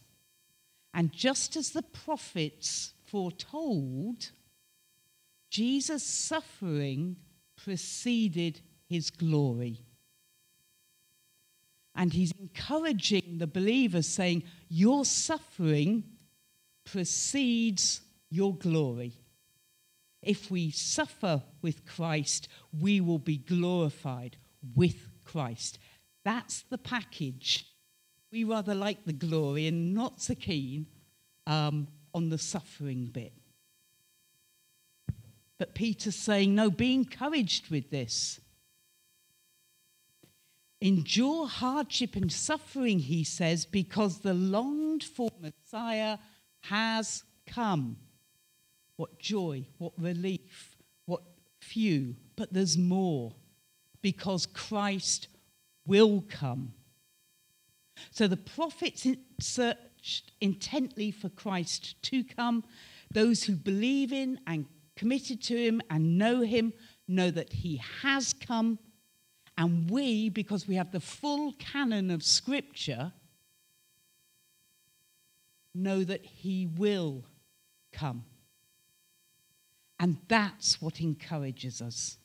And 0.93 1.11
just 1.11 1.55
as 1.55 1.71
the 1.71 1.81
prophets 1.81 2.93
foretold, 3.05 4.31
Jesus' 5.49 6.03
suffering 6.03 7.17
preceded 7.55 8.61
his 8.87 9.09
glory. 9.09 9.79
And 11.95 12.11
he's 12.11 12.33
encouraging 12.39 13.37
the 13.37 13.47
believers, 13.47 14.07
saying, 14.07 14.43
Your 14.67 15.05
suffering 15.05 16.03
precedes 16.85 18.01
your 18.29 18.55
glory. 18.55 19.13
If 20.23 20.49
we 20.49 20.71
suffer 20.71 21.43
with 21.61 21.85
Christ, 21.85 22.47
we 22.77 23.01
will 23.01 23.19
be 23.19 23.37
glorified. 23.37 24.37
with 24.75 25.09
Christ. 25.23 25.79
That's 26.23 26.63
the 26.63 26.77
package. 26.77 27.65
We 28.31 28.43
rather 28.43 28.73
like 28.73 29.05
the 29.05 29.13
glory 29.13 29.67
and 29.67 29.93
not 29.93 30.21
so 30.21 30.35
keen 30.35 30.87
um, 31.45 31.87
on 32.13 32.29
the 32.29 32.37
suffering 32.37 33.07
bit. 33.07 33.33
But 35.59 35.75
Peter's 35.75 36.15
saying, 36.15 36.55
no, 36.55 36.69
be 36.71 36.93
encouraged 36.93 37.69
with 37.69 37.89
this. 37.89 38.39
Endure 40.81 41.47
hardship 41.47 42.15
and 42.15 42.31
suffering, 42.31 42.99
he 42.99 43.23
says, 43.23 43.65
because 43.65 44.19
the 44.19 44.33
longed 44.33 45.03
for 45.03 45.29
Messiah 45.39 46.17
has 46.63 47.23
come. 47.47 47.97
What 48.97 49.19
joy, 49.19 49.65
what 49.77 49.93
relief, 49.97 50.75
what 51.05 51.23
few, 51.61 52.15
but 52.35 52.53
there's 52.53 52.77
more 52.77 53.33
because 54.01 54.45
Christ 54.45 55.27
will 55.85 56.23
come. 56.29 56.73
So 58.11 58.27
the 58.27 58.37
prophets 58.37 59.07
searched 59.39 60.31
intently 60.41 61.11
for 61.11 61.29
Christ 61.29 62.01
to 62.03 62.23
come. 62.23 62.63
Those 63.11 63.43
who 63.43 63.55
believe 63.55 64.11
in 64.11 64.39
and 64.45 64.65
committed 64.95 65.41
to 65.43 65.57
him 65.57 65.81
and 65.89 66.17
know 66.17 66.41
him 66.41 66.73
know 67.07 67.31
that 67.31 67.53
he 67.53 67.81
has 68.01 68.33
come. 68.33 68.79
And 69.57 69.89
we, 69.89 70.29
because 70.29 70.67
we 70.67 70.75
have 70.75 70.91
the 70.91 70.99
full 70.99 71.53
canon 71.53 72.09
of 72.09 72.23
Scripture, 72.23 73.13
know 75.75 76.03
that 76.03 76.25
he 76.25 76.65
will 76.65 77.23
come. 77.91 78.25
And 79.99 80.17
that's 80.27 80.81
what 80.81 80.99
encourages 80.99 81.81
us. 81.81 82.17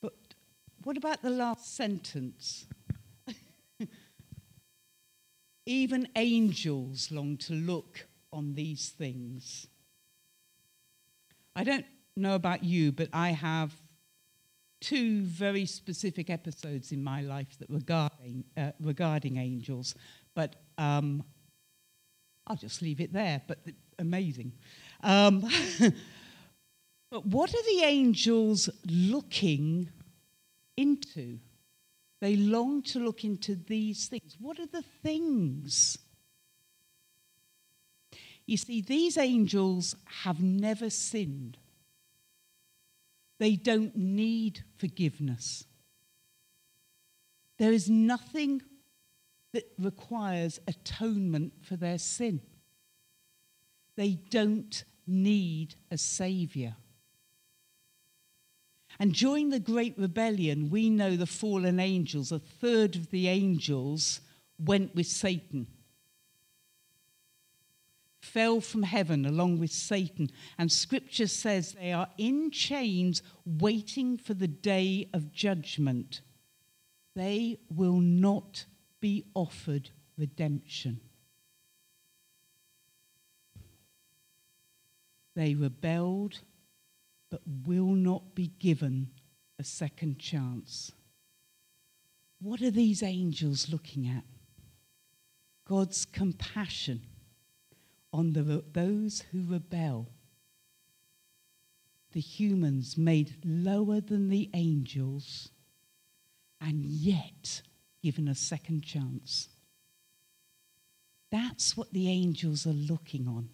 But 0.00 0.14
what 0.82 0.96
about 0.96 1.22
the 1.22 1.30
last 1.30 1.76
sentence? 1.76 2.66
Even 5.66 6.08
angels 6.16 7.10
long 7.10 7.36
to 7.38 7.52
look 7.52 8.06
on 8.32 8.54
these 8.54 8.88
things. 8.88 9.66
I 11.54 11.64
don't 11.64 11.86
know 12.16 12.34
about 12.34 12.64
you, 12.64 12.92
but 12.92 13.08
I 13.12 13.30
have 13.30 13.74
two 14.80 15.22
very 15.22 15.64
specific 15.64 16.28
episodes 16.28 16.90
in 16.90 17.04
my 17.04 17.20
life 17.20 17.56
that 17.60 17.70
regarding 17.70 18.44
uh, 18.56 18.72
regarding 18.80 19.36
angels, 19.36 19.94
but 20.34 20.56
um, 20.78 21.22
I'll 22.52 22.58
just 22.58 22.82
leave 22.82 23.00
it 23.00 23.14
there. 23.14 23.40
But 23.46 23.60
amazing. 23.98 24.52
Um, 25.02 25.40
but 27.10 27.24
what 27.24 27.48
are 27.48 27.62
the 27.62 27.82
angels 27.82 28.68
looking 28.84 29.88
into? 30.76 31.38
They 32.20 32.36
long 32.36 32.82
to 32.82 32.98
look 32.98 33.24
into 33.24 33.54
these 33.54 34.06
things. 34.06 34.36
What 34.38 34.58
are 34.58 34.66
the 34.66 34.84
things? 35.02 35.96
You 38.44 38.58
see, 38.58 38.82
these 38.82 39.16
angels 39.16 39.96
have 40.24 40.42
never 40.42 40.90
sinned. 40.90 41.56
They 43.38 43.56
don't 43.56 43.96
need 43.96 44.62
forgiveness. 44.76 45.64
There 47.56 47.72
is 47.72 47.88
nothing 47.88 48.60
that 49.52 49.70
requires 49.78 50.60
atonement 50.66 51.52
for 51.62 51.76
their 51.76 51.98
sin. 51.98 52.40
They 53.96 54.18
don't 54.30 54.84
need 55.06 55.74
a 55.90 55.98
savior. 55.98 56.76
And 58.98 59.14
during 59.14 59.50
the 59.50 59.60
Great 59.60 59.94
Rebellion, 59.98 60.70
we 60.70 60.90
know 60.90 61.16
the 61.16 61.26
fallen 61.26 61.80
angels, 61.80 62.30
a 62.30 62.38
third 62.38 62.96
of 62.96 63.10
the 63.10 63.28
angels 63.28 64.20
went 64.58 64.94
with 64.94 65.06
Satan, 65.06 65.66
fell 68.20 68.60
from 68.60 68.84
heaven 68.84 69.26
along 69.26 69.58
with 69.58 69.72
Satan. 69.72 70.30
And 70.58 70.70
scripture 70.70 71.26
says 71.26 71.72
they 71.72 71.92
are 71.92 72.08
in 72.16 72.50
chains 72.50 73.22
waiting 73.44 74.18
for 74.18 74.34
the 74.34 74.48
day 74.48 75.08
of 75.12 75.32
judgment. 75.32 76.20
They 77.16 77.58
will 77.70 77.98
not 77.98 78.66
be 79.02 79.24
offered 79.34 79.90
redemption. 80.16 81.00
They 85.34 85.54
rebelled, 85.54 86.40
but 87.30 87.42
will 87.66 87.94
not 87.94 88.34
be 88.34 88.52
given 88.58 89.10
a 89.58 89.64
second 89.64 90.18
chance. 90.18 90.92
What 92.40 92.62
are 92.62 92.70
these 92.70 93.02
angels 93.02 93.68
looking 93.70 94.06
at? 94.06 94.24
God's 95.66 96.04
compassion 96.04 97.02
on 98.12 98.34
the, 98.34 98.64
those 98.72 99.24
who 99.32 99.42
rebel. 99.44 100.10
The 102.12 102.20
humans 102.20 102.96
made 102.96 103.36
lower 103.44 104.00
than 104.00 104.28
the 104.28 104.50
angels, 104.54 105.48
and 106.60 106.84
yet 106.84 107.62
given 108.02 108.28
a 108.28 108.34
second 108.34 108.82
chance. 108.82 109.48
That's 111.30 111.76
what 111.76 111.92
the 111.92 112.08
angels 112.08 112.66
are 112.66 112.70
looking 112.70 113.26
on. 113.26 113.48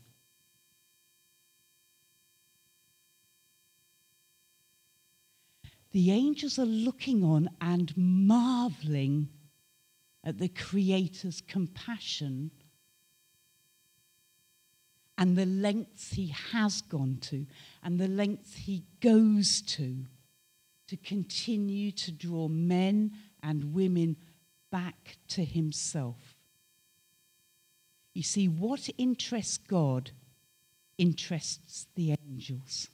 The 5.92 6.10
angels 6.10 6.58
are 6.58 6.66
looking 6.66 7.22
on 7.22 7.48
and 7.60 7.92
marveling 7.96 9.28
at 10.24 10.38
the 10.38 10.48
Creator's 10.48 11.40
compassion 11.40 12.50
and 15.16 15.36
the 15.36 15.46
lengths 15.46 16.12
he 16.12 16.28
has 16.52 16.82
gone 16.82 17.18
to 17.22 17.46
and 17.82 17.98
the 17.98 18.08
lengths 18.08 18.54
he 18.54 18.84
goes 19.00 19.62
to 19.62 20.04
to 20.86 20.96
continue 20.96 21.90
to 21.90 22.12
draw 22.12 22.48
men 22.48 23.12
and 23.42 23.72
women 23.72 24.16
back 24.70 25.16
to 25.28 25.44
himself. 25.44 26.36
You 28.14 28.22
see, 28.22 28.48
what 28.48 28.88
interests 28.98 29.58
God 29.58 30.10
interests 30.98 31.86
the 31.94 32.16
angels. 32.28 32.88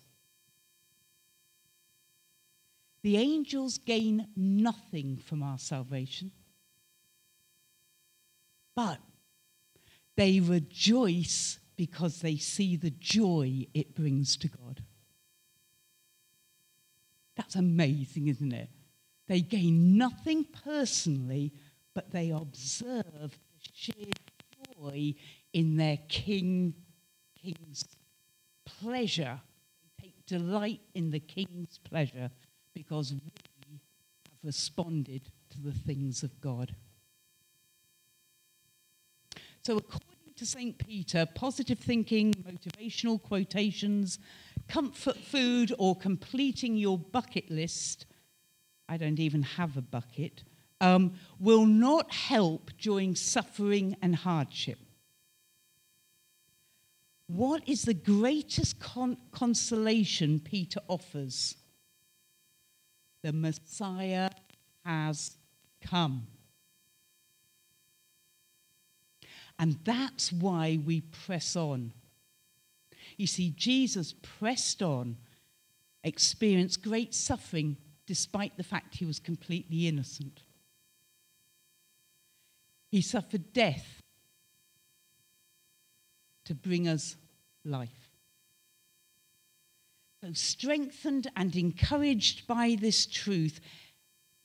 The 3.02 3.16
angels 3.16 3.78
gain 3.78 4.28
nothing 4.36 5.18
from 5.18 5.42
our 5.42 5.58
salvation, 5.58 6.30
but 8.74 8.98
they 10.16 10.40
rejoice 10.40 11.58
because 11.76 12.20
they 12.20 12.36
see 12.36 12.76
the 12.76 12.90
joy 12.90 13.66
it 13.74 13.94
brings 13.94 14.36
to 14.38 14.48
God. 14.48 14.82
That's 17.36 17.56
amazing, 17.56 18.28
isn't 18.28 18.52
it? 18.52 18.70
They 19.26 19.40
gain 19.40 19.98
nothing 19.98 20.44
personally, 20.64 21.52
but 21.94 22.10
they 22.10 22.30
observe 22.30 23.04
the 23.12 23.68
sheer 23.72 24.06
joy 24.76 25.14
in 25.52 25.76
their 25.76 25.98
king, 26.08 26.74
king's 27.40 27.84
pleasure. 28.64 29.40
They 29.82 30.08
take 30.08 30.26
delight 30.26 30.80
in 30.94 31.10
the 31.10 31.20
king's 31.20 31.78
pleasure 31.78 32.30
because 32.74 33.12
we 33.12 33.20
have 33.68 33.80
responded 34.42 35.30
to 35.50 35.60
the 35.60 35.72
things 35.72 36.22
of 36.22 36.40
God. 36.40 36.74
So, 39.62 39.76
according 39.76 40.34
to 40.36 40.44
St. 40.44 40.76
Peter, 40.76 41.26
positive 41.34 41.78
thinking, 41.78 42.34
motivational 42.34 43.22
quotations, 43.22 44.18
comfort 44.68 45.16
food, 45.16 45.72
or 45.78 45.96
completing 45.96 46.76
your 46.76 46.98
bucket 46.98 47.50
list 47.50 48.06
I 48.88 48.96
don't 48.96 49.18
even 49.18 49.42
have 49.42 49.76
a 49.76 49.82
bucket, 49.82 50.44
um, 50.80 51.14
will 51.38 51.66
not 51.66 52.12
help 52.12 52.70
during 52.78 53.14
suffering 53.14 53.96
and 54.02 54.16
hardship. 54.16 54.78
What 57.26 57.66
is 57.66 57.82
the 57.82 57.94
greatest 57.94 58.80
con- 58.80 59.16
consolation 59.32 60.40
Peter 60.40 60.80
offers? 60.88 61.56
The 63.22 63.32
Messiah 63.32 64.30
has 64.84 65.36
come. 65.80 66.26
And 69.58 69.78
that's 69.84 70.32
why 70.32 70.78
we 70.84 71.00
press 71.00 71.56
on. 71.56 71.92
You 73.16 73.26
see, 73.26 73.50
Jesus 73.56 74.14
pressed 74.20 74.82
on, 74.82 75.16
experienced 76.02 76.82
great 76.82 77.14
suffering 77.14 77.76
despite 78.06 78.56
the 78.56 78.62
fact 78.62 78.96
he 78.96 79.06
was 79.06 79.18
completely 79.18 79.86
innocent. 79.86 80.42
He 82.94 83.02
suffered 83.02 83.52
death 83.52 84.00
to 86.44 86.54
bring 86.54 86.86
us 86.86 87.16
life. 87.64 88.08
So, 90.20 90.32
strengthened 90.34 91.26
and 91.34 91.56
encouraged 91.56 92.46
by 92.46 92.76
this 92.80 93.06
truth, 93.06 93.58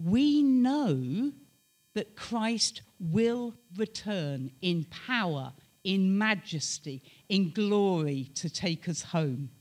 we 0.03 0.41
know 0.41 1.31
that 1.93 2.15
Christ 2.15 2.81
will 2.99 3.53
return 3.77 4.49
in 4.63 4.85
power, 4.85 5.53
in 5.83 6.17
majesty, 6.17 7.03
in 7.29 7.51
glory 7.51 8.31
to 8.33 8.49
take 8.49 8.89
us 8.89 9.03
home. 9.03 9.51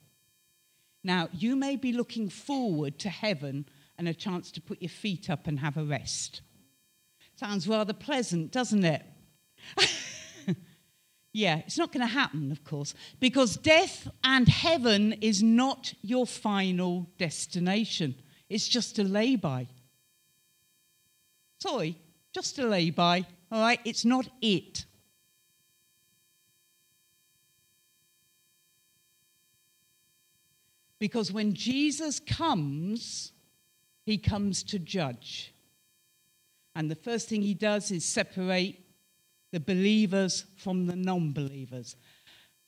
Now, 1.04 1.28
you 1.34 1.56
may 1.56 1.76
be 1.76 1.92
looking 1.92 2.30
forward 2.30 2.98
to 3.00 3.10
heaven 3.10 3.66
and 3.98 4.08
a 4.08 4.14
chance 4.14 4.50
to 4.52 4.62
put 4.62 4.80
your 4.80 4.88
feet 4.88 5.28
up 5.28 5.46
and 5.46 5.60
have 5.60 5.76
a 5.76 5.84
rest. 5.84 6.40
Sounds 7.38 7.68
rather 7.68 7.92
pleasant, 7.92 8.50
doesn't 8.50 8.84
it? 8.84 9.00
yeah, 11.32 11.58
it's 11.58 11.78
not 11.78 11.92
going 11.92 12.04
to 12.04 12.12
happen, 12.12 12.50
of 12.50 12.64
course, 12.64 12.94
because 13.20 13.56
death 13.56 14.08
and 14.24 14.48
heaven 14.48 15.12
is 15.12 15.40
not 15.40 15.94
your 16.02 16.26
final 16.26 17.08
destination. 17.16 18.16
It's 18.48 18.66
just 18.66 18.98
a 18.98 19.04
lay-by. 19.04 19.68
Sorry, 21.60 21.96
just 22.32 22.58
a 22.58 22.66
lay-by, 22.66 23.24
all 23.52 23.60
right? 23.60 23.78
It's 23.84 24.04
not 24.04 24.28
it. 24.42 24.84
Because 30.98 31.30
when 31.30 31.54
Jesus 31.54 32.18
comes, 32.18 33.30
he 34.04 34.18
comes 34.18 34.64
to 34.64 34.80
judge. 34.80 35.54
And 36.78 36.88
the 36.88 36.94
first 36.94 37.28
thing 37.28 37.42
he 37.42 37.54
does 37.54 37.90
is 37.90 38.04
separate 38.04 38.78
the 39.50 39.58
believers 39.58 40.44
from 40.56 40.86
the 40.86 40.94
non 40.94 41.32
believers. 41.32 41.96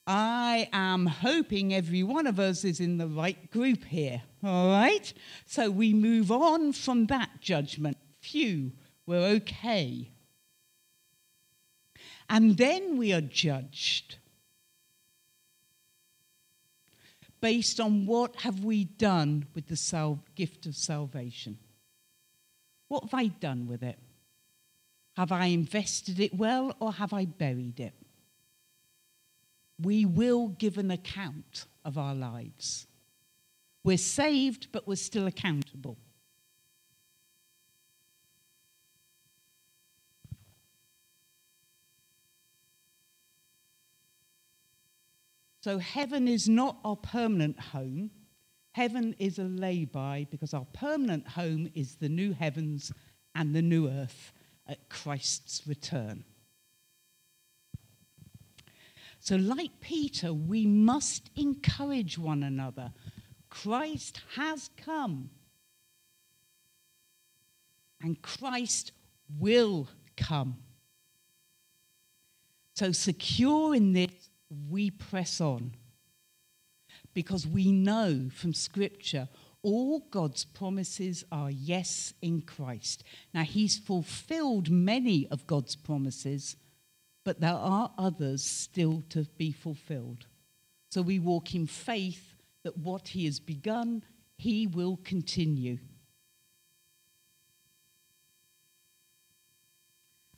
I 0.04 0.68
am 0.72 1.06
hoping 1.06 1.72
every 1.72 2.02
one 2.02 2.26
of 2.26 2.40
us 2.40 2.64
is 2.64 2.80
in 2.80 2.98
the 2.98 3.06
right 3.06 3.48
group 3.52 3.84
here, 3.84 4.22
all 4.42 4.68
right? 4.72 5.12
So 5.46 5.70
we 5.70 5.94
move 5.94 6.32
on 6.32 6.72
from 6.72 7.06
that 7.06 7.40
judgment. 7.40 7.98
Phew, 8.20 8.72
we're 9.06 9.28
okay. 9.36 10.10
And 12.28 12.56
then 12.56 12.96
we 12.96 13.12
are 13.12 13.20
judged 13.20 14.16
based 17.40 17.78
on 17.78 18.06
what 18.06 18.34
have 18.40 18.64
we 18.64 18.86
done 18.86 19.46
with 19.54 19.68
the 19.68 20.18
gift 20.34 20.66
of 20.66 20.74
salvation. 20.74 21.58
What 22.90 23.04
have 23.04 23.14
I 23.14 23.28
done 23.28 23.68
with 23.68 23.84
it? 23.84 24.00
Have 25.16 25.30
I 25.30 25.46
invested 25.46 26.18
it 26.18 26.34
well 26.34 26.74
or 26.80 26.92
have 26.92 27.12
I 27.12 27.24
buried 27.24 27.78
it? 27.78 27.94
We 29.80 30.04
will 30.04 30.48
give 30.48 30.76
an 30.76 30.90
account 30.90 31.66
of 31.84 31.96
our 31.96 32.16
lives. 32.16 32.88
We're 33.84 33.96
saved, 33.96 34.72
but 34.72 34.88
we're 34.88 34.96
still 34.96 35.28
accountable. 35.28 35.98
So, 45.62 45.78
heaven 45.78 46.26
is 46.26 46.48
not 46.48 46.78
our 46.84 46.96
permanent 46.96 47.60
home. 47.60 48.10
Heaven 48.72 49.14
is 49.18 49.38
a 49.38 49.44
lay-by 49.44 50.26
because 50.30 50.54
our 50.54 50.66
permanent 50.72 51.26
home 51.26 51.70
is 51.74 51.96
the 51.96 52.08
new 52.08 52.32
heavens 52.32 52.92
and 53.34 53.54
the 53.54 53.62
new 53.62 53.88
earth 53.88 54.32
at 54.68 54.88
Christ's 54.88 55.66
return. 55.66 56.24
So, 59.18 59.36
like 59.36 59.80
Peter, 59.80 60.32
we 60.32 60.66
must 60.66 61.30
encourage 61.36 62.16
one 62.16 62.42
another. 62.42 62.92
Christ 63.50 64.22
has 64.36 64.70
come, 64.76 65.30
and 68.00 68.22
Christ 68.22 68.92
will 69.38 69.88
come. 70.16 70.56
So, 72.74 72.92
secure 72.92 73.74
in 73.74 73.92
this, 73.92 74.30
we 74.70 74.90
press 74.90 75.40
on 75.40 75.72
because 77.14 77.46
we 77.46 77.72
know 77.72 78.28
from 78.32 78.54
Scripture 78.54 79.28
all 79.62 80.00
God's 80.10 80.44
promises 80.44 81.24
are 81.30 81.50
yes 81.50 82.14
in 82.22 82.42
Christ. 82.42 83.04
Now, 83.34 83.42
He's 83.42 83.78
fulfilled 83.78 84.70
many 84.70 85.28
of 85.28 85.46
God's 85.46 85.76
promises, 85.76 86.56
but 87.24 87.40
there 87.40 87.52
are 87.52 87.92
others 87.98 88.42
still 88.42 89.02
to 89.10 89.24
be 89.36 89.52
fulfilled. 89.52 90.26
So 90.90 91.02
we 91.02 91.18
walk 91.18 91.54
in 91.54 91.66
faith 91.66 92.34
that 92.62 92.78
what 92.78 93.08
He 93.08 93.26
has 93.26 93.38
begun, 93.38 94.02
He 94.36 94.66
will 94.66 94.98
continue. 95.04 95.78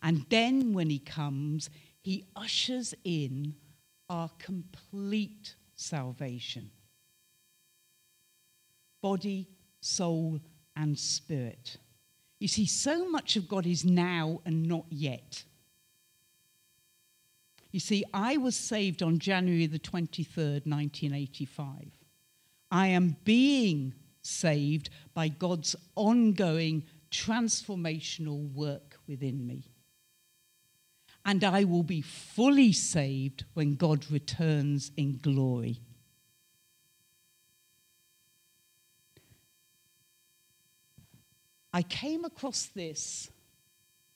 And 0.03 0.27
then 0.31 0.73
when 0.73 0.91
He 0.91 0.99
comes, 0.99 1.71
He 2.01 2.27
ushers 2.35 2.93
in 3.05 3.55
our 4.11 4.31
complete 4.39 5.55
salvation 5.75 6.71
body, 9.03 9.49
soul, 9.81 10.41
and 10.77 10.99
spirit. 10.99 11.77
You 12.39 12.49
see, 12.49 12.67
so 12.67 13.09
much 13.09 13.37
of 13.37 13.49
God 13.49 13.67
is 13.67 13.85
now 13.85 14.41
and 14.47 14.63
not 14.63 14.87
yet. 14.91 15.45
You 17.73 17.81
see, 17.81 18.05
I 18.15 18.37
was 18.37 18.55
saved 18.55 19.03
on 19.03 19.19
January 19.19 19.67
the 19.67 19.79
23rd, 19.79 20.67
1985. 20.67 21.89
I 22.71 22.87
am 22.89 23.17
being 23.25 23.95
saved 24.23 24.91
by 25.15 25.29
God's 25.29 25.75
ongoing 25.97 26.85
transformational 27.11 28.53
work 28.53 28.99
within 29.07 29.47
me. 29.47 29.72
And 31.25 31.45
I 31.45 31.65
will 31.65 31.85
be 31.85 32.01
fully 32.01 32.73
saved 32.73 33.45
when 33.55 33.77
God 33.77 34.11
returns 34.11 34.91
in 34.97 35.19
glory. 35.19 35.81
I 41.73 41.83
came 41.83 42.25
across 42.25 42.67
this 42.67 43.31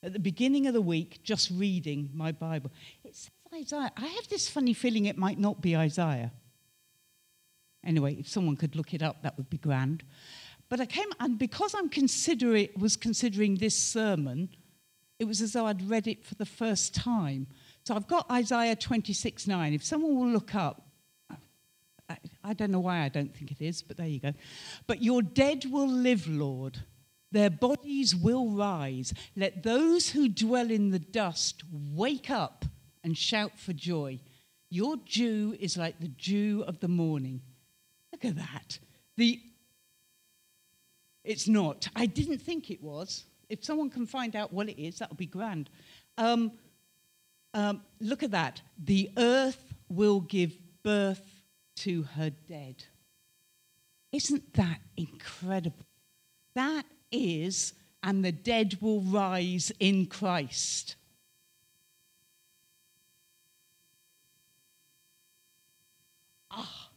at 0.03 0.13
the 0.13 0.19
beginning 0.19 0.67
of 0.67 0.73
the 0.73 0.81
week 0.81 1.23
just 1.23 1.49
reading 1.51 2.09
my 2.13 2.31
Bible. 2.31 2.71
It 3.03 3.15
says 3.15 3.31
Isaiah. 3.53 3.91
I 3.97 4.05
have 4.05 4.27
this 4.27 4.47
funny 4.47 4.73
feeling 4.73 5.05
it 5.05 5.17
might 5.17 5.39
not 5.39 5.61
be 5.61 5.75
Isaiah. 5.75 6.31
Anyway, 7.83 8.15
if 8.19 8.27
someone 8.27 8.57
could 8.57 8.75
look 8.75 8.93
it 8.93 9.01
up, 9.01 9.23
that 9.23 9.37
would 9.37 9.49
be 9.49 9.57
grand. 9.57 10.03
But 10.69 10.81
I 10.81 10.85
came, 10.85 11.07
and 11.19 11.39
because 11.39 11.73
I'm 11.73 11.89
considering, 11.89 12.67
was 12.77 12.97
considering 12.97 13.55
this 13.55 13.75
sermon, 13.75 14.49
it 15.19 15.25
was 15.25 15.41
as 15.41 15.53
though 15.53 15.65
I'd 15.65 15.89
read 15.89 16.07
it 16.07 16.23
for 16.23 16.35
the 16.35 16.45
first 16.45 16.93
time. 16.93 17.47
So 17.83 17.95
I've 17.95 18.07
got 18.07 18.29
Isaiah 18.31 18.75
26 18.75 19.47
9. 19.47 19.73
If 19.73 19.83
someone 19.83 20.15
will 20.15 20.27
look 20.27 20.55
up, 20.55 20.83
I, 22.09 22.17
I 22.43 22.53
don't 22.53 22.71
know 22.71 22.79
why 22.79 23.03
I 23.03 23.09
don't 23.09 23.35
think 23.35 23.51
it 23.51 23.61
is, 23.61 23.81
but 23.81 23.97
there 23.97 24.07
you 24.07 24.19
go. 24.19 24.33
But 24.85 25.01
your 25.01 25.21
dead 25.21 25.65
will 25.69 25.89
live, 25.89 26.27
Lord. 26.27 26.79
Their 27.31 27.49
bodies 27.49 28.15
will 28.15 28.51
rise. 28.51 29.13
Let 29.35 29.63
those 29.63 30.09
who 30.09 30.29
dwell 30.29 30.71
in 30.71 30.91
the 30.91 30.99
dust 30.99 31.63
wake 31.71 32.29
up 32.29 32.65
and 33.03 33.17
shout 33.17 33.59
for 33.59 33.73
joy. 33.73 34.19
Your 34.69 34.97
dew 34.97 35.55
is 35.59 35.77
like 35.77 35.99
the 35.99 36.07
dew 36.07 36.63
of 36.67 36.79
the 36.79 36.87
morning. 36.87 37.41
Look 38.11 38.25
at 38.25 38.35
that. 38.35 38.79
The 39.17 39.41
it's 41.23 41.47
not. 41.47 41.89
I 41.93 42.05
didn't 42.05 42.37
think 42.37 42.71
it 42.71 42.81
was. 42.81 43.25
If 43.49 43.63
someone 43.63 43.89
can 43.89 44.05
find 44.05 44.35
out 44.35 44.51
what 44.51 44.69
it 44.69 44.81
is, 44.81 44.99
that 44.99 45.09
would 45.09 45.17
be 45.17 45.25
grand. 45.25 45.69
Um, 46.17 46.51
um, 47.53 47.81
look 47.99 48.23
at 48.23 48.31
that. 48.31 48.61
The 48.83 49.09
earth 49.17 49.73
will 49.89 50.19
give 50.19 50.57
birth 50.83 51.43
to 51.77 52.03
her 52.03 52.29
dead. 52.29 52.83
Isn't 54.11 54.53
that 54.53 54.79
incredible? 54.95 55.85
That 56.55 56.85
is, 57.11 57.73
and 58.03 58.23
the 58.23 58.31
dead 58.31 58.77
will 58.81 59.01
rise 59.01 59.71
in 59.79 60.07
Christ. 60.07 60.95
Ah, 66.51 66.89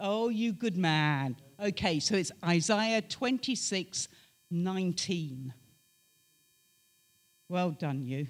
oh, 0.00 0.28
you 0.28 0.52
good 0.52 0.76
man. 0.76 1.36
Okay, 1.60 2.00
so 2.00 2.16
it's 2.16 2.32
Isaiah 2.44 3.02
26 3.02 4.08
19. 4.50 5.52
Well 7.48 7.70
done, 7.70 8.04
you. 8.04 8.28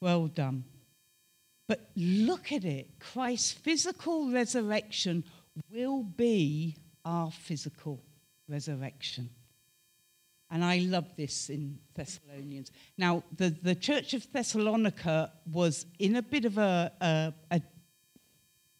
Well 0.00 0.26
done. 0.26 0.64
But 1.66 1.88
look 1.94 2.52
at 2.52 2.64
it 2.64 2.98
Christ's 2.98 3.52
physical 3.52 4.32
resurrection 4.32 5.24
will 5.70 6.02
be 6.02 6.76
our 7.04 7.30
physical 7.30 8.02
resurrection. 8.48 9.30
And 10.50 10.64
I 10.64 10.78
love 10.78 11.06
this 11.16 11.48
in 11.48 11.78
Thessalonians. 11.94 12.72
Now, 12.98 13.22
the, 13.36 13.50
the 13.62 13.76
church 13.76 14.14
of 14.14 14.26
Thessalonica 14.32 15.32
was 15.52 15.86
in 16.00 16.16
a 16.16 16.22
bit 16.22 16.44
of 16.44 16.58
a, 16.58 16.90
a, 17.00 17.32
a, 17.52 17.62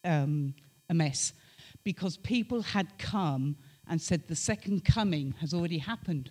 um, 0.03 0.53
a 0.89 0.93
mess 0.93 1.31
because 1.85 2.17
people 2.17 2.61
had 2.61 2.97
come 2.97 3.55
and 3.87 4.01
said 4.01 4.27
the 4.27 4.35
second 4.35 4.83
coming 4.83 5.33
has 5.39 5.53
already 5.53 5.77
happened. 5.77 6.29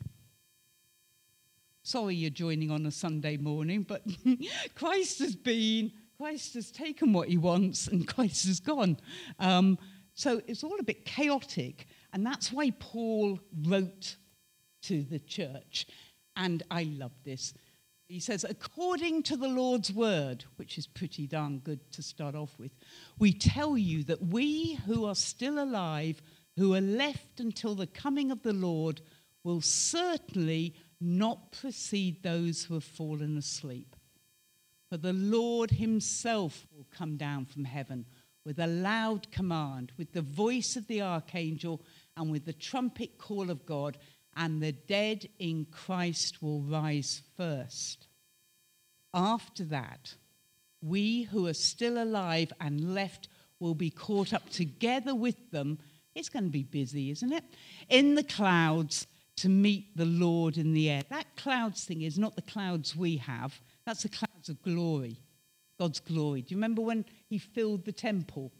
Sorry 1.82 2.14
you're 2.14 2.30
joining 2.30 2.70
on 2.70 2.84
a 2.84 2.90
Sunday 2.90 3.36
morning, 3.38 3.82
but 3.82 4.02
Christ 4.74 5.18
has 5.20 5.34
been, 5.34 5.92
Christ 6.18 6.54
has 6.54 6.70
taken 6.70 7.12
what 7.12 7.28
he 7.28 7.38
wants, 7.38 7.88
and 7.88 8.06
Christ 8.06 8.46
has 8.46 8.60
gone. 8.60 8.98
Um, 9.38 9.78
so 10.14 10.42
it's 10.46 10.62
all 10.62 10.78
a 10.78 10.84
bit 10.84 11.06
chaotic. 11.06 11.86
And 12.12 12.26
that's 12.26 12.52
why 12.52 12.72
Paul 12.78 13.40
wrote 13.66 14.16
to 14.82 15.02
the 15.02 15.18
church. 15.18 15.86
And 16.36 16.62
I 16.70 16.82
love 16.82 17.12
this. 17.24 17.54
He 18.08 18.20
says, 18.20 18.44
according 18.44 19.22
to 19.24 19.36
the 19.36 19.48
Lord's 19.48 19.92
word, 19.92 20.44
which 20.56 20.76
is 20.76 20.86
pretty 20.86 21.26
darn 21.26 21.60
good 21.60 21.92
to 21.92 22.02
start 22.02 22.34
off 22.34 22.58
with, 22.58 22.72
we 23.18 23.32
tell 23.32 23.78
you 23.78 24.02
that 24.04 24.26
we 24.26 24.74
who 24.86 25.06
are 25.06 25.14
still 25.14 25.62
alive, 25.62 26.20
who 26.56 26.74
are 26.74 26.80
left 26.80 27.40
until 27.40 27.74
the 27.74 27.86
coming 27.86 28.30
of 28.30 28.42
the 28.42 28.52
Lord, 28.52 29.00
will 29.44 29.60
certainly 29.60 30.74
not 31.00 31.52
precede 31.52 32.22
those 32.22 32.64
who 32.64 32.74
have 32.74 32.84
fallen 32.84 33.36
asleep. 33.36 33.96
For 34.88 34.96
the 34.96 35.12
Lord 35.12 35.70
himself 35.70 36.66
will 36.76 36.86
come 36.90 37.16
down 37.16 37.46
from 37.46 37.64
heaven 37.64 38.06
with 38.44 38.58
a 38.58 38.66
loud 38.66 39.30
command, 39.30 39.92
with 39.96 40.12
the 40.12 40.22
voice 40.22 40.74
of 40.76 40.86
the 40.86 41.02
archangel, 41.02 41.80
and 42.16 42.30
with 42.30 42.44
the 42.44 42.52
trumpet 42.52 43.18
call 43.18 43.50
of 43.50 43.66
God 43.66 43.98
and 44.36 44.62
the 44.62 44.72
dead 44.72 45.28
in 45.38 45.66
Christ 45.70 46.42
will 46.42 46.62
rise 46.62 47.22
first. 47.36 48.06
After 49.12 49.64
that, 49.64 50.14
we 50.82 51.22
who 51.22 51.46
are 51.46 51.54
still 51.54 52.02
alive 52.02 52.52
and 52.60 52.94
left 52.94 53.28
will 53.58 53.74
be 53.74 53.90
caught 53.90 54.32
up 54.32 54.48
together 54.48 55.14
with 55.14 55.50
them. 55.50 55.78
It's 56.14 56.28
going 56.28 56.44
to 56.44 56.50
be 56.50 56.62
busy, 56.62 57.10
isn't 57.10 57.32
it? 57.32 57.44
In 57.88 58.14
the 58.14 58.22
clouds 58.22 59.06
to 59.40 59.48
meet 59.48 59.96
the 59.96 60.06
Lord 60.06 60.56
in 60.56 60.72
the 60.72 60.90
air. 60.90 61.02
That 61.10 61.36
clouds 61.36 61.84
thing 61.84 62.02
is 62.02 62.18
not 62.18 62.36
the 62.36 62.42
clouds 62.42 62.96
we 62.96 63.16
have, 63.18 63.60
that's 63.84 64.02
the 64.02 64.08
clouds 64.08 64.48
of 64.48 64.62
glory, 64.62 65.18
God's 65.78 66.00
glory. 66.00 66.42
Do 66.42 66.54
you 66.54 66.56
remember 66.56 66.82
when 66.82 67.04
he 67.28 67.38
filled 67.38 67.84
the 67.84 67.92
temple, 67.92 68.52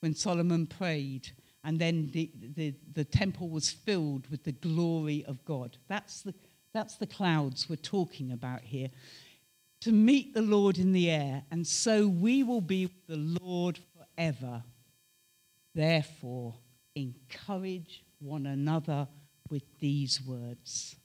when 0.00 0.14
Solomon 0.14 0.66
prayed? 0.66 1.30
and 1.64 1.78
then 1.78 2.08
the, 2.12 2.30
the, 2.54 2.74
the 2.94 3.04
temple 3.04 3.48
was 3.48 3.70
filled 3.70 4.26
with 4.30 4.44
the 4.44 4.52
glory 4.52 5.24
of 5.26 5.44
God. 5.44 5.76
That's 5.88 6.22
the, 6.22 6.34
that's 6.72 6.96
the 6.96 7.06
clouds 7.06 7.68
we're 7.68 7.76
talking 7.76 8.32
about 8.32 8.62
here. 8.62 8.88
To 9.82 9.92
meet 9.92 10.34
the 10.34 10.42
Lord 10.42 10.78
in 10.78 10.92
the 10.92 11.10
air, 11.10 11.42
and 11.50 11.66
so 11.66 12.08
we 12.08 12.42
will 12.42 12.60
be 12.60 12.86
with 12.86 13.06
the 13.06 13.38
Lord 13.42 13.78
forever. 13.94 14.64
Therefore, 15.74 16.54
encourage 16.94 18.02
one 18.18 18.46
another 18.46 19.06
with 19.50 19.64
these 19.80 20.20
words. 20.24 20.96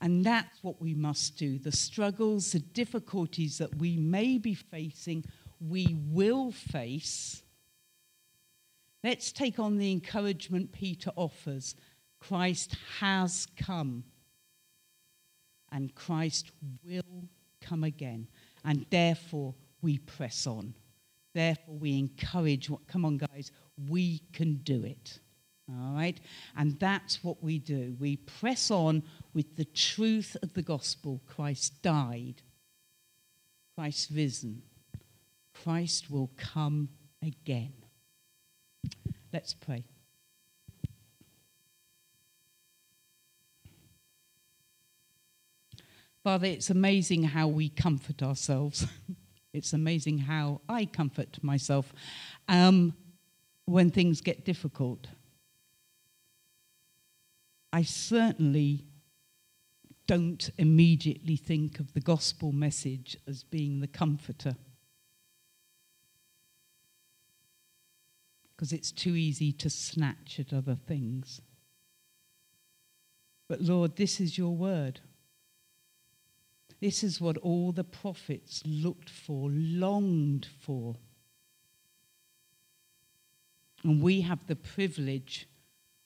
And 0.00 0.24
that's 0.24 0.62
what 0.62 0.80
we 0.80 0.94
must 0.94 1.36
do. 1.36 1.58
The 1.58 1.72
struggles, 1.72 2.52
the 2.52 2.60
difficulties 2.60 3.58
that 3.58 3.76
we 3.76 3.96
may 3.96 4.38
be 4.38 4.54
facing, 4.54 5.24
we 5.60 5.96
will 6.10 6.52
face 6.52 7.42
Let's 9.04 9.30
take 9.30 9.58
on 9.58 9.78
the 9.78 9.92
encouragement 9.92 10.72
Peter 10.72 11.10
offers. 11.14 11.76
Christ 12.18 12.76
has 12.98 13.46
come, 13.56 14.04
and 15.70 15.94
Christ 15.94 16.50
will 16.84 17.28
come 17.60 17.84
again. 17.84 18.26
And 18.64 18.86
therefore, 18.90 19.54
we 19.82 19.98
press 19.98 20.46
on. 20.46 20.74
Therefore, 21.32 21.76
we 21.76 21.96
encourage, 21.96 22.70
come 22.88 23.04
on, 23.04 23.18
guys, 23.18 23.52
we 23.88 24.22
can 24.32 24.56
do 24.56 24.82
it. 24.84 25.20
All 25.70 25.94
right? 25.94 26.18
And 26.56 26.78
that's 26.78 27.22
what 27.22 27.42
we 27.42 27.58
do. 27.58 27.94
We 27.98 28.16
press 28.16 28.70
on 28.70 29.02
with 29.34 29.56
the 29.56 29.66
truth 29.66 30.36
of 30.42 30.54
the 30.54 30.62
gospel. 30.62 31.20
Christ 31.26 31.82
died, 31.82 32.42
Christ 33.74 34.10
risen, 34.12 34.62
Christ 35.62 36.10
will 36.10 36.30
come 36.36 36.88
again. 37.22 37.72
Let's 39.32 39.52
pray. 39.52 39.84
Father, 46.24 46.46
it's 46.46 46.70
amazing 46.70 47.22
how 47.22 47.48
we 47.48 47.68
comfort 47.68 48.22
ourselves. 48.22 48.86
it's 49.52 49.72
amazing 49.72 50.18
how 50.18 50.60
I 50.68 50.84
comfort 50.86 51.38
myself 51.42 51.92
um, 52.48 52.94
when 53.66 53.90
things 53.90 54.20
get 54.20 54.44
difficult. 54.44 55.06
I 57.72 57.82
certainly 57.82 58.86
don't 60.06 60.50
immediately 60.56 61.36
think 61.36 61.80
of 61.80 61.92
the 61.92 62.00
gospel 62.00 62.52
message 62.52 63.16
as 63.26 63.42
being 63.42 63.80
the 63.80 63.86
comforter. 63.86 64.56
because 68.58 68.72
it's 68.72 68.90
too 68.90 69.14
easy 69.14 69.52
to 69.52 69.70
snatch 69.70 70.40
at 70.40 70.52
other 70.52 70.74
things. 70.74 71.40
But 73.48 73.60
Lord, 73.60 73.94
this 73.94 74.20
is 74.20 74.36
your 74.36 74.56
word. 74.56 74.98
This 76.80 77.04
is 77.04 77.20
what 77.20 77.36
all 77.36 77.70
the 77.70 77.84
prophets 77.84 78.60
looked 78.66 79.10
for, 79.10 79.48
longed 79.48 80.48
for. 80.60 80.96
And 83.84 84.02
we 84.02 84.22
have 84.22 84.44
the 84.48 84.56
privilege 84.56 85.48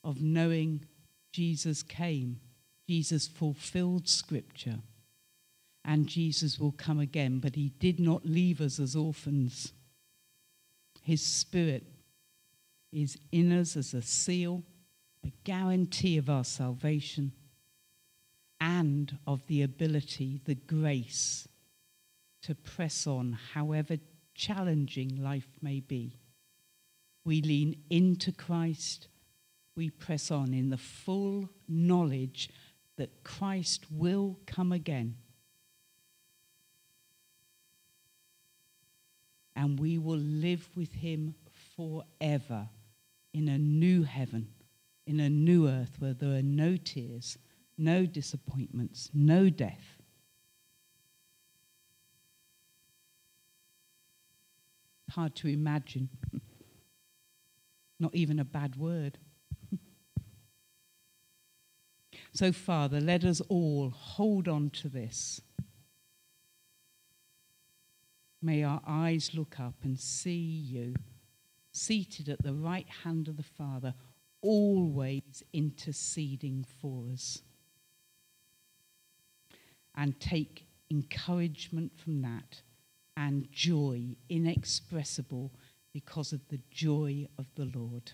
of 0.04 0.20
knowing 0.20 0.84
Jesus 1.32 1.82
came, 1.82 2.40
Jesus 2.88 3.26
fulfilled 3.26 4.08
Scripture, 4.08 4.78
and 5.84 6.06
Jesus 6.06 6.58
will 6.58 6.72
come 6.72 7.00
again. 7.00 7.38
But 7.38 7.54
he 7.54 7.70
did 7.80 7.98
not 7.98 8.26
leave 8.26 8.60
us 8.60 8.78
as 8.78 8.94
orphans. 8.94 9.72
His 11.02 11.22
Spirit 11.22 11.84
is 12.92 13.18
in 13.32 13.50
us 13.52 13.76
as 13.76 13.94
a 13.94 14.02
seal, 14.02 14.62
a 15.24 15.32
guarantee 15.44 16.18
of 16.18 16.28
our 16.28 16.44
salvation, 16.44 17.32
and 18.60 19.18
of 19.26 19.44
the 19.48 19.62
ability, 19.62 20.40
the 20.44 20.54
grace 20.54 21.48
to 22.42 22.54
press 22.54 23.06
on, 23.06 23.38
however 23.54 23.96
challenging 24.34 25.22
life 25.22 25.48
may 25.60 25.80
be. 25.80 26.18
We 27.24 27.40
lean 27.40 27.82
into 27.90 28.32
Christ, 28.32 29.08
we 29.74 29.90
press 29.90 30.30
on 30.30 30.52
in 30.52 30.70
the 30.70 30.76
full 30.76 31.48
knowledge 31.68 32.50
that 32.96 33.24
Christ 33.24 33.86
will 33.90 34.38
come 34.46 34.72
again. 34.72 35.16
And 39.56 39.78
we 39.78 39.98
will 39.98 40.18
live 40.18 40.68
with 40.76 40.92
him 40.92 41.34
forever 41.76 42.68
in 43.32 43.48
a 43.48 43.58
new 43.58 44.02
heaven, 44.02 44.48
in 45.06 45.20
a 45.20 45.30
new 45.30 45.68
earth 45.68 45.96
where 45.98 46.14
there 46.14 46.36
are 46.38 46.42
no 46.42 46.76
tears, 46.76 47.38
no 47.78 48.06
disappointments, 48.06 49.10
no 49.14 49.50
death. 49.50 50.02
Hard 55.10 55.34
to 55.36 55.48
imagine. 55.48 56.08
Not 58.00 58.14
even 58.14 58.38
a 58.38 58.44
bad 58.44 58.76
word. 58.76 59.18
So, 62.32 62.52
Father, 62.52 63.00
let 63.00 63.24
us 63.24 63.40
all 63.48 63.90
hold 63.90 64.48
on 64.48 64.70
to 64.70 64.88
this. 64.88 65.40
May 68.40 68.64
our 68.64 68.80
eyes 68.86 69.30
look 69.34 69.60
up 69.60 69.74
and 69.84 69.98
see 69.98 70.32
you 70.32 70.94
seated 71.72 72.28
at 72.28 72.42
the 72.42 72.54
right 72.54 72.88
hand 73.04 73.28
of 73.28 73.36
the 73.36 73.42
Father, 73.42 73.94
always 74.40 75.42
interceding 75.52 76.64
for 76.80 77.06
us. 77.12 77.42
And 79.94 80.18
take 80.20 80.66
encouragement 80.90 81.92
from 81.96 82.22
that 82.22 82.62
and 83.16 83.50
joy 83.52 84.16
inexpressible 84.28 85.52
because 85.92 86.32
of 86.32 86.40
the 86.48 86.60
joy 86.70 87.26
of 87.38 87.46
the 87.54 87.70
Lord. 87.74 88.12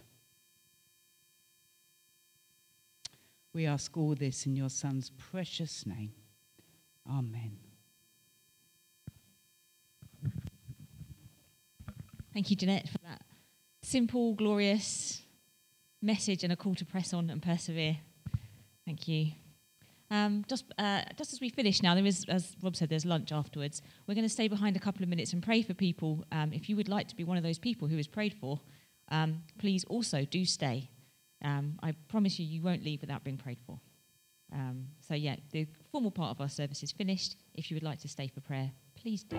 We 3.58 3.66
ask 3.66 3.96
all 3.96 4.14
this 4.14 4.46
in 4.46 4.54
your 4.54 4.68
Son's 4.68 5.10
precious 5.10 5.84
name. 5.84 6.12
Amen. 7.10 7.58
Thank 12.32 12.50
you, 12.50 12.56
Jeanette, 12.56 12.88
for 12.88 12.98
that 12.98 13.22
simple, 13.82 14.34
glorious 14.34 15.22
message 16.00 16.44
and 16.44 16.52
a 16.52 16.56
call 16.56 16.76
to 16.76 16.84
press 16.84 17.12
on 17.12 17.30
and 17.30 17.42
persevere. 17.42 17.96
Thank 18.86 19.08
you. 19.08 19.32
Um, 20.08 20.44
just, 20.48 20.64
uh, 20.78 21.02
just 21.16 21.32
as 21.32 21.40
we 21.40 21.48
finish 21.48 21.82
now, 21.82 21.96
there 21.96 22.06
is, 22.06 22.26
as 22.28 22.54
Rob 22.62 22.76
said, 22.76 22.88
there's 22.88 23.04
lunch 23.04 23.32
afterwards. 23.32 23.82
We're 24.06 24.14
going 24.14 24.24
to 24.24 24.32
stay 24.32 24.46
behind 24.46 24.76
a 24.76 24.78
couple 24.78 25.02
of 25.02 25.08
minutes 25.08 25.32
and 25.32 25.42
pray 25.42 25.62
for 25.62 25.74
people. 25.74 26.24
Um, 26.30 26.52
if 26.52 26.68
you 26.68 26.76
would 26.76 26.88
like 26.88 27.08
to 27.08 27.16
be 27.16 27.24
one 27.24 27.36
of 27.36 27.42
those 27.42 27.58
people 27.58 27.88
who 27.88 27.98
is 27.98 28.06
prayed 28.06 28.34
for, 28.34 28.60
um, 29.10 29.42
please 29.58 29.82
also 29.88 30.24
do 30.24 30.44
stay. 30.44 30.90
Um, 31.42 31.78
I 31.82 31.92
promise 32.08 32.38
you, 32.38 32.46
you 32.46 32.62
won't 32.62 32.84
leave 32.84 33.00
without 33.00 33.24
being 33.24 33.36
prayed 33.36 33.58
for. 33.66 33.80
Um, 34.52 34.88
so, 35.00 35.14
yeah, 35.14 35.36
the 35.52 35.66
formal 35.90 36.10
part 36.10 36.30
of 36.30 36.40
our 36.40 36.48
service 36.48 36.82
is 36.82 36.92
finished. 36.92 37.36
If 37.54 37.70
you 37.70 37.76
would 37.76 37.82
like 37.82 38.00
to 38.00 38.08
stay 38.08 38.28
for 38.28 38.40
prayer, 38.40 38.70
please 38.94 39.22
do. 39.22 39.38